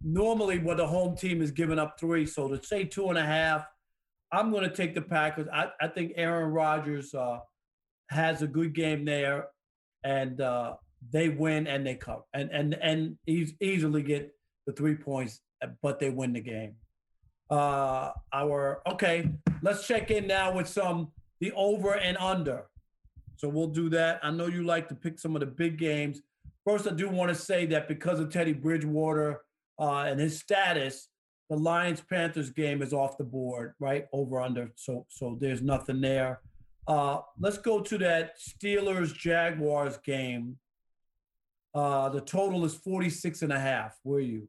normally, 0.02 0.58
when 0.58 0.76
the 0.76 0.86
home 0.86 1.16
team 1.16 1.42
is 1.42 1.50
giving 1.50 1.78
up 1.78 1.98
three, 1.98 2.26
so 2.26 2.48
to 2.48 2.62
say 2.64 2.84
two 2.84 3.08
and 3.08 3.18
a 3.18 3.24
half, 3.24 3.66
I'm 4.32 4.50
going 4.50 4.68
to 4.68 4.74
take 4.74 4.94
the 4.94 5.02
Packers. 5.02 5.48
I, 5.52 5.68
I 5.80 5.88
think 5.88 6.12
Aaron 6.16 6.50
Rodgers 6.50 7.14
uh, 7.14 7.38
has 8.08 8.42
a 8.42 8.46
good 8.46 8.74
game 8.74 9.04
there, 9.04 9.48
and 10.04 10.40
uh, 10.40 10.74
they 11.12 11.28
win 11.28 11.66
and 11.66 11.86
they 11.86 11.94
cover 11.94 12.22
and 12.32 12.50
and 12.50 12.74
and 12.74 13.18
easily 13.26 14.02
get 14.02 14.34
the 14.66 14.72
three 14.72 14.94
points, 14.94 15.40
but 15.82 15.98
they 15.98 16.10
win 16.10 16.32
the 16.32 16.40
game. 16.40 16.74
Uh, 17.50 18.10
our 18.32 18.82
okay, 18.86 19.30
let's 19.62 19.86
check 19.86 20.10
in 20.10 20.26
now 20.26 20.54
with 20.54 20.68
some 20.68 21.08
the 21.40 21.52
over 21.52 21.94
and 21.94 22.16
under. 22.18 22.64
So 23.36 23.48
we'll 23.48 23.68
do 23.68 23.88
that. 23.90 24.18
I 24.22 24.30
know 24.30 24.46
you 24.46 24.64
like 24.64 24.88
to 24.88 24.94
pick 24.94 25.18
some 25.18 25.36
of 25.36 25.40
the 25.40 25.46
big 25.46 25.78
games. 25.78 26.20
First, 26.66 26.88
I 26.88 26.90
do 26.90 27.08
want 27.08 27.28
to 27.28 27.34
say 27.34 27.66
that 27.66 27.86
because 27.86 28.18
of 28.18 28.30
Teddy 28.30 28.52
Bridgewater 28.52 29.42
uh, 29.78 30.06
and 30.08 30.18
his 30.18 30.40
status, 30.40 31.08
the 31.48 31.56
Lions 31.56 32.02
Panthers 32.10 32.50
game 32.50 32.82
is 32.82 32.92
off 32.92 33.16
the 33.16 33.24
board, 33.24 33.74
right? 33.78 34.06
Over 34.12 34.40
under. 34.40 34.72
So 34.76 35.06
so 35.08 35.38
there's 35.40 35.62
nothing 35.62 36.00
there. 36.00 36.40
Uh, 36.88 37.20
let's 37.38 37.58
go 37.58 37.80
to 37.80 37.98
that 37.98 38.40
Steelers 38.40 39.14
Jaguars 39.14 39.98
game. 39.98 40.56
Uh, 41.74 42.08
the 42.08 42.22
total 42.22 42.64
is 42.64 42.74
46 42.74 43.42
and 43.42 43.52
a 43.52 43.60
half. 43.60 43.98
Where 44.02 44.18
are 44.18 44.22
you? 44.22 44.48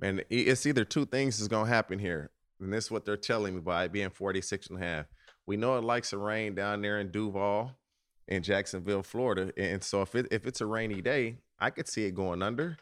Man, 0.00 0.22
it's 0.28 0.66
either 0.66 0.84
two 0.84 1.06
things 1.06 1.40
is 1.40 1.46
going 1.46 1.66
to 1.66 1.72
happen 1.72 2.00
here. 2.00 2.32
And 2.58 2.72
this 2.72 2.86
is 2.86 2.90
what 2.90 3.04
they're 3.04 3.16
telling 3.16 3.54
me 3.54 3.60
by 3.60 3.86
being 3.86 4.10
46 4.10 4.70
and 4.70 4.82
a 4.82 4.84
half. 4.84 5.06
We 5.46 5.56
know 5.56 5.78
it 5.78 5.84
likes 5.84 6.10
to 6.10 6.18
rain 6.18 6.56
down 6.56 6.82
there 6.82 6.98
in 6.98 7.12
Duval 7.12 7.76
in 8.26 8.42
Jacksonville, 8.42 9.04
Florida. 9.04 9.52
And 9.56 9.82
so 9.82 10.02
if 10.02 10.14
it 10.14 10.26
if 10.30 10.46
it's 10.46 10.60
a 10.60 10.66
rainy 10.66 11.00
day, 11.00 11.38
I 11.60 11.70
could 11.70 11.88
see 11.88 12.04
it 12.04 12.14
going 12.14 12.42
under. 12.42 12.76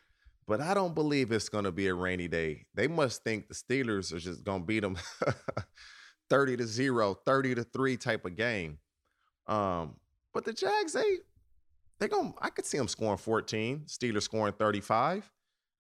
But 0.47 0.63
I 0.63 0.73
don't 0.73 0.95
believe 0.95 1.31
it's 1.33 1.51
going 1.51 1.65
to 1.65 1.73
be 1.73 1.89
a 1.89 1.95
rainy 1.95 2.29
day. 2.29 2.65
They 2.75 2.89
must 2.89 3.23
think 3.23 3.49
the 3.49 3.55
Steelers 3.55 4.13
are 4.15 4.19
just 4.19 4.45
going 4.45 4.63
to 4.63 4.67
beat 4.67 4.81
them 4.81 4.97
30 6.31 6.59
to 6.59 6.67
0, 6.67 7.15
30 7.15 7.55
to 7.57 7.65
3 7.65 7.97
type 7.97 8.25
of 8.25 8.37
game. 8.37 8.79
Um, 9.47 9.97
but 10.35 10.45
the 10.45 10.53
Jags, 10.53 10.93
they 10.93 11.19
they 11.99 12.09
going 12.09 12.35
I 12.41 12.51
could 12.51 12.67
see 12.67 12.79
them 12.79 12.89
scoring 12.89 13.19
14, 13.19 13.85
Steelers 13.87 14.23
scoring 14.23 14.53
35. 14.53 15.31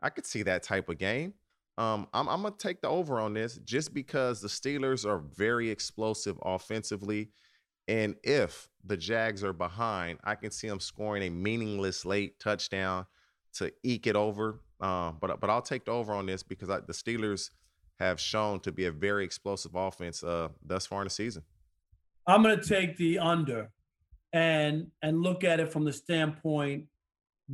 I 0.00 0.11
could 0.11 0.26
see 0.26 0.42
that 0.44 0.62
type 0.62 0.88
of 0.88 0.98
game. 0.98 1.34
Um, 1.76 2.08
I'm, 2.12 2.28
I'm 2.28 2.42
gonna 2.42 2.54
take 2.58 2.80
the 2.80 2.88
over 2.88 3.20
on 3.20 3.34
this 3.34 3.58
just 3.58 3.94
because 3.94 4.40
the 4.40 4.48
Steelers 4.48 5.06
are 5.06 5.18
very 5.18 5.70
explosive 5.70 6.37
offensively. 6.42 7.30
And 7.87 8.16
if 8.22 8.68
the 8.84 8.96
Jags 8.96 9.44
are 9.44 9.52
behind, 9.52 10.18
I 10.24 10.34
can 10.34 10.50
see 10.50 10.68
them 10.68 10.80
scoring 10.80 11.22
a 11.22 11.30
meaningless 11.30 12.04
late 12.04 12.38
touchdown 12.40 13.06
to 13.54 13.72
eke 13.82 14.06
it 14.06 14.16
over. 14.16 14.61
Um, 14.80 15.18
but 15.20 15.40
but 15.40 15.50
I'll 15.50 15.62
take 15.62 15.84
the 15.84 15.92
over 15.92 16.12
on 16.12 16.26
this 16.26 16.42
because 16.42 16.68
I, 16.68 16.80
the 16.80 16.92
Steelers 16.92 17.50
have 17.98 18.20
shown 18.20 18.61
to 18.61 18.72
be 18.72 18.87
a 18.87 18.92
very 18.92 19.24
explosive 19.24 19.74
offense 19.74 20.22
uh, 20.22 20.48
thus 20.64 20.87
far 20.87 21.02
in 21.02 21.06
the 21.06 21.11
season. 21.11 21.42
I'm 22.26 22.42
going 22.42 22.58
to 22.58 22.68
take 22.68 22.96
the 22.96 23.18
under 23.18 23.70
and 24.32 24.88
and 25.02 25.22
look 25.22 25.44
at 25.44 25.61
it 25.61 25.72
from 25.72 25.84
the 25.84 25.92
standpoint 25.92 26.84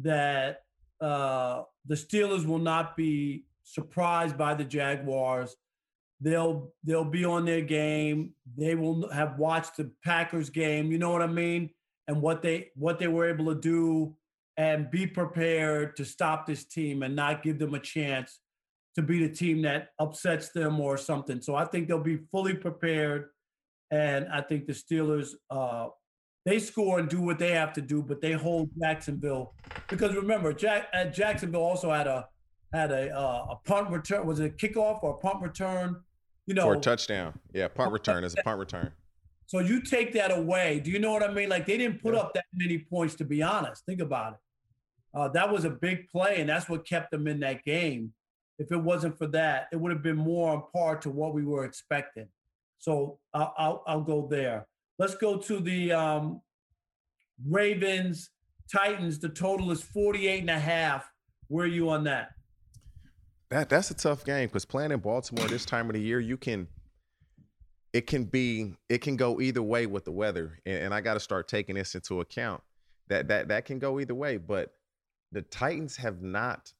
that 0.02 0.62
uh, 1.00 1.62
the 1.86 1.94
Steelers 1.94 2.44
will 2.44 2.58
not 2.58 2.96
be 2.96 3.44
surprised 3.62 4.36
by 4.36 4.54
the 4.54 4.64
Jaguars. 4.64 5.56
They'll 6.20 6.72
they'll 6.82 7.04
be 7.04 7.24
on 7.24 7.44
their 7.44 7.60
game. 7.60 8.32
They 8.56 8.74
will 8.74 9.08
have 9.10 9.38
watched 9.38 9.76
the 9.76 9.90
Packers 10.04 10.50
game. 10.50 10.90
You 10.90 10.98
know 10.98 11.10
what 11.10 11.22
I 11.22 11.26
mean? 11.26 11.70
And 12.08 12.20
what 12.20 12.42
they 12.42 12.70
what 12.74 12.98
they 12.98 13.08
were 13.08 13.28
able 13.28 13.54
to 13.54 13.60
do 13.60 14.16
and 14.56 14.90
be 14.90 15.06
prepared 15.06 15.96
to 15.96 16.04
stop 16.04 16.46
this 16.46 16.64
team 16.64 17.02
and 17.02 17.16
not 17.16 17.42
give 17.42 17.58
them 17.58 17.74
a 17.74 17.80
chance 17.80 18.40
to 18.94 19.02
beat 19.02 19.22
a 19.22 19.28
team 19.28 19.62
that 19.62 19.88
upsets 19.98 20.50
them 20.50 20.80
or 20.80 20.96
something. 20.96 21.40
So 21.40 21.54
I 21.54 21.64
think 21.64 21.88
they'll 21.88 21.98
be 21.98 22.20
fully 22.30 22.54
prepared, 22.54 23.26
and 23.90 24.28
I 24.32 24.40
think 24.40 24.66
the 24.66 24.72
Steelers 24.72 25.30
uh, 25.50 25.88
they 26.44 26.58
score 26.58 26.98
and 26.98 27.08
do 27.08 27.20
what 27.22 27.38
they 27.38 27.52
have 27.52 27.72
to 27.72 27.80
do, 27.80 28.02
but 28.02 28.20
they 28.20 28.32
hold 28.32 28.68
Jacksonville 28.80 29.54
because 29.88 30.14
remember, 30.14 30.52
Jack 30.52 30.88
uh, 30.92 31.06
Jacksonville 31.06 31.62
also 31.62 31.90
had 31.90 32.06
a 32.06 32.28
had 32.72 32.90
a 32.90 33.10
uh, 33.16 33.46
a 33.52 33.56
punt 33.64 33.90
return. 33.90 34.26
Was 34.26 34.40
it 34.40 34.46
a 34.46 34.66
kickoff 34.66 35.02
or 35.02 35.12
a 35.12 35.18
punt 35.18 35.42
return? 35.42 35.96
You 36.46 36.54
know, 36.54 36.64
for 36.64 36.74
a 36.74 36.80
touchdown. 36.80 37.38
Yeah, 37.54 37.68
punt 37.68 37.92
return 37.92 38.24
is 38.24 38.34
a 38.38 38.42
punt 38.42 38.58
return. 38.58 38.92
So 39.46 39.60
you 39.60 39.80
take 39.80 40.12
that 40.14 40.36
away. 40.36 40.80
Do 40.80 40.90
you 40.90 40.98
know 40.98 41.12
what 41.12 41.22
I 41.22 41.32
mean? 41.32 41.48
Like 41.48 41.66
they 41.66 41.78
didn't 41.78 42.02
put 42.02 42.14
yeah. 42.14 42.20
up 42.20 42.34
that 42.34 42.44
many 42.52 42.78
points. 42.78 43.14
To 43.16 43.24
be 43.24 43.42
honest, 43.42 43.84
think 43.86 44.00
about 44.00 44.34
it. 44.34 44.38
Uh, 45.14 45.28
that 45.28 45.50
was 45.50 45.64
a 45.64 45.70
big 45.70 46.08
play, 46.08 46.40
and 46.40 46.48
that's 46.48 46.68
what 46.68 46.86
kept 46.86 47.10
them 47.10 47.26
in 47.26 47.40
that 47.40 47.64
game. 47.64 48.12
If 48.58 48.70
it 48.70 48.76
wasn't 48.76 49.18
for 49.18 49.26
that, 49.28 49.68
it 49.72 49.76
would 49.76 49.92
have 49.92 50.02
been 50.02 50.16
more 50.16 50.52
on 50.52 50.62
par 50.72 50.96
to 50.98 51.10
what 51.10 51.34
we 51.34 51.44
were 51.44 51.64
expecting. 51.64 52.28
So 52.78 53.18
I'll, 53.32 53.54
I'll, 53.56 53.84
I'll 53.86 54.00
go 54.02 54.26
there. 54.30 54.66
Let's 54.98 55.16
go 55.16 55.38
to 55.38 55.58
the 55.58 55.92
um, 55.92 56.40
Ravens 57.48 58.30
Titans. 58.72 59.18
The 59.18 59.28
total 59.28 59.70
is 59.70 59.82
48 59.82 60.40
and 60.40 60.50
a 60.50 60.58
half. 60.58 61.10
Where 61.48 61.64
are 61.64 61.68
you 61.68 61.90
on 61.90 62.04
that? 62.04 62.30
That 63.50 63.68
that's 63.68 63.90
a 63.90 63.94
tough 63.94 64.24
game 64.24 64.48
because 64.48 64.64
playing 64.64 64.90
in 64.90 65.00
Baltimore 65.00 65.46
this 65.46 65.64
time 65.64 65.88
of 65.88 65.94
the 65.94 66.00
year, 66.00 66.18
you 66.18 66.36
can 66.36 66.66
it 67.92 68.06
can 68.06 68.24
be 68.24 68.74
it 68.88 68.98
can 68.98 69.16
go 69.16 69.40
either 69.40 69.62
way 69.62 69.86
with 69.86 70.04
the 70.04 70.12
weather. 70.12 70.58
And, 70.66 70.84
and 70.84 70.94
I 70.94 71.00
got 71.00 71.14
to 71.14 71.20
start 71.20 71.48
taking 71.48 71.76
this 71.76 71.94
into 71.94 72.20
account. 72.20 72.62
That 73.08 73.28
that 73.28 73.48
that 73.48 73.64
can 73.64 73.78
go 73.78 74.00
either 74.00 74.14
way. 74.14 74.38
But 74.38 74.72
the 75.30 75.42
Titans 75.42 75.96
have 75.96 76.22
not 76.22 76.72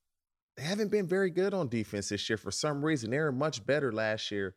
they 0.57 0.63
haven't 0.63 0.91
been 0.91 1.07
very 1.07 1.31
good 1.31 1.55
on 1.55 1.69
defense 1.69 2.09
this 2.09 2.29
year 2.29 2.37
for 2.37 2.51
some 2.51 2.85
reason. 2.85 3.11
They 3.11 3.19
were 3.19 3.33
much 3.33 3.65
better 3.65 3.93
last 3.93 4.31
year 4.31 4.55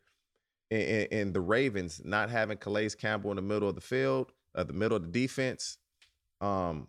and, 0.70 1.32
the 1.32 1.40
Ravens 1.40 2.00
not 2.04 2.30
having 2.30 2.58
Calais 2.58 2.90
Campbell 2.90 3.30
in 3.30 3.36
the 3.36 3.42
middle 3.42 3.68
of 3.68 3.74
the 3.74 3.80
field, 3.80 4.32
uh, 4.54 4.64
the 4.64 4.72
middle 4.72 4.96
of 4.96 5.02
the 5.02 5.20
defense, 5.20 5.78
um, 6.40 6.88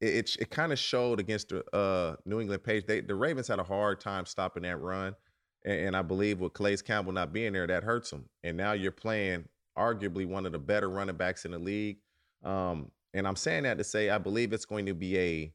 it 0.00 0.14
it, 0.14 0.36
it 0.40 0.50
kind 0.50 0.72
of 0.72 0.78
showed 0.78 1.18
against 1.18 1.48
the 1.48 1.64
uh, 1.74 2.16
New 2.24 2.40
England 2.40 2.62
Pats. 2.62 2.84
They, 2.86 3.00
the 3.00 3.14
Ravens 3.14 3.48
had 3.48 3.58
a 3.58 3.64
hard 3.64 4.00
time 4.00 4.26
stopping 4.26 4.62
that 4.62 4.80
run, 4.80 5.16
and, 5.64 5.80
and 5.80 5.96
I 5.96 6.02
believe 6.02 6.40
with 6.40 6.52
Calais 6.52 6.76
Campbell 6.76 7.12
not 7.12 7.32
being 7.32 7.52
there, 7.52 7.66
that 7.66 7.82
hurts 7.82 8.10
them. 8.10 8.28
And 8.44 8.56
now 8.56 8.72
you're 8.72 8.92
playing 8.92 9.46
arguably 9.76 10.26
one 10.26 10.46
of 10.46 10.52
the 10.52 10.58
better 10.58 10.88
running 10.88 11.16
backs 11.16 11.44
in 11.44 11.52
the 11.52 11.58
league. 11.58 11.98
Um, 12.44 12.90
and 13.14 13.26
I'm 13.26 13.36
saying 13.36 13.64
that 13.64 13.78
to 13.78 13.84
say 13.84 14.10
I 14.10 14.18
believe 14.18 14.52
it's 14.52 14.66
going 14.66 14.86
to 14.86 14.94
be 14.94 15.18
a 15.18 15.52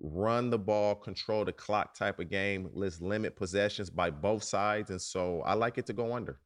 run 0.00 0.50
the 0.50 0.58
ball, 0.58 0.94
control 0.94 1.44
the 1.44 1.52
clock 1.52 1.94
type 1.94 2.20
of 2.20 2.30
game. 2.30 2.70
Let's 2.72 3.00
limit 3.00 3.36
possessions 3.36 3.90
by 3.90 4.10
both 4.10 4.44
sides. 4.44 4.90
And 4.90 5.00
so 5.00 5.42
I 5.44 5.54
like 5.54 5.78
it 5.78 5.86
to 5.86 5.92
go 5.92 6.14
under. 6.14 6.38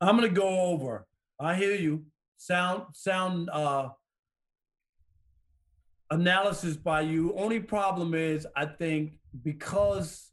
I'm 0.00 0.16
gonna 0.16 0.28
go 0.28 0.60
over. 0.60 1.06
I 1.40 1.54
hear 1.54 1.74
you. 1.74 2.04
Sound 2.36 2.84
sound 2.92 3.48
uh 3.50 3.90
analysis 6.10 6.76
by 6.76 7.02
you. 7.02 7.34
Only 7.36 7.60
problem 7.60 8.14
is 8.14 8.46
I 8.54 8.66
think 8.66 9.14
because 9.42 10.28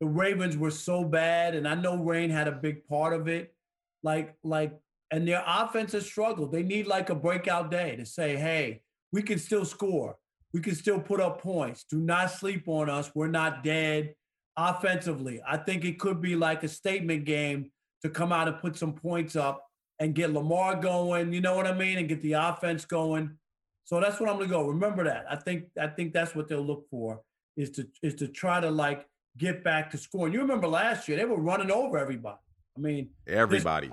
the 0.00 0.06
Ravens 0.06 0.56
were 0.56 0.70
so 0.70 1.04
bad, 1.04 1.54
and 1.54 1.66
I 1.66 1.74
know 1.74 1.96
Rain 1.96 2.30
had 2.30 2.48
a 2.48 2.52
big 2.52 2.86
part 2.86 3.12
of 3.12 3.28
it, 3.28 3.54
like 4.02 4.34
like 4.42 4.72
and 5.12 5.28
their 5.28 5.44
offense 5.46 5.92
has 5.92 6.04
struggled. 6.04 6.50
They 6.50 6.64
need 6.64 6.86
like 6.86 7.10
a 7.10 7.14
breakout 7.14 7.70
day 7.70 7.94
to 7.96 8.04
say, 8.04 8.36
hey, 8.36 8.82
we 9.12 9.22
can 9.22 9.38
still 9.38 9.64
score 9.64 10.16
we 10.56 10.62
can 10.62 10.74
still 10.74 10.98
put 10.98 11.20
up 11.20 11.42
points. 11.42 11.84
Do 11.84 11.98
not 11.98 12.30
sleep 12.30 12.66
on 12.66 12.88
us. 12.88 13.10
We're 13.14 13.26
not 13.28 13.62
dead 13.62 14.14
offensively. 14.56 15.42
I 15.46 15.58
think 15.58 15.84
it 15.84 15.98
could 15.98 16.22
be 16.22 16.34
like 16.34 16.62
a 16.62 16.68
statement 16.68 17.26
game 17.26 17.70
to 18.02 18.08
come 18.08 18.32
out 18.32 18.48
and 18.48 18.58
put 18.58 18.74
some 18.74 18.94
points 18.94 19.36
up 19.36 19.62
and 19.98 20.14
get 20.14 20.32
Lamar 20.32 20.76
going, 20.76 21.34
you 21.34 21.42
know 21.42 21.54
what 21.54 21.66
I 21.66 21.74
mean, 21.74 21.98
and 21.98 22.08
get 22.08 22.22
the 22.22 22.32
offense 22.32 22.86
going. 22.86 23.36
So 23.84 24.00
that's 24.00 24.18
what 24.18 24.30
I'm 24.30 24.36
gonna 24.38 24.48
go. 24.48 24.66
Remember 24.66 25.04
that. 25.04 25.26
I 25.28 25.36
think 25.36 25.64
I 25.78 25.88
think 25.88 26.14
that's 26.14 26.34
what 26.34 26.48
they'll 26.48 26.62
look 26.64 26.88
for. 26.88 27.20
is 27.58 27.68
to 27.72 27.86
is 28.02 28.14
to 28.14 28.26
try 28.26 28.58
to 28.58 28.70
like 28.70 29.06
get 29.36 29.62
back 29.62 29.90
to 29.90 29.98
scoring. 29.98 30.32
You 30.32 30.40
remember 30.40 30.68
last 30.68 31.06
year 31.06 31.18
they 31.18 31.26
were 31.26 31.38
running 31.38 31.70
over 31.70 31.98
everybody. 31.98 32.38
I 32.78 32.80
mean, 32.80 33.10
everybody, 33.28 33.90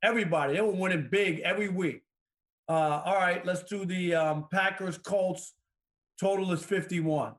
everybody. 0.00 0.52
They 0.54 0.60
were 0.60 0.70
winning 0.70 1.08
big 1.10 1.40
every 1.40 1.70
week. 1.70 2.02
Uh, 2.68 3.02
all 3.04 3.16
right, 3.16 3.44
let's 3.44 3.64
do 3.64 3.84
the 3.84 4.14
um, 4.14 4.46
Packers 4.52 4.96
Colts. 4.96 5.54
Total 6.18 6.52
is 6.52 6.64
51. 6.64 7.34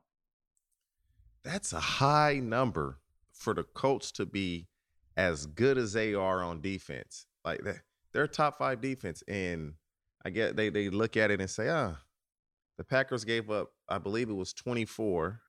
That's 1.44 1.72
a 1.72 1.80
high 1.80 2.40
number 2.42 2.98
for 3.32 3.54
the 3.54 3.62
Colts 3.62 4.10
to 4.12 4.26
be 4.26 4.68
as 5.16 5.46
good 5.46 5.78
as 5.78 5.92
they 5.92 6.14
are 6.14 6.42
on 6.42 6.60
defense. 6.60 7.26
Like 7.44 7.62
they're 8.12 8.26
top 8.26 8.58
five 8.58 8.80
defense, 8.80 9.22
and 9.28 9.74
I 10.24 10.30
get 10.30 10.56
they 10.56 10.68
they 10.68 10.90
look 10.90 11.16
at 11.16 11.30
it 11.30 11.40
and 11.40 11.48
say, 11.48 11.68
ah, 11.68 11.96
the 12.76 12.84
Packers 12.84 13.24
gave 13.24 13.50
up, 13.50 13.72
I 13.88 13.98
believe 13.98 14.28
it 14.28 14.34
was 14.34 14.52
24 14.52 15.40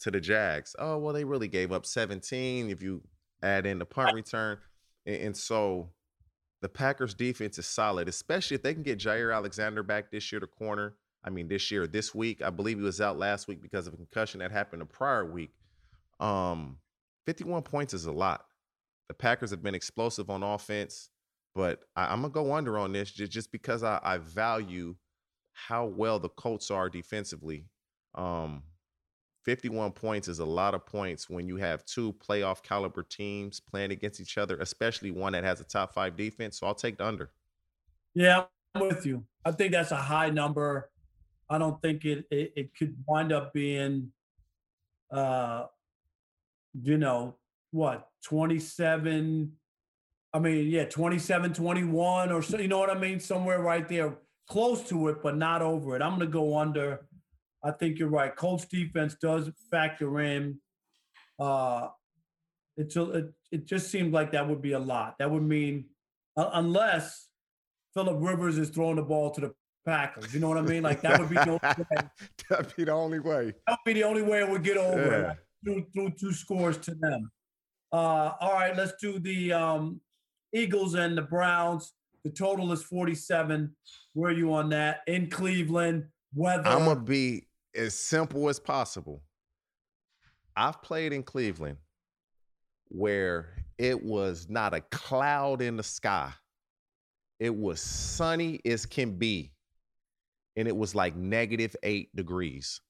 to 0.00 0.10
the 0.10 0.20
Jags. 0.20 0.74
Oh, 0.78 0.98
well, 0.98 1.12
they 1.12 1.24
really 1.24 1.48
gave 1.48 1.72
up 1.72 1.84
17 1.86 2.70
if 2.70 2.82
you 2.82 3.02
add 3.42 3.66
in 3.66 3.78
the 3.78 3.84
punt 3.84 4.14
return. 4.14 4.58
And, 5.04 5.16
and 5.16 5.36
so 5.36 5.90
the 6.62 6.68
Packers 6.68 7.14
defense 7.14 7.58
is 7.58 7.66
solid, 7.66 8.08
especially 8.08 8.54
if 8.54 8.62
they 8.62 8.74
can 8.74 8.82
get 8.82 8.98
Jaire 8.98 9.34
Alexander 9.34 9.82
back 9.82 10.10
this 10.10 10.30
year 10.32 10.40
to 10.40 10.46
corner. 10.46 10.94
I 11.26 11.30
mean, 11.30 11.48
this 11.48 11.70
year, 11.70 11.86
this 11.86 12.14
week, 12.14 12.40
I 12.40 12.50
believe 12.50 12.78
he 12.78 12.84
was 12.84 13.00
out 13.00 13.18
last 13.18 13.48
week 13.48 13.60
because 13.60 13.86
of 13.86 13.94
a 13.94 13.96
concussion 13.96 14.38
that 14.40 14.52
happened 14.52 14.80
the 14.80 14.86
prior 14.86 15.24
week. 15.24 15.50
Um, 16.20 16.78
51 17.26 17.62
points 17.62 17.92
is 17.92 18.06
a 18.06 18.12
lot. 18.12 18.44
The 19.08 19.14
Packers 19.14 19.50
have 19.50 19.62
been 19.62 19.74
explosive 19.74 20.30
on 20.30 20.44
offense, 20.44 21.10
but 21.54 21.82
I, 21.96 22.12
am 22.12 22.22
gonna 22.22 22.32
go 22.32 22.54
under 22.54 22.78
on 22.78 22.92
this 22.92 23.10
just, 23.10 23.32
just 23.32 23.52
because 23.52 23.82
I, 23.82 23.98
I 24.02 24.18
value 24.18 24.94
how 25.52 25.86
well 25.86 26.18
the 26.20 26.28
Colts 26.28 26.70
are 26.70 26.88
defensively. 26.88 27.66
Um, 28.14 28.62
51 29.44 29.92
points 29.92 30.28
is 30.28 30.38
a 30.38 30.44
lot 30.44 30.74
of 30.74 30.86
points 30.86 31.30
when 31.30 31.46
you 31.46 31.56
have 31.56 31.84
two 31.86 32.12
playoff 32.14 32.62
caliber 32.62 33.02
teams 33.02 33.60
playing 33.60 33.92
against 33.92 34.20
each 34.20 34.38
other, 34.38 34.56
especially 34.58 35.10
one 35.10 35.32
that 35.32 35.44
has 35.44 35.60
a 35.60 35.64
top 35.64 35.94
five 35.94 36.16
defense. 36.16 36.58
So 36.58 36.66
I'll 36.66 36.74
take 36.74 36.98
the 36.98 37.06
under. 37.06 37.30
Yeah, 38.14 38.44
I'm 38.74 38.88
with 38.88 39.06
you. 39.06 39.24
I 39.44 39.52
think 39.52 39.72
that's 39.72 39.92
a 39.92 39.96
high 39.96 40.30
number. 40.30 40.90
I 41.48 41.58
don't 41.58 41.80
think 41.80 42.04
it 42.04 42.26
it, 42.30 42.52
it 42.56 42.76
could 42.76 42.96
wind 43.06 43.32
up 43.32 43.52
being, 43.52 44.12
uh, 45.10 45.66
you 46.80 46.98
know, 46.98 47.36
what 47.70 48.08
27. 48.24 49.52
I 50.32 50.38
mean, 50.38 50.66
yeah, 50.68 50.84
27, 50.84 51.54
21 51.54 52.30
or 52.30 52.42
so. 52.42 52.58
You 52.58 52.68
know 52.68 52.78
what 52.78 52.90
I 52.90 52.98
mean? 52.98 53.20
Somewhere 53.20 53.60
right 53.60 53.88
there, 53.88 54.18
close 54.48 54.86
to 54.88 55.08
it, 55.08 55.22
but 55.22 55.36
not 55.36 55.62
over 55.62 55.96
it. 55.96 56.02
I'm 56.02 56.10
going 56.10 56.20
to 56.20 56.26
go 56.26 56.58
under. 56.58 57.06
I 57.64 57.70
think 57.70 57.98
you're 57.98 58.08
right. 58.08 58.34
Colts 58.36 58.66
defense 58.66 59.16
does 59.20 59.50
factor 59.70 60.20
in. 60.20 60.58
Uh, 61.38 61.88
it's 62.76 62.96
a, 62.96 63.10
it, 63.10 63.32
it 63.50 63.66
just 63.66 63.90
seems 63.90 64.12
like 64.12 64.32
that 64.32 64.46
would 64.46 64.60
be 64.60 64.72
a 64.72 64.78
lot. 64.78 65.16
That 65.18 65.30
would 65.30 65.42
mean 65.42 65.86
uh, 66.36 66.50
unless 66.54 67.28
Philip 67.94 68.18
Rivers 68.20 68.58
is 68.58 68.68
throwing 68.68 68.96
the 68.96 69.02
ball 69.02 69.30
to 69.30 69.40
the 69.40 69.54
Packers. 69.86 70.34
You 70.34 70.40
know 70.40 70.48
what 70.48 70.58
I 70.58 70.62
mean? 70.62 70.82
Like 70.82 71.00
that 71.02 71.20
would 71.20 71.28
be 71.28 71.36
the 71.36 71.48
only 71.48 71.60
way. 71.60 72.08
That'd 72.50 72.76
be 72.76 72.84
the 72.84 72.92
only 72.92 73.20
way. 73.20 73.54
That'd 73.66 73.84
be 73.86 73.92
the 73.94 74.02
only 74.02 74.22
way 74.22 74.40
it 74.40 74.50
would 74.50 74.64
get 74.64 74.76
over 74.76 75.20
yeah. 75.20 75.34
through, 75.64 75.86
through 75.94 76.10
two 76.18 76.32
scores 76.32 76.76
to 76.78 76.94
them. 76.94 77.30
Uh, 77.92 78.32
all 78.40 78.52
right, 78.52 78.76
let's 78.76 78.94
do 79.00 79.18
the 79.18 79.52
um, 79.52 80.00
Eagles 80.52 80.94
and 80.94 81.16
the 81.16 81.22
Browns. 81.22 81.92
The 82.24 82.30
total 82.30 82.72
is 82.72 82.82
47. 82.82 83.74
Where 84.14 84.30
are 84.30 84.34
you 84.34 84.52
on 84.52 84.70
that? 84.70 85.00
In 85.06 85.30
Cleveland, 85.30 86.06
weather. 86.34 86.68
I'm 86.68 86.84
gonna 86.84 87.00
be 87.00 87.46
as 87.74 87.94
simple 87.94 88.48
as 88.48 88.58
possible. 88.58 89.22
I've 90.56 90.82
played 90.82 91.12
in 91.12 91.22
Cleveland 91.22 91.76
where 92.88 93.64
it 93.78 94.02
was 94.02 94.46
not 94.48 94.74
a 94.74 94.80
cloud 94.80 95.62
in 95.62 95.76
the 95.76 95.82
sky. 95.82 96.32
It 97.38 97.54
was 97.54 97.80
sunny 97.80 98.60
as 98.64 98.86
can 98.86 99.12
be. 99.12 99.52
And 100.56 100.66
it 100.66 100.76
was 100.76 100.94
like 100.94 101.16
negative 101.16 101.76
eight 101.82 102.14
degrees. 102.16 102.80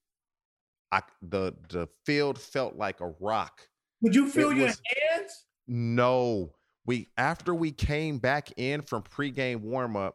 I, 0.92 1.02
the 1.20 1.54
the 1.68 1.88
field 2.04 2.38
felt 2.38 2.76
like 2.76 3.00
a 3.00 3.12
rock. 3.20 3.68
Would 4.02 4.14
you 4.14 4.28
feel 4.28 4.50
it 4.50 4.56
your 4.56 4.66
was, 4.66 4.80
hands? 5.10 5.44
No. 5.66 6.52
We 6.84 7.08
after 7.18 7.54
we 7.54 7.72
came 7.72 8.18
back 8.18 8.52
in 8.56 8.82
from 8.82 9.02
pregame 9.02 9.64
warmup, 9.64 10.12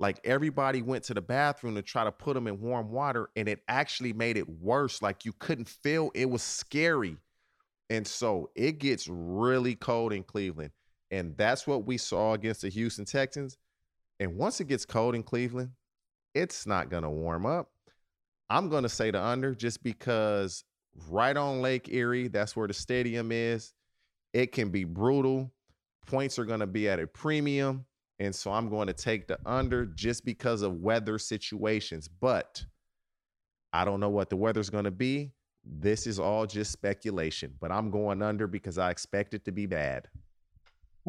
like 0.00 0.20
everybody 0.24 0.82
went 0.82 1.04
to 1.04 1.14
the 1.14 1.20
bathroom 1.20 1.74
to 1.74 1.82
try 1.82 2.04
to 2.04 2.12
put 2.12 2.34
them 2.34 2.46
in 2.46 2.60
warm 2.60 2.90
water 2.90 3.28
and 3.36 3.48
it 3.48 3.60
actually 3.68 4.12
made 4.12 4.36
it 4.36 4.48
worse 4.48 5.02
like 5.02 5.24
you 5.24 5.32
couldn't 5.38 5.68
feel 5.68 6.10
it 6.14 6.28
was 6.28 6.42
scary 6.42 7.16
and 7.90 8.06
so 8.06 8.50
it 8.54 8.78
gets 8.78 9.08
really 9.08 9.74
cold 9.74 10.12
in 10.12 10.22
cleveland 10.22 10.70
and 11.10 11.36
that's 11.36 11.66
what 11.66 11.86
we 11.86 11.96
saw 11.96 12.32
against 12.34 12.62
the 12.62 12.68
houston 12.68 13.04
texans 13.04 13.56
and 14.20 14.36
once 14.36 14.60
it 14.60 14.68
gets 14.68 14.84
cold 14.84 15.14
in 15.14 15.22
cleveland 15.22 15.70
it's 16.38 16.66
not 16.66 16.90
going 16.90 17.02
to 17.02 17.10
warm 17.10 17.46
up 17.46 17.70
i'm 18.50 18.68
going 18.68 18.82
to 18.82 18.88
say 18.88 19.10
the 19.10 19.22
under 19.22 19.54
just 19.54 19.82
because 19.82 20.64
right 21.08 21.36
on 21.36 21.60
lake 21.60 21.88
erie 21.90 22.28
that's 22.28 22.56
where 22.56 22.68
the 22.68 22.74
stadium 22.74 23.30
is 23.32 23.72
it 24.32 24.52
can 24.52 24.70
be 24.70 24.84
brutal 24.84 25.50
points 26.06 26.38
are 26.38 26.44
going 26.44 26.60
to 26.60 26.66
be 26.66 26.88
at 26.88 26.98
a 26.98 27.06
premium 27.06 27.84
and 28.18 28.34
so 28.34 28.52
I'm 28.52 28.68
going 28.68 28.88
to 28.88 28.92
take 28.92 29.28
the 29.28 29.38
under 29.46 29.86
just 29.86 30.24
because 30.24 30.62
of 30.62 30.80
weather 30.80 31.18
situations. 31.18 32.08
But 32.08 32.64
I 33.72 33.84
don't 33.84 34.00
know 34.00 34.08
what 34.08 34.28
the 34.30 34.36
weather's 34.36 34.70
going 34.70 34.84
to 34.84 34.90
be. 34.90 35.32
This 35.64 36.06
is 36.06 36.18
all 36.18 36.46
just 36.46 36.72
speculation, 36.72 37.54
but 37.60 37.70
I'm 37.70 37.90
going 37.90 38.22
under 38.22 38.46
because 38.46 38.78
I 38.78 38.90
expect 38.90 39.34
it 39.34 39.44
to 39.44 39.52
be 39.52 39.66
bad. 39.66 40.08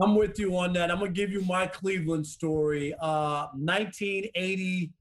I'm 0.01 0.15
with 0.15 0.39
you 0.39 0.57
on 0.57 0.73
that. 0.73 0.91
I'm 0.91 0.99
gonna 0.99 1.11
give 1.11 1.29
you 1.29 1.41
my 1.41 1.67
Cleveland 1.67 2.25
story. 2.25 2.93
Uh 3.01 3.47
1980. 3.53 4.91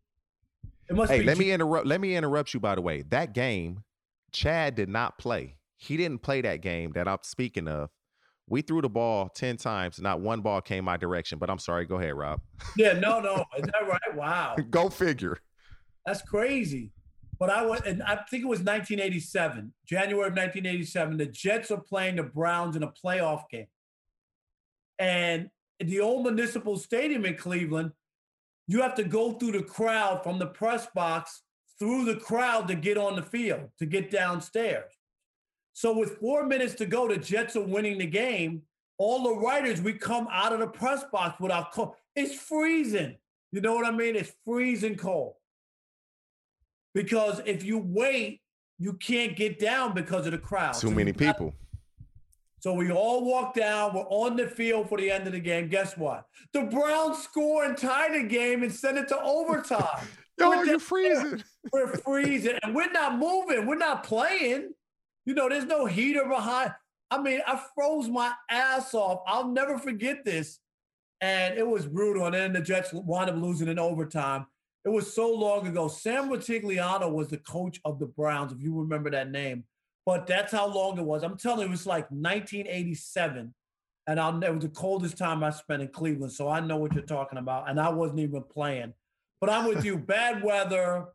It 0.88 0.96
must 0.96 1.12
hey, 1.12 1.22
let 1.22 1.38
me 1.38 1.50
interrupt. 1.50 1.86
Let 1.86 2.00
me 2.00 2.16
interrupt 2.16 2.54
you. 2.54 2.60
By 2.60 2.74
the 2.74 2.80
way, 2.80 3.02
that 3.10 3.34
game, 3.34 3.84
Chad 4.32 4.74
did 4.74 4.88
not 4.88 5.18
play. 5.18 5.56
He 5.76 5.96
didn't 5.96 6.22
play 6.22 6.40
that 6.40 6.60
game 6.60 6.92
that 6.92 7.06
I'm 7.06 7.18
speaking 7.22 7.68
of 7.68 7.90
we 8.48 8.62
threw 8.62 8.80
the 8.80 8.88
ball 8.88 9.28
10 9.34 9.56
times, 9.56 10.00
not 10.00 10.20
one 10.20 10.40
ball 10.40 10.60
came 10.60 10.84
my 10.84 10.96
direction. 10.96 11.38
But 11.38 11.50
I'm 11.50 11.58
sorry, 11.58 11.86
go 11.86 11.96
ahead, 11.96 12.14
Rob. 12.14 12.40
Yeah, 12.76 12.92
no, 12.94 13.20
no. 13.20 13.44
Is 13.58 13.64
that 13.64 13.88
right? 13.88 14.16
Wow. 14.16 14.56
go 14.70 14.88
figure. 14.88 15.38
That's 16.06 16.22
crazy. 16.22 16.92
But 17.38 17.50
I 17.50 17.64
went, 17.64 17.86
and 17.86 18.02
I 18.02 18.16
think 18.28 18.42
it 18.42 18.48
was 18.48 18.60
1987, 18.60 19.72
January 19.86 20.26
of 20.26 20.34
1987. 20.34 21.18
The 21.18 21.26
Jets 21.26 21.70
are 21.70 21.80
playing 21.80 22.16
the 22.16 22.24
Browns 22.24 22.74
in 22.74 22.82
a 22.82 22.90
playoff 22.90 23.42
game. 23.50 23.66
And 24.98 25.50
the 25.78 26.00
old 26.00 26.24
municipal 26.24 26.76
stadium 26.76 27.24
in 27.24 27.36
Cleveland, 27.36 27.92
you 28.68 28.82
have 28.82 28.94
to 28.94 29.04
go 29.04 29.32
through 29.32 29.52
the 29.52 29.62
crowd 29.62 30.22
from 30.22 30.38
the 30.38 30.46
press 30.46 30.86
box 30.94 31.42
through 31.78 32.04
the 32.04 32.16
crowd 32.16 32.68
to 32.68 32.74
get 32.74 32.98
on 32.98 33.16
the 33.16 33.22
field, 33.22 33.70
to 33.78 33.86
get 33.86 34.10
downstairs. 34.10 34.92
So 35.72 35.96
with 35.96 36.18
four 36.18 36.44
minutes 36.44 36.74
to 36.76 36.86
go, 36.86 37.08
the 37.08 37.16
Jets 37.16 37.56
are 37.56 37.62
winning 37.62 37.98
the 37.98 38.06
game. 38.06 38.62
All 38.98 39.22
the 39.22 39.40
writers, 39.40 39.80
we 39.80 39.92
come 39.92 40.28
out 40.30 40.52
of 40.52 40.58
the 40.58 40.66
press 40.66 41.04
box 41.10 41.40
without 41.40 41.72
coat. 41.72 41.94
It's 42.14 42.34
freezing. 42.34 43.16
You 43.52 43.60
know 43.60 43.74
what 43.74 43.86
I 43.86 43.92
mean? 43.92 44.16
It's 44.16 44.32
freezing 44.44 44.96
cold. 44.96 45.34
Because 46.94 47.40
if 47.46 47.64
you 47.64 47.78
wait, 47.78 48.40
you 48.78 48.94
can't 48.94 49.36
get 49.36 49.58
down 49.58 49.94
because 49.94 50.26
of 50.26 50.32
the 50.32 50.38
crowd. 50.38 50.74
Too 50.74 50.88
so 50.88 50.90
many 50.90 51.12
people. 51.12 51.54
So 52.60 52.72
we 52.72 52.90
all 52.90 53.24
walk 53.24 53.54
down. 53.54 53.94
We're 53.94 54.02
on 54.02 54.36
the 54.36 54.48
field 54.48 54.88
for 54.88 54.98
the 54.98 55.10
end 55.10 55.26
of 55.26 55.32
the 55.32 55.40
game. 55.40 55.68
Guess 55.68 55.96
what? 55.96 56.24
The 56.52 56.62
Browns 56.62 57.18
score 57.18 57.64
and 57.64 57.76
tie 57.76 58.10
the 58.10 58.26
game 58.26 58.62
and 58.62 58.72
send 58.72 58.98
it 58.98 59.08
to 59.08 59.20
overtime. 59.20 60.06
Yo, 60.38 60.62
you're 60.62 60.78
freezing. 60.78 61.42
We're 61.72 61.88
freezing, 61.88 62.56
and 62.62 62.74
we're 62.74 62.92
not 62.92 63.18
moving. 63.18 63.66
We're 63.66 63.74
not 63.74 64.04
playing. 64.04 64.70
You 65.26 65.34
know, 65.34 65.48
there's 65.48 65.64
no 65.64 65.84
heater 65.84 66.24
behind. 66.24 66.72
I 67.10 67.20
mean, 67.20 67.40
I 67.46 67.60
froze 67.74 68.08
my 68.08 68.32
ass 68.48 68.94
off. 68.94 69.22
I'll 69.26 69.48
never 69.48 69.76
forget 69.78 70.24
this. 70.24 70.60
And 71.20 71.58
it 71.58 71.66
was 71.66 71.86
brutal. 71.86 72.24
And 72.26 72.34
then 72.34 72.52
the 72.52 72.60
Jets 72.60 72.92
wound 72.92 73.28
up 73.28 73.36
losing 73.36 73.68
in 73.68 73.78
overtime. 73.78 74.46
It 74.84 74.90
was 74.90 75.12
so 75.12 75.30
long 75.30 75.66
ago. 75.66 75.88
Sam 75.88 76.30
Rutigliano 76.30 77.12
was 77.12 77.28
the 77.28 77.38
coach 77.38 77.80
of 77.84 77.98
the 77.98 78.06
Browns, 78.06 78.52
if 78.52 78.60
you 78.60 78.78
remember 78.78 79.10
that 79.10 79.30
name. 79.30 79.64
But 80.08 80.26
that's 80.26 80.52
how 80.52 80.66
long 80.66 80.96
it 80.98 81.04
was. 81.04 81.22
I'm 81.22 81.36
telling 81.36 81.60
you, 81.60 81.66
it 81.66 81.70
was 81.70 81.84
like 81.84 82.10
1987. 82.10 83.52
And 84.06 84.18
I'll, 84.18 84.42
it 84.42 84.54
was 84.54 84.62
the 84.62 84.70
coldest 84.70 85.18
time 85.18 85.44
I 85.44 85.50
spent 85.50 85.82
in 85.82 85.88
Cleveland. 85.88 86.32
So 86.32 86.48
I 86.48 86.60
know 86.60 86.78
what 86.78 86.94
you're 86.94 87.02
talking 87.02 87.38
about. 87.38 87.68
And 87.68 87.78
I 87.78 87.90
wasn't 87.90 88.20
even 88.20 88.42
playing. 88.42 88.94
But 89.38 89.50
I'm 89.50 89.68
with 89.68 89.84
you. 89.84 89.98
Bad 90.14 90.42
weather. 90.42 91.08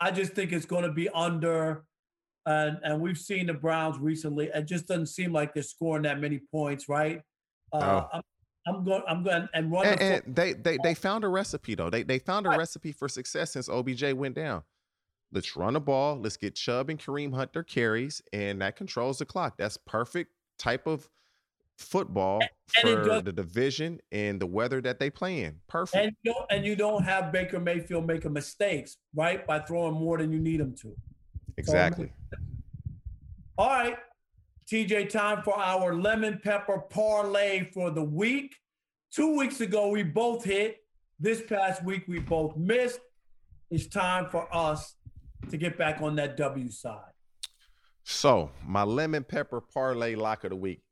I 0.00 0.12
just 0.12 0.32
think 0.32 0.50
it's 0.50 0.64
going 0.64 0.84
to 0.84 0.92
be 0.92 1.10
under 1.10 1.84
and 2.46 2.78
and 2.82 3.02
we've 3.02 3.18
seen 3.18 3.48
the 3.48 3.52
Browns 3.52 3.98
recently. 3.98 4.48
It 4.54 4.66
just 4.66 4.88
doesn't 4.88 5.08
seem 5.08 5.30
like 5.30 5.52
they're 5.52 5.62
scoring 5.62 6.04
that 6.04 6.18
many 6.18 6.40
points, 6.50 6.88
right? 6.88 7.20
Uh, 7.70 8.04
I'm, 8.14 8.22
I'm, 8.66 8.84
going. 8.84 9.02
I'm 9.06 9.22
going 9.22 9.48
and 9.52 9.70
run. 9.70 9.86
And, 9.86 10.00
and 10.00 10.34
they 10.34 10.54
they 10.54 10.78
they 10.82 10.94
found 10.94 11.24
a 11.24 11.28
recipe 11.28 11.74
though. 11.74 11.90
They 11.90 12.02
they 12.02 12.18
found 12.18 12.46
a 12.46 12.50
recipe 12.50 12.92
for 12.92 13.08
success 13.10 13.52
since 13.52 13.68
OBJ 13.68 14.14
went 14.14 14.36
down. 14.36 14.62
Let's 15.32 15.56
run 15.56 15.72
the 15.72 15.80
ball. 15.80 16.18
Let's 16.20 16.36
get 16.36 16.54
Chubb 16.54 16.90
and 16.90 16.98
Kareem 16.98 17.34
Hunt 17.34 17.52
their 17.54 17.62
carries, 17.62 18.20
and 18.34 18.60
that 18.60 18.76
controls 18.76 19.18
the 19.18 19.24
clock. 19.24 19.54
That's 19.56 19.78
perfect 19.78 20.32
type 20.58 20.86
of 20.86 21.08
football 21.78 22.40
for 22.82 23.22
the 23.22 23.32
division 23.32 23.98
and 24.12 24.38
the 24.38 24.46
weather 24.46 24.82
that 24.82 24.98
they 24.98 25.08
play 25.08 25.44
in. 25.44 25.56
Perfect. 25.68 26.04
And 26.04 26.16
you, 26.22 26.32
don't, 26.32 26.46
and 26.50 26.66
you 26.66 26.76
don't 26.76 27.02
have 27.02 27.32
Baker 27.32 27.58
Mayfield 27.58 28.06
making 28.06 28.34
mistakes, 28.34 28.98
right? 29.14 29.46
By 29.46 29.60
throwing 29.60 29.94
more 29.94 30.18
than 30.18 30.32
you 30.32 30.38
need 30.38 30.60
him 30.60 30.74
to. 30.82 30.94
Exactly. 31.56 32.12
So, 32.30 32.38
all 33.58 33.68
right. 33.68 33.96
TJ, 34.70 35.08
time 35.08 35.42
for 35.42 35.58
our 35.58 35.94
lemon 35.94 36.40
pepper 36.42 36.78
parlay 36.78 37.70
for 37.72 37.90
the 37.90 38.02
week. 38.02 38.54
Two 39.10 39.36
weeks 39.36 39.60
ago, 39.60 39.88
we 39.88 40.02
both 40.02 40.44
hit. 40.44 40.78
This 41.18 41.42
past 41.42 41.84
week, 41.84 42.04
we 42.06 42.18
both 42.18 42.56
missed. 42.56 43.00
It's 43.70 43.86
time 43.86 44.28
for 44.30 44.54
us 44.54 44.94
to 45.50 45.56
get 45.56 45.78
back 45.78 46.00
on 46.00 46.16
that 46.16 46.36
W 46.36 46.70
side. 46.70 47.12
So, 48.04 48.50
my 48.66 48.82
lemon 48.82 49.24
pepper 49.24 49.60
parlay 49.60 50.14
lock 50.14 50.44
of 50.44 50.50
the 50.50 50.56
week 50.56 50.82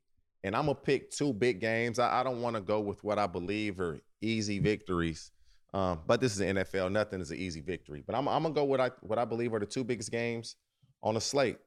and 0.43 0.55
I'm 0.55 0.65
gonna 0.65 0.75
pick 0.75 1.11
two 1.11 1.33
big 1.33 1.59
games. 1.59 1.99
I, 1.99 2.21
I 2.21 2.23
don't 2.23 2.41
want 2.41 2.55
to 2.55 2.61
go 2.61 2.79
with 2.79 3.03
what 3.03 3.19
I 3.19 3.27
believe 3.27 3.79
are 3.79 3.99
easy 4.21 4.59
victories, 4.59 5.31
um, 5.73 5.99
but 6.07 6.19
this 6.19 6.31
is 6.33 6.39
the 6.39 6.45
NFL. 6.45 6.91
Nothing 6.91 7.21
is 7.21 7.31
an 7.31 7.37
easy 7.37 7.61
victory. 7.61 8.03
But 8.05 8.15
I'm, 8.15 8.27
I'm, 8.27 8.43
gonna 8.43 8.55
go 8.55 8.63
what 8.63 8.81
I 8.81 8.91
what 9.01 9.19
I 9.19 9.25
believe 9.25 9.53
are 9.53 9.59
the 9.59 9.65
two 9.65 9.83
biggest 9.83 10.11
games 10.11 10.55
on 11.03 11.13
the 11.13 11.21
slate: 11.21 11.57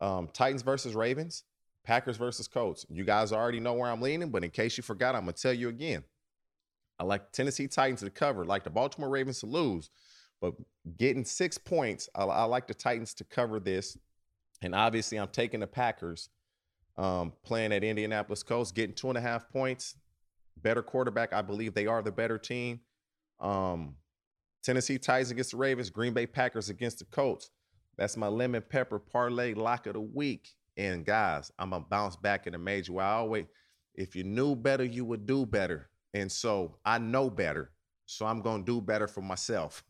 um, 0.00 0.28
Titans 0.32 0.62
versus 0.62 0.94
Ravens, 0.94 1.44
Packers 1.84 2.16
versus 2.16 2.46
Colts. 2.46 2.86
You 2.88 3.04
guys 3.04 3.32
already 3.32 3.60
know 3.60 3.74
where 3.74 3.90
I'm 3.90 4.00
leaning, 4.00 4.30
but 4.30 4.44
in 4.44 4.50
case 4.50 4.76
you 4.76 4.82
forgot, 4.82 5.14
I'm 5.14 5.22
gonna 5.22 5.32
tell 5.32 5.54
you 5.54 5.68
again. 5.68 6.04
I 6.98 7.04
like 7.04 7.32
Tennessee 7.32 7.66
Titans 7.66 8.00
to 8.00 8.10
cover, 8.10 8.44
like 8.44 8.62
the 8.62 8.70
Baltimore 8.70 9.08
Ravens 9.08 9.40
to 9.40 9.46
lose, 9.46 9.90
but 10.40 10.54
getting 10.96 11.24
six 11.24 11.58
points, 11.58 12.08
I, 12.14 12.24
I 12.24 12.44
like 12.44 12.66
the 12.66 12.74
Titans 12.74 13.14
to 13.14 13.24
cover 13.24 13.60
this, 13.60 13.96
and 14.62 14.74
obviously 14.74 15.18
I'm 15.18 15.28
taking 15.28 15.60
the 15.60 15.66
Packers 15.66 16.28
um, 16.96 17.32
playing 17.42 17.72
at 17.72 17.82
Indianapolis 17.84 18.42
Colts, 18.42 18.72
getting 18.72 18.94
two 18.94 19.08
and 19.08 19.18
a 19.18 19.20
half 19.20 19.48
points. 19.48 19.96
Better 20.56 20.82
quarterback. 20.82 21.32
I 21.32 21.40
believe 21.40 21.72
they 21.72 21.86
are 21.86 22.02
the 22.02 22.12
better 22.12 22.36
team. 22.36 22.80
Um, 23.40 23.94
Tennessee 24.62 24.98
Titans 24.98 25.30
against 25.30 25.52
the 25.52 25.56
Ravens, 25.56 25.88
Green 25.88 26.12
Bay 26.12 26.26
Packers 26.26 26.68
against 26.68 26.98
the 26.98 27.06
Colts. 27.06 27.50
That's 27.96 28.16
my 28.16 28.28
lemon 28.28 28.62
pepper 28.68 28.98
parlay 28.98 29.54
lock 29.54 29.86
of 29.86 29.94
the 29.94 30.00
week. 30.00 30.50
And 30.76 31.04
guys, 31.04 31.50
I'm 31.58 31.70
gonna 31.70 31.84
bounce 31.88 32.16
back 32.16 32.46
in 32.46 32.54
a 32.54 32.58
major 32.58 32.92
way. 32.92 33.04
I 33.04 33.12
always, 33.12 33.46
if 33.94 34.14
you 34.14 34.24
knew 34.24 34.54
better, 34.54 34.84
you 34.84 35.04
would 35.04 35.26
do 35.26 35.46
better. 35.46 35.88
And 36.12 36.30
so 36.30 36.76
I 36.84 36.98
know 36.98 37.30
better. 37.30 37.70
So 38.06 38.26
I'm 38.26 38.42
gonna 38.42 38.62
do 38.62 38.80
better 38.80 39.08
for 39.08 39.22
myself. 39.22 39.82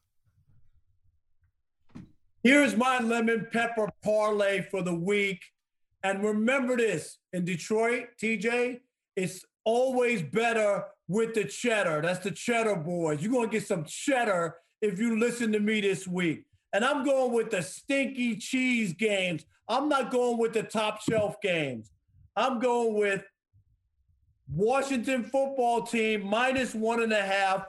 Here's 2.42 2.74
my 2.74 3.00
lemon 3.00 3.48
pepper 3.52 3.88
parlay 4.02 4.62
for 4.62 4.82
the 4.82 4.94
week. 4.94 5.42
And 6.02 6.24
remember 6.24 6.76
this 6.76 7.18
in 7.34 7.44
Detroit, 7.44 8.06
TJ, 8.20 8.80
it's 9.14 9.44
always 9.64 10.22
better 10.22 10.84
with 11.06 11.34
the 11.34 11.44
cheddar. 11.44 12.00
That's 12.00 12.20
the 12.20 12.30
cheddar 12.30 12.76
boys. 12.76 13.20
You're 13.20 13.32
going 13.32 13.50
to 13.50 13.52
get 13.52 13.66
some 13.66 13.84
cheddar 13.84 14.56
if 14.80 14.98
you 14.98 15.18
listen 15.18 15.52
to 15.52 15.60
me 15.60 15.82
this 15.82 16.08
week. 16.08 16.46
And 16.72 16.84
I'm 16.84 17.04
going 17.04 17.32
with 17.32 17.50
the 17.50 17.60
stinky 17.60 18.36
cheese 18.36 18.94
games. 18.94 19.44
I'm 19.68 19.90
not 19.90 20.10
going 20.10 20.38
with 20.38 20.54
the 20.54 20.62
top 20.62 21.02
shelf 21.02 21.40
games. 21.42 21.90
I'm 22.36 22.58
going 22.58 22.94
with 22.94 23.22
Washington 24.48 25.24
football 25.24 25.82
team 25.82 26.24
minus 26.26 26.74
one 26.74 27.02
and 27.02 27.12
a 27.12 27.20
half 27.20 27.66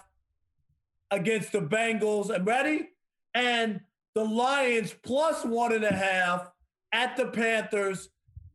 against 1.09 1.51
the 1.51 1.59
Bengals. 1.59 2.33
I'm 2.33 2.45
ready? 2.45 2.89
And 3.33 3.81
the 4.15 4.23
Lions 4.23 4.93
plus 5.03 5.45
one 5.45 5.73
and 5.73 5.83
a 5.83 5.93
half 5.93 6.49
at 6.91 7.15
the 7.15 7.27
Panthers 7.27 8.09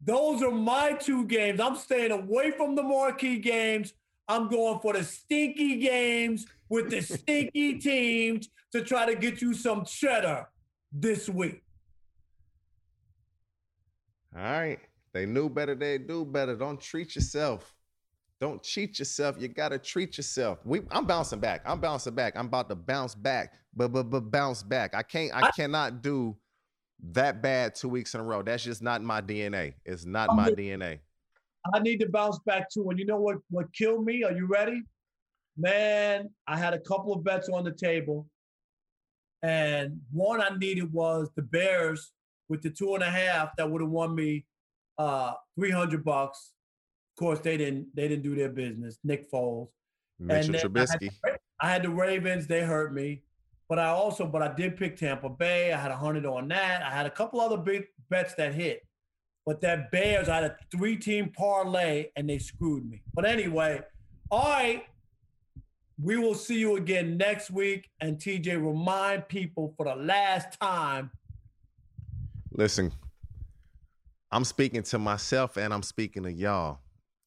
those 0.07 0.40
are 0.42 0.52
my 0.52 0.92
two 0.92 1.26
games. 1.26 1.61
I'm 1.61 1.76
staying 1.76 2.12
away 2.12 2.52
from 2.52 2.76
the 2.76 2.82
marquee 2.82 3.38
games. 3.38 3.92
I'm 4.28 4.48
going 4.48 4.78
for 4.78 4.92
the 4.92 5.02
stinky 5.02 5.78
games 5.78 6.46
with 6.68 6.90
the 6.90 7.00
stinky 7.02 7.78
teams 7.78 8.48
to 8.72 8.82
try 8.82 9.07
to 9.07 9.16
get 9.16 9.42
you 9.42 9.52
some 9.52 9.84
cheddar 9.84 10.48
this 10.92 11.28
week. 11.28 11.62
All 14.34 14.42
right. 14.42 14.78
They 15.12 15.26
knew 15.26 15.48
better, 15.48 15.74
they 15.74 15.98
do 15.98 16.24
better. 16.24 16.54
Don't 16.54 16.80
treat 16.80 17.16
yourself. 17.16 17.74
Don't 18.41 18.62
cheat 18.62 18.99
yourself. 18.99 19.37
You 19.39 19.49
gotta 19.49 19.78
treat 19.78 20.16
yourself. 20.18 20.59
We, 20.64 20.82
I'm 20.91 21.07
bouncing 21.07 21.41
back. 21.41 21.62
I'm 21.64 21.80
bouncing 21.80 22.14
back. 22.14 22.34
I'm 22.37 22.47
about 22.47 22.68
to 22.68 22.74
bounce 22.74 23.14
back, 23.14 23.55
but 23.74 23.93
but 23.93 24.11
but 24.11 24.30
bounce 24.30 24.62
back. 24.62 24.95
I 24.95 25.03
can't. 25.03 25.34
I, 25.34 25.47
I 25.47 25.51
cannot 25.53 26.03
do 26.03 26.37
that 27.12 27.43
bad 27.43 27.74
two 27.74 27.89
weeks 27.89 28.14
in 28.14 28.20
a 28.20 28.24
row. 28.24 28.43
That's 28.43 28.62
just 28.62 28.82
not 28.82 29.03
my 29.03 29.22
DNA. 29.22 29.74
It's 29.84 30.05
not 30.05 30.34
my 30.37 30.51
DNA. 30.51 30.99
I 31.74 31.78
need 31.80 31.99
to 32.01 32.09
bounce 32.09 32.39
back 32.47 32.70
too. 32.70 32.91
And 32.91 32.99
you 32.99 33.07
know 33.07 33.18
what? 33.18 33.37
What 33.49 33.72
killed 33.72 34.05
me? 34.05 34.22
Are 34.22 34.32
you 34.32 34.47
ready? 34.47 34.82
Man, 35.57 36.28
I 36.47 36.59
had 36.59 36.74
a 36.74 36.78
couple 36.78 37.14
of 37.14 37.24
bets 37.24 37.49
on 37.49 37.64
the 37.64 37.72
table, 37.72 38.28
and 39.43 39.99
one 40.12 40.43
I 40.43 40.51
needed 40.59 40.93
was 40.93 41.30
the 41.37 41.43
Bears 41.43 42.12
with 42.51 42.62
the 42.62 42.70
two 42.70 42.95
and 42.95 43.03
a 43.03 43.11
half 43.11 43.57
that 43.57 43.70
would 43.70 43.80
have 43.80 43.91
won 43.91 44.14
me 44.14 44.45
uh, 44.99 45.32
three 45.59 45.70
hundred 45.70 46.05
bucks. 46.05 46.53
Of 47.17 47.21
course, 47.21 47.41
they 47.41 47.57
didn't. 47.57 47.87
They 47.97 48.09
didn't 48.09 48.25
do 48.25 48.35
their 48.35 48.51
business. 48.51 48.99
Nick 49.03 49.31
Foles. 49.31 49.69
Mitchell 50.19 50.55
Trubisky. 50.55 51.11
I 51.25 51.31
had, 51.31 51.39
I 51.62 51.71
had 51.71 51.83
the 51.85 51.89
Ravens. 51.89 52.47
They 52.47 52.61
hurt 52.61 52.93
me. 52.93 53.23
But 53.71 53.79
I 53.79 53.87
also, 53.87 54.27
but 54.27 54.43
I 54.43 54.55
did 54.55 54.77
pick 54.77 54.99
Tampa 54.99 55.31
Bay. 55.31 55.73
I 55.73 55.81
had 55.81 55.91
a 55.91 55.97
hundred 55.97 56.27
on 56.27 56.47
that. 56.49 56.83
I 56.83 56.91
had 56.91 57.07
a 57.07 57.11
couple 57.11 57.41
other 57.41 57.57
big 57.57 57.87
bets 58.11 58.35
that 58.35 58.53
hit. 58.53 58.87
But 59.47 59.62
that 59.62 59.91
Bears, 59.91 60.29
I 60.29 60.37
had 60.37 60.45
a 60.45 60.57
three-team 60.71 61.33
parlay 61.35 62.09
and 62.17 62.29
they 62.29 62.39
screwed 62.39 62.89
me. 62.89 63.01
But 63.14 63.25
anyway, 63.25 63.81
all 64.31 64.51
right. 64.51 64.85
We 65.99 66.19
will 66.19 66.35
see 66.35 66.59
you 66.59 66.77
again 66.77 67.17
next 67.17 67.51
week. 67.51 67.89
And 68.03 68.19
TJ, 68.19 68.62
remind 68.62 69.27
people 69.29 69.73
for 69.79 69.87
the 69.87 69.97
last 69.97 70.61
time. 70.61 71.11
Listen, 72.53 72.93
I'm 74.31 74.45
speaking 74.45 74.83
to 74.83 74.99
myself 74.99 75.57
and 75.57 75.73
I'm 75.73 75.83
speaking 75.83 76.25
to 76.25 76.33
y'all. 76.33 76.81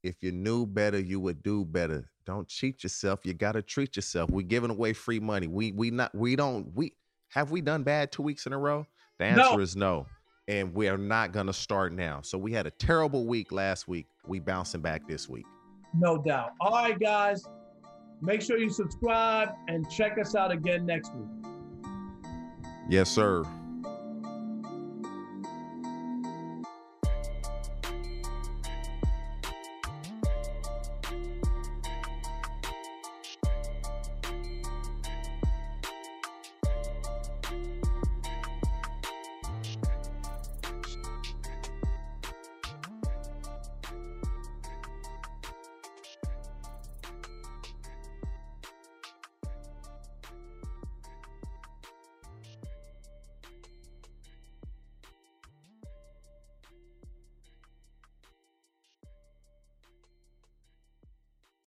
If 0.04 0.22
you 0.22 0.32
knew 0.32 0.66
better, 0.66 1.00
you 1.00 1.20
would 1.20 1.44
do 1.44 1.66
better. 1.66 2.10
Don't 2.26 2.48
cheat 2.48 2.84
yourself. 2.84 3.22
You 3.24 3.34
got 3.34 3.54
to 3.54 3.62
treat 3.62 3.96
yourself. 3.96 4.30
We're 4.30 4.46
giving 4.46 4.70
away 4.70 4.94
free 4.94 5.20
money. 5.20 5.48
We 5.48 5.72
we 5.72 5.92
not 5.92 6.14
we 6.16 6.36
don't 6.36 6.74
we 6.74 6.94
have 7.30 7.52
we 7.52 7.62
done 7.62 7.84
bad 7.84 8.12
two 8.12 8.24
weeks 8.24 8.46
in 8.46 8.54
a 8.54 8.58
row? 8.58 8.86
The 9.18 9.26
answer 9.26 9.58
no. 9.58 9.60
is 9.60 9.76
no. 9.76 10.08
And 10.48 10.74
we 10.74 10.88
are 10.88 10.98
not 10.98 11.32
gonna 11.32 11.54
start 11.54 11.94
now. 11.94 12.22
So 12.22 12.38
we 12.38 12.52
had 12.52 12.66
a 12.66 12.72
terrible 12.72 13.28
week 13.28 13.52
last 13.52 13.88
week. 13.88 14.08
We 14.26 14.40
bouncing 14.40 14.82
back 14.82 15.08
this 15.08 15.28
week. 15.28 15.46
No 15.94 16.18
doubt. 16.18 16.52
All 16.60 16.72
right, 16.72 17.00
guys. 17.00 17.44
Make 18.22 18.42
sure 18.42 18.58
you 18.58 18.70
subscribe 18.70 19.50
and 19.68 19.90
check 19.90 20.18
us 20.20 20.36
out 20.36 20.52
again 20.52 20.86
next 20.86 21.12
week. 21.16 21.52
Yes, 22.90 23.10
sir. 23.10 23.46